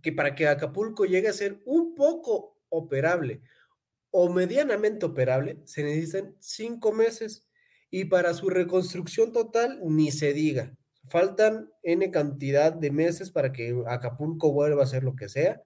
que 0.00 0.12
para 0.12 0.34
que 0.34 0.48
Acapulco 0.48 1.04
llegue 1.04 1.28
a 1.28 1.34
ser 1.34 1.60
un 1.66 1.94
poco 1.94 2.58
operable 2.70 3.42
o 4.10 4.28
medianamente 4.30 5.06
operable, 5.06 5.60
se 5.64 5.82
necesitan 5.82 6.36
cinco 6.38 6.92
meses 6.92 7.48
y 7.90 8.06
para 8.06 8.34
su 8.34 8.48
reconstrucción 8.48 9.32
total 9.32 9.80
ni 9.84 10.10
se 10.12 10.32
diga. 10.32 10.74
Faltan 11.08 11.70
N 11.82 12.10
cantidad 12.10 12.72
de 12.72 12.90
meses 12.90 13.30
para 13.30 13.52
que 13.52 13.82
Acapulco 13.86 14.52
vuelva 14.52 14.84
a 14.84 14.86
ser 14.86 15.02
lo 15.02 15.16
que 15.16 15.28
sea. 15.28 15.62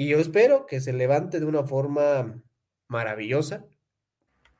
Y 0.00 0.06
yo 0.06 0.20
espero 0.20 0.64
que 0.66 0.80
se 0.80 0.92
levante 0.92 1.40
de 1.40 1.44
una 1.44 1.64
forma 1.64 2.40
maravillosa, 2.86 3.66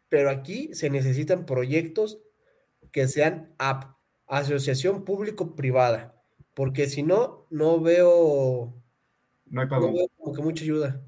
pero 0.09 0.31
aquí 0.31 0.75
se 0.75 0.91
necesitan 0.91 1.47
proyectos 1.47 2.21
que 2.91 3.07
sean 3.07 3.55
app, 3.57 3.95
asociación 4.27 5.05
público-privada, 5.05 6.21
porque 6.55 6.89
si 6.89 7.05
no, 7.05 7.47
no 7.51 7.81
veo, 7.81 8.75
no, 9.47 9.61
hay 9.61 9.69
no 9.69 9.93
veo 9.93 10.09
como 10.17 10.35
que 10.35 10.43
mucha 10.43 10.65
ayuda. 10.65 11.01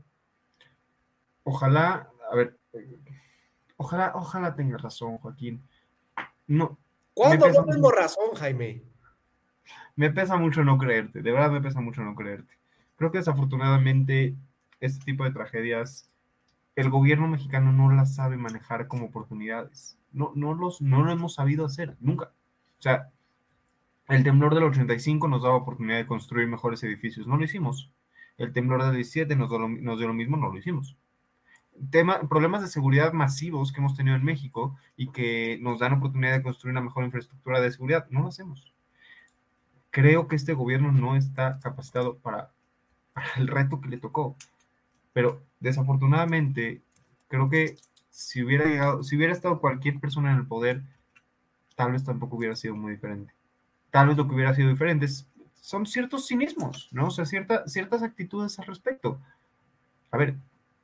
Ojalá, 1.42 2.08
a 2.30 2.36
ver, 2.36 2.56
ojalá, 3.78 4.12
ojalá 4.14 4.54
tenga 4.54 4.78
razón, 4.78 5.18
Joaquín. 5.18 5.60
No. 6.46 6.78
¿Cuándo 7.14 7.48
no 7.48 7.64
tengo 7.64 7.90
razón, 7.90 8.36
Jaime? 8.36 8.84
Me 9.96 10.12
pesa 10.12 10.36
mucho 10.36 10.62
no 10.62 10.78
creerte, 10.78 11.20
de 11.20 11.32
verdad 11.32 11.50
me 11.50 11.60
pesa 11.60 11.80
mucho 11.80 12.02
no 12.02 12.14
creerte. 12.14 12.59
Creo 13.00 13.10
que 13.10 13.16
desafortunadamente 13.16 14.36
este 14.78 15.02
tipo 15.06 15.24
de 15.24 15.30
tragedias 15.30 16.06
el 16.76 16.90
gobierno 16.90 17.28
mexicano 17.28 17.72
no 17.72 17.90
las 17.90 18.14
sabe 18.14 18.36
manejar 18.36 18.88
como 18.88 19.06
oportunidades. 19.06 19.98
No, 20.12 20.32
no, 20.34 20.52
los, 20.52 20.82
no 20.82 21.02
lo 21.02 21.10
hemos 21.10 21.32
sabido 21.32 21.64
hacer, 21.64 21.96
nunca. 21.98 22.34
O 22.78 22.82
sea, 22.82 23.08
el 24.10 24.22
temblor 24.22 24.54
del 24.54 24.64
85 24.64 25.28
nos 25.28 25.44
daba 25.44 25.56
oportunidad 25.56 25.96
de 25.96 26.06
construir 26.06 26.46
mejores 26.46 26.82
edificios, 26.82 27.26
no 27.26 27.38
lo 27.38 27.44
hicimos. 27.44 27.90
El 28.36 28.52
temblor 28.52 28.82
del 28.82 28.96
17 28.96 29.34
nos, 29.34 29.50
nos 29.50 29.98
dio 29.98 30.06
lo 30.06 30.12
mismo, 30.12 30.36
no 30.36 30.50
lo 30.50 30.58
hicimos. 30.58 30.98
Tema, 31.90 32.28
problemas 32.28 32.60
de 32.60 32.68
seguridad 32.68 33.14
masivos 33.14 33.72
que 33.72 33.80
hemos 33.80 33.96
tenido 33.96 34.14
en 34.14 34.24
México 34.24 34.76
y 34.94 35.10
que 35.10 35.58
nos 35.62 35.78
dan 35.78 35.94
oportunidad 35.94 36.34
de 36.34 36.42
construir 36.42 36.72
una 36.72 36.82
mejor 36.82 37.04
infraestructura 37.04 37.62
de 37.62 37.70
seguridad, 37.70 38.08
no 38.10 38.20
lo 38.20 38.28
hacemos. 38.28 38.74
Creo 39.88 40.28
que 40.28 40.36
este 40.36 40.52
gobierno 40.52 40.92
no 40.92 41.16
está 41.16 41.60
capacitado 41.60 42.18
para 42.18 42.52
el 43.36 43.48
reto 43.48 43.80
que 43.80 43.88
le 43.88 43.98
tocó. 43.98 44.36
Pero 45.12 45.42
desafortunadamente, 45.60 46.82
creo 47.28 47.50
que 47.50 47.76
si 48.10 48.42
hubiera 48.42 48.64
llegado, 48.64 49.02
si 49.04 49.16
hubiera 49.16 49.32
estado 49.32 49.60
cualquier 49.60 49.98
persona 50.00 50.32
en 50.32 50.38
el 50.38 50.46
poder, 50.46 50.82
tal 51.76 51.92
vez 51.92 52.04
tampoco 52.04 52.36
hubiera 52.36 52.56
sido 52.56 52.76
muy 52.76 52.92
diferente. 52.92 53.32
Tal 53.90 54.08
vez 54.08 54.16
lo 54.16 54.28
que 54.28 54.34
hubiera 54.34 54.54
sido 54.54 54.68
diferente 54.68 55.06
son 55.54 55.86
ciertos 55.86 56.28
cinismos, 56.28 56.88
¿no? 56.92 57.08
O 57.08 57.10
sea, 57.10 57.24
ciertas 57.24 58.02
actitudes 58.02 58.58
al 58.58 58.66
respecto. 58.66 59.20
A 60.10 60.16
ver, 60.16 60.34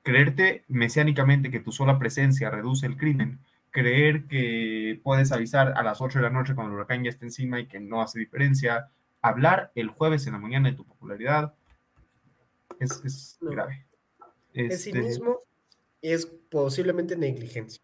creerte 0.03 0.65
mesiánicamente 0.69 1.51
que 1.51 1.61
tu 1.61 1.73
sola 1.73 1.99
presencia 1.99 2.51
reduce 2.51 2.87
el 2.87 2.97
crimen, 2.97 3.41
creer 3.71 4.25
que 4.25 5.01
puedes 5.03 5.33
avisar 5.33 5.75
a 5.77 5.83
las 5.83 6.01
8 6.01 6.19
de 6.19 6.23
la 6.23 6.31
noche 6.31 6.55
cuando 6.55 6.73
el 6.73 6.79
huracán 6.79 7.05
ya 7.05 7.11
está 7.11 7.27
encima 7.27 7.61
y 7.61 7.67
que 7.67 7.81
no 7.81 8.01
hace 8.01 8.19
diferencia, 8.19 8.89
hablar 9.21 9.73
el 9.75 9.89
jueves 9.89 10.27
en 10.27 10.35
la 10.35 10.39
mañana 10.39 10.71
de 10.71 10.77
tu 10.77 10.85
popularidad, 10.85 11.55
es, 12.81 13.39
grave. 13.41 13.87
Es 14.53 14.85
cinismo 14.85 15.41
y 16.01 16.13
es 16.13 16.27
posiblemente 16.27 17.17
negligencia. 17.17 17.83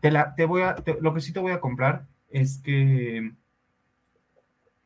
Te 0.00 0.10
la, 0.10 0.34
te 0.34 0.44
voy 0.44 0.62
a, 0.62 0.76
lo 1.00 1.14
que 1.14 1.20
sí 1.20 1.32
te 1.32 1.40
voy 1.40 1.52
a 1.52 1.60
comprar 1.60 2.06
es 2.28 2.58
que 2.58 3.32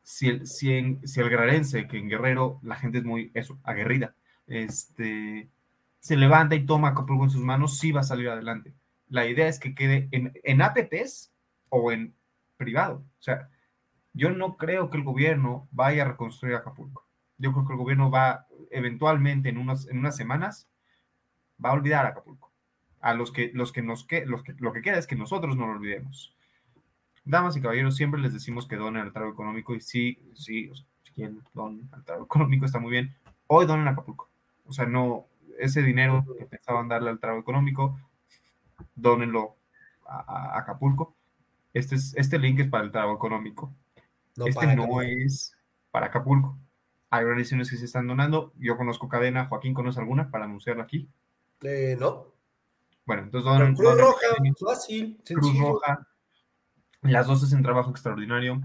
si 0.03 0.29
el, 0.29 0.47
si, 0.47 0.73
en, 0.73 1.05
si 1.07 1.19
el 1.19 1.29
que 1.87 1.97
en 1.97 2.09
Guerrero 2.09 2.59
la 2.63 2.75
gente 2.75 2.99
es 2.99 3.03
muy, 3.03 3.31
eso, 3.33 3.59
aguerrida, 3.63 4.15
este, 4.47 5.49
se 5.99 6.17
levanta 6.17 6.55
y 6.55 6.65
toma 6.65 6.89
Acapulco 6.89 7.25
en 7.25 7.29
sus 7.29 7.41
manos, 7.41 7.77
sí 7.77 7.91
va 7.91 8.01
a 8.01 8.03
salir 8.03 8.29
adelante. 8.29 8.73
La 9.09 9.27
idea 9.27 9.47
es 9.47 9.59
que 9.59 9.75
quede 9.75 10.07
en, 10.11 10.33
en 10.43 10.61
APPs 10.61 11.31
o 11.69 11.91
en 11.91 12.13
privado. 12.57 13.03
O 13.19 13.21
sea, 13.21 13.49
yo 14.13 14.29
no 14.31 14.57
creo 14.57 14.89
que 14.89 14.97
el 14.97 15.03
gobierno 15.03 15.67
vaya 15.71 16.03
a 16.03 16.09
reconstruir 16.09 16.55
Acapulco. 16.55 17.05
Yo 17.41 17.51
creo 17.51 17.65
que 17.65 17.73
el 17.73 17.79
gobierno 17.79 18.11
va 18.11 18.47
eventualmente 18.69 19.49
en, 19.49 19.57
unas, 19.57 19.87
en 19.87 19.97
unas 19.97 20.15
semanas 20.15 20.69
va 21.63 21.69
a 21.69 21.73
olvidar 21.73 22.05
a 22.05 22.09
Acapulco. 22.09 22.51
A 22.99 23.13
los 23.13 23.31
que, 23.31 23.51
los 23.53 23.71
que 23.71 23.81
nos 23.81 24.05
que, 24.05 24.25
los 24.25 24.43
que, 24.43 24.53
lo 24.59 24.71
que 24.73 24.81
queda 24.81 24.97
es 24.97 25.07
que 25.07 25.15
nosotros 25.15 25.57
no 25.57 25.65
lo 25.65 25.73
olvidemos. 25.73 26.35
Damas 27.25 27.57
y 27.57 27.61
caballeros, 27.61 27.95
siempre 27.95 28.21
les 28.21 28.33
decimos 28.33 28.67
que 28.67 28.75
donen 28.75 29.01
al 29.01 29.11
trago 29.11 29.31
económico 29.31 29.73
y 29.75 29.81
sí, 29.81 30.19
sí, 30.35 30.71
si 31.03 31.11
quieren 31.13 31.41
donen 31.53 31.89
al 31.91 32.03
trago 32.03 32.25
económico 32.25 32.65
está 32.65 32.79
muy 32.79 32.91
bien. 32.91 33.15
Hoy 33.47 33.65
donen 33.65 33.87
a 33.87 33.91
Acapulco. 33.91 34.29
O 34.67 34.71
sea, 34.71 34.85
no, 34.85 35.25
ese 35.59 35.81
dinero 35.81 36.25
que 36.37 36.45
pensaban 36.45 36.87
darle 36.87 37.09
al 37.09 37.19
trago 37.19 37.39
económico, 37.39 37.99
donenlo 38.95 39.55
a, 40.07 40.57
Acapulco. 40.57 41.15
Este, 41.73 41.95
es, 41.95 42.15
este 42.15 42.37
link 42.37 42.59
es 42.59 42.67
para 42.67 42.83
el 42.83 42.91
trago 42.91 43.15
económico. 43.15 43.73
este 44.45 44.75
no 44.75 45.01
es 45.01 45.55
para 45.89 46.07
Acapulco. 46.07 46.57
Hay 47.11 47.25
organizaciones 47.25 47.69
que 47.69 47.77
se 47.77 47.85
están 47.85 48.07
donando. 48.07 48.53
Yo 48.57 48.77
conozco 48.77 49.09
cadena. 49.09 49.45
Joaquín, 49.47 49.73
¿conoce 49.73 49.99
alguna 49.99 50.31
para 50.31 50.45
anunciarla 50.45 50.83
aquí? 50.83 51.09
Eh, 51.61 51.97
no. 51.99 52.33
Bueno, 53.05 53.23
entonces 53.23 53.45
donan. 53.45 53.75
Cruz 53.75 53.97
Roja, 53.97 54.27
fácil, 54.65 55.21
Cruz 55.25 55.59
Roja. 55.59 56.07
Las 57.01 57.27
dos 57.27 57.43
hacen 57.43 57.63
trabajo 57.63 57.91
extraordinario. 57.91 58.61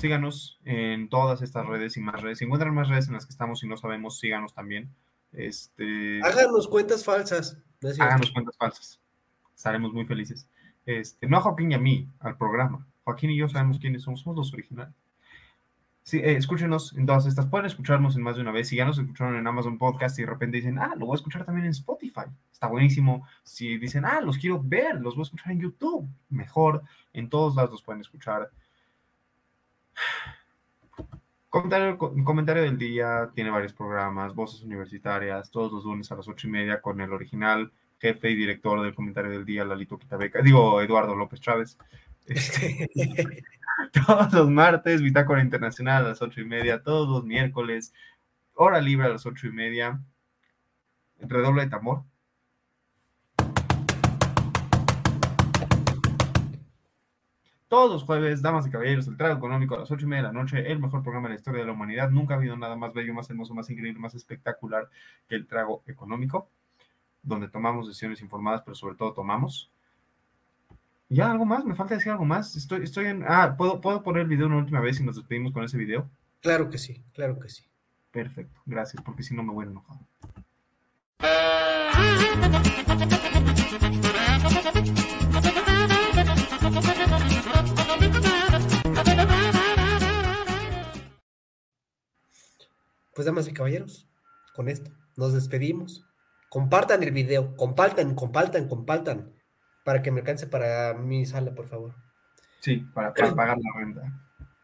Síganos 0.00 0.58
en 0.64 1.08
todas 1.08 1.40
estas 1.42 1.66
redes 1.66 1.96
y 1.96 2.00
más 2.00 2.20
redes. 2.20 2.38
Si 2.38 2.44
encuentran 2.44 2.74
más 2.74 2.88
redes 2.88 3.06
en 3.06 3.14
las 3.14 3.26
que 3.26 3.32
estamos 3.32 3.62
y 3.62 3.68
no 3.68 3.76
sabemos, 3.76 4.18
síganos 4.18 4.54
también. 4.54 4.92
Este... 5.32 6.20
Háganos 6.24 6.66
cuentas 6.66 7.04
falsas. 7.04 7.58
háganos 8.00 8.32
cuentas 8.32 8.56
falsas. 8.56 9.00
Estaremos 9.54 9.92
muy 9.92 10.04
felices. 10.06 10.48
Este, 10.84 11.28
no 11.28 11.36
a 11.36 11.40
Joaquín 11.42 11.70
y 11.70 11.74
a 11.74 11.78
mí, 11.78 12.08
al 12.18 12.36
programa. 12.36 12.88
Joaquín 13.04 13.30
y 13.30 13.36
yo 13.36 13.48
sabemos 13.48 13.78
quiénes 13.78 14.02
somos, 14.02 14.20
somos 14.20 14.36
los 14.36 14.52
originales. 14.52 14.94
Sí, 16.04 16.18
eh, 16.18 16.36
escúchenos 16.36 16.96
en 16.96 17.06
todas 17.06 17.26
estas. 17.26 17.46
Pueden 17.46 17.66
escucharnos 17.66 18.16
en 18.16 18.22
más 18.22 18.36
de 18.36 18.42
una 18.42 18.50
vez. 18.50 18.68
Si 18.68 18.76
ya 18.76 18.84
nos 18.84 18.98
escucharon 18.98 19.36
en 19.36 19.46
Amazon 19.46 19.78
Podcast 19.78 20.18
y 20.18 20.22
de 20.22 20.28
repente 20.28 20.56
dicen, 20.56 20.78
ah, 20.78 20.94
lo 20.96 21.06
voy 21.06 21.14
a 21.14 21.16
escuchar 21.16 21.44
también 21.44 21.66
en 21.66 21.70
Spotify. 21.70 22.22
Está 22.52 22.66
buenísimo. 22.66 23.26
Si 23.44 23.78
dicen, 23.78 24.04
ah, 24.04 24.20
los 24.20 24.36
quiero 24.36 24.60
ver, 24.62 25.00
los 25.00 25.14
voy 25.14 25.22
a 25.22 25.24
escuchar 25.24 25.52
en 25.52 25.60
YouTube. 25.60 26.08
Mejor. 26.28 26.82
En 27.12 27.28
todos 27.28 27.54
lados 27.54 27.70
los 27.70 27.82
pueden 27.82 28.00
escuchar. 28.00 28.50
Comentario, 31.48 31.98
comentario 31.98 32.62
del 32.62 32.78
día. 32.78 33.30
Tiene 33.34 33.50
varios 33.50 33.72
programas. 33.72 34.34
Voces 34.34 34.62
universitarias. 34.62 35.50
Todos 35.50 35.70
los 35.70 35.84
lunes 35.84 36.10
a 36.10 36.16
las 36.16 36.26
ocho 36.26 36.48
y 36.48 36.50
media 36.50 36.80
con 36.80 37.00
el 37.00 37.12
original 37.12 37.72
jefe 38.02 38.30
y 38.30 38.34
director 38.34 38.82
del 38.82 38.96
comentario 38.96 39.30
del 39.30 39.44
día, 39.44 39.64
Lalito 39.64 39.96
Quitabeca. 39.96 40.42
Digo, 40.42 40.82
Eduardo 40.82 41.14
López 41.14 41.40
Chávez. 41.40 41.78
Este, 42.24 42.88
todos 44.06 44.32
los 44.32 44.50
martes, 44.50 45.02
Bitácora 45.02 45.42
Internacional 45.42 46.04
a 46.04 46.08
las 46.10 46.22
ocho 46.22 46.40
y 46.40 46.44
media, 46.44 46.82
todos 46.82 47.08
los 47.08 47.24
miércoles, 47.24 47.92
hora 48.54 48.80
libre 48.80 49.06
a 49.06 49.10
las 49.10 49.26
ocho 49.26 49.46
y 49.46 49.52
media, 49.52 50.00
redoble 51.18 51.62
de 51.62 51.70
tambor. 51.70 52.04
Todos 57.68 57.90
los 57.90 58.02
jueves, 58.04 58.42
damas 58.42 58.66
y 58.66 58.70
caballeros, 58.70 59.08
el 59.08 59.16
trago 59.16 59.38
económico 59.38 59.74
a 59.74 59.78
las 59.78 59.90
ocho 59.90 60.04
y 60.04 60.08
media 60.08 60.24
de 60.24 60.28
la 60.28 60.34
noche, 60.34 60.70
el 60.70 60.78
mejor 60.78 61.02
programa 61.02 61.28
de 61.28 61.34
la 61.34 61.38
historia 61.38 61.60
de 61.60 61.66
la 61.66 61.72
humanidad. 61.72 62.10
Nunca 62.10 62.34
ha 62.34 62.36
habido 62.36 62.54
nada 62.54 62.76
más 62.76 62.92
bello, 62.92 63.14
más 63.14 63.30
hermoso, 63.30 63.54
más 63.54 63.70
increíble, 63.70 63.98
más 63.98 64.14
espectacular 64.14 64.90
que 65.26 65.36
el 65.36 65.46
trago 65.46 65.82
económico, 65.86 66.50
donde 67.22 67.48
tomamos 67.48 67.86
decisiones 67.86 68.20
informadas, 68.20 68.60
pero 68.62 68.74
sobre 68.74 68.96
todo 68.96 69.14
tomamos. 69.14 69.71
¿Ya 71.12 71.30
algo 71.30 71.44
más? 71.44 71.62
¿Me 71.66 71.74
falta 71.74 71.94
decir 71.94 72.10
algo 72.10 72.24
más? 72.24 72.56
Estoy, 72.56 72.84
estoy 72.84 73.04
en... 73.04 73.22
Ah, 73.28 73.54
¿puedo, 73.54 73.82
¿puedo 73.82 74.02
poner 74.02 74.22
el 74.22 74.28
video 74.28 74.46
una 74.46 74.56
última 74.56 74.80
vez 74.80 74.98
y 74.98 75.04
nos 75.04 75.16
despedimos 75.16 75.52
con 75.52 75.62
ese 75.62 75.76
video? 75.76 76.10
Claro 76.40 76.70
que 76.70 76.78
sí, 76.78 77.04
claro 77.12 77.38
que 77.38 77.50
sí. 77.50 77.64
Perfecto, 78.10 78.62
gracias, 78.64 79.02
porque 79.04 79.22
si 79.22 79.34
no 79.34 79.42
me 79.42 79.52
voy 79.52 79.66
a 79.66 79.68
enojar. 79.68 79.98
Pues 93.14 93.26
damas 93.26 93.46
y 93.48 93.52
caballeros, 93.52 94.08
con 94.54 94.70
esto 94.70 94.90
nos 95.18 95.34
despedimos. 95.34 96.06
Compartan 96.48 97.02
el 97.02 97.10
video, 97.10 97.54
compartan, 97.56 98.14
compartan, 98.14 98.66
compartan 98.66 99.41
para 99.84 100.02
que 100.02 100.10
me 100.10 100.20
alcance 100.20 100.46
para 100.46 100.94
mi 100.94 101.26
sala, 101.26 101.54
por 101.54 101.68
favor. 101.68 101.94
Sí, 102.60 102.86
para, 102.94 103.12
pagar 103.12 103.58
la 103.58 103.80
renta. 103.80 104.02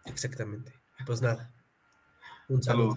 Exactamente. 0.04 0.72
Pues 1.04 1.20
nada. 1.20 1.50
Un 2.48 2.62
saludo. 2.62 2.96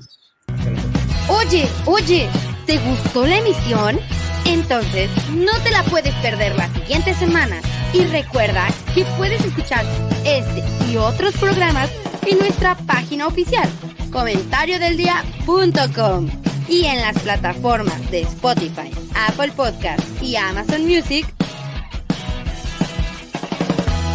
Oye, 1.29 1.67
oye, 1.85 2.29
¿te 2.65 2.77
gustó 2.77 3.25
la 3.25 3.39
emisión? 3.39 3.99
Entonces, 4.45 5.09
no 5.31 5.51
te 5.63 5.71
la 5.71 5.83
puedes 5.83 6.13
perder 6.15 6.55
la 6.55 6.69
siguiente 6.69 7.13
semana. 7.13 7.61
Y 7.93 8.05
recuerda 8.05 8.67
que 8.93 9.03
puedes 9.17 9.43
escuchar 9.43 9.83
este 10.25 10.63
y 10.89 10.95
otros 10.97 11.35
programas 11.37 11.91
en 12.25 12.39
nuestra 12.39 12.75
página 12.75 13.27
oficial, 13.27 13.69
comentariodeldia.com 14.11 16.29
y 16.69 16.85
en 16.85 17.01
las 17.01 17.19
plataformas 17.19 18.09
de 18.11 18.21
Spotify, 18.21 18.89
Apple 19.27 19.51
Podcast 19.55 20.01
y 20.21 20.37
Amazon 20.37 20.85
Music 20.85 21.25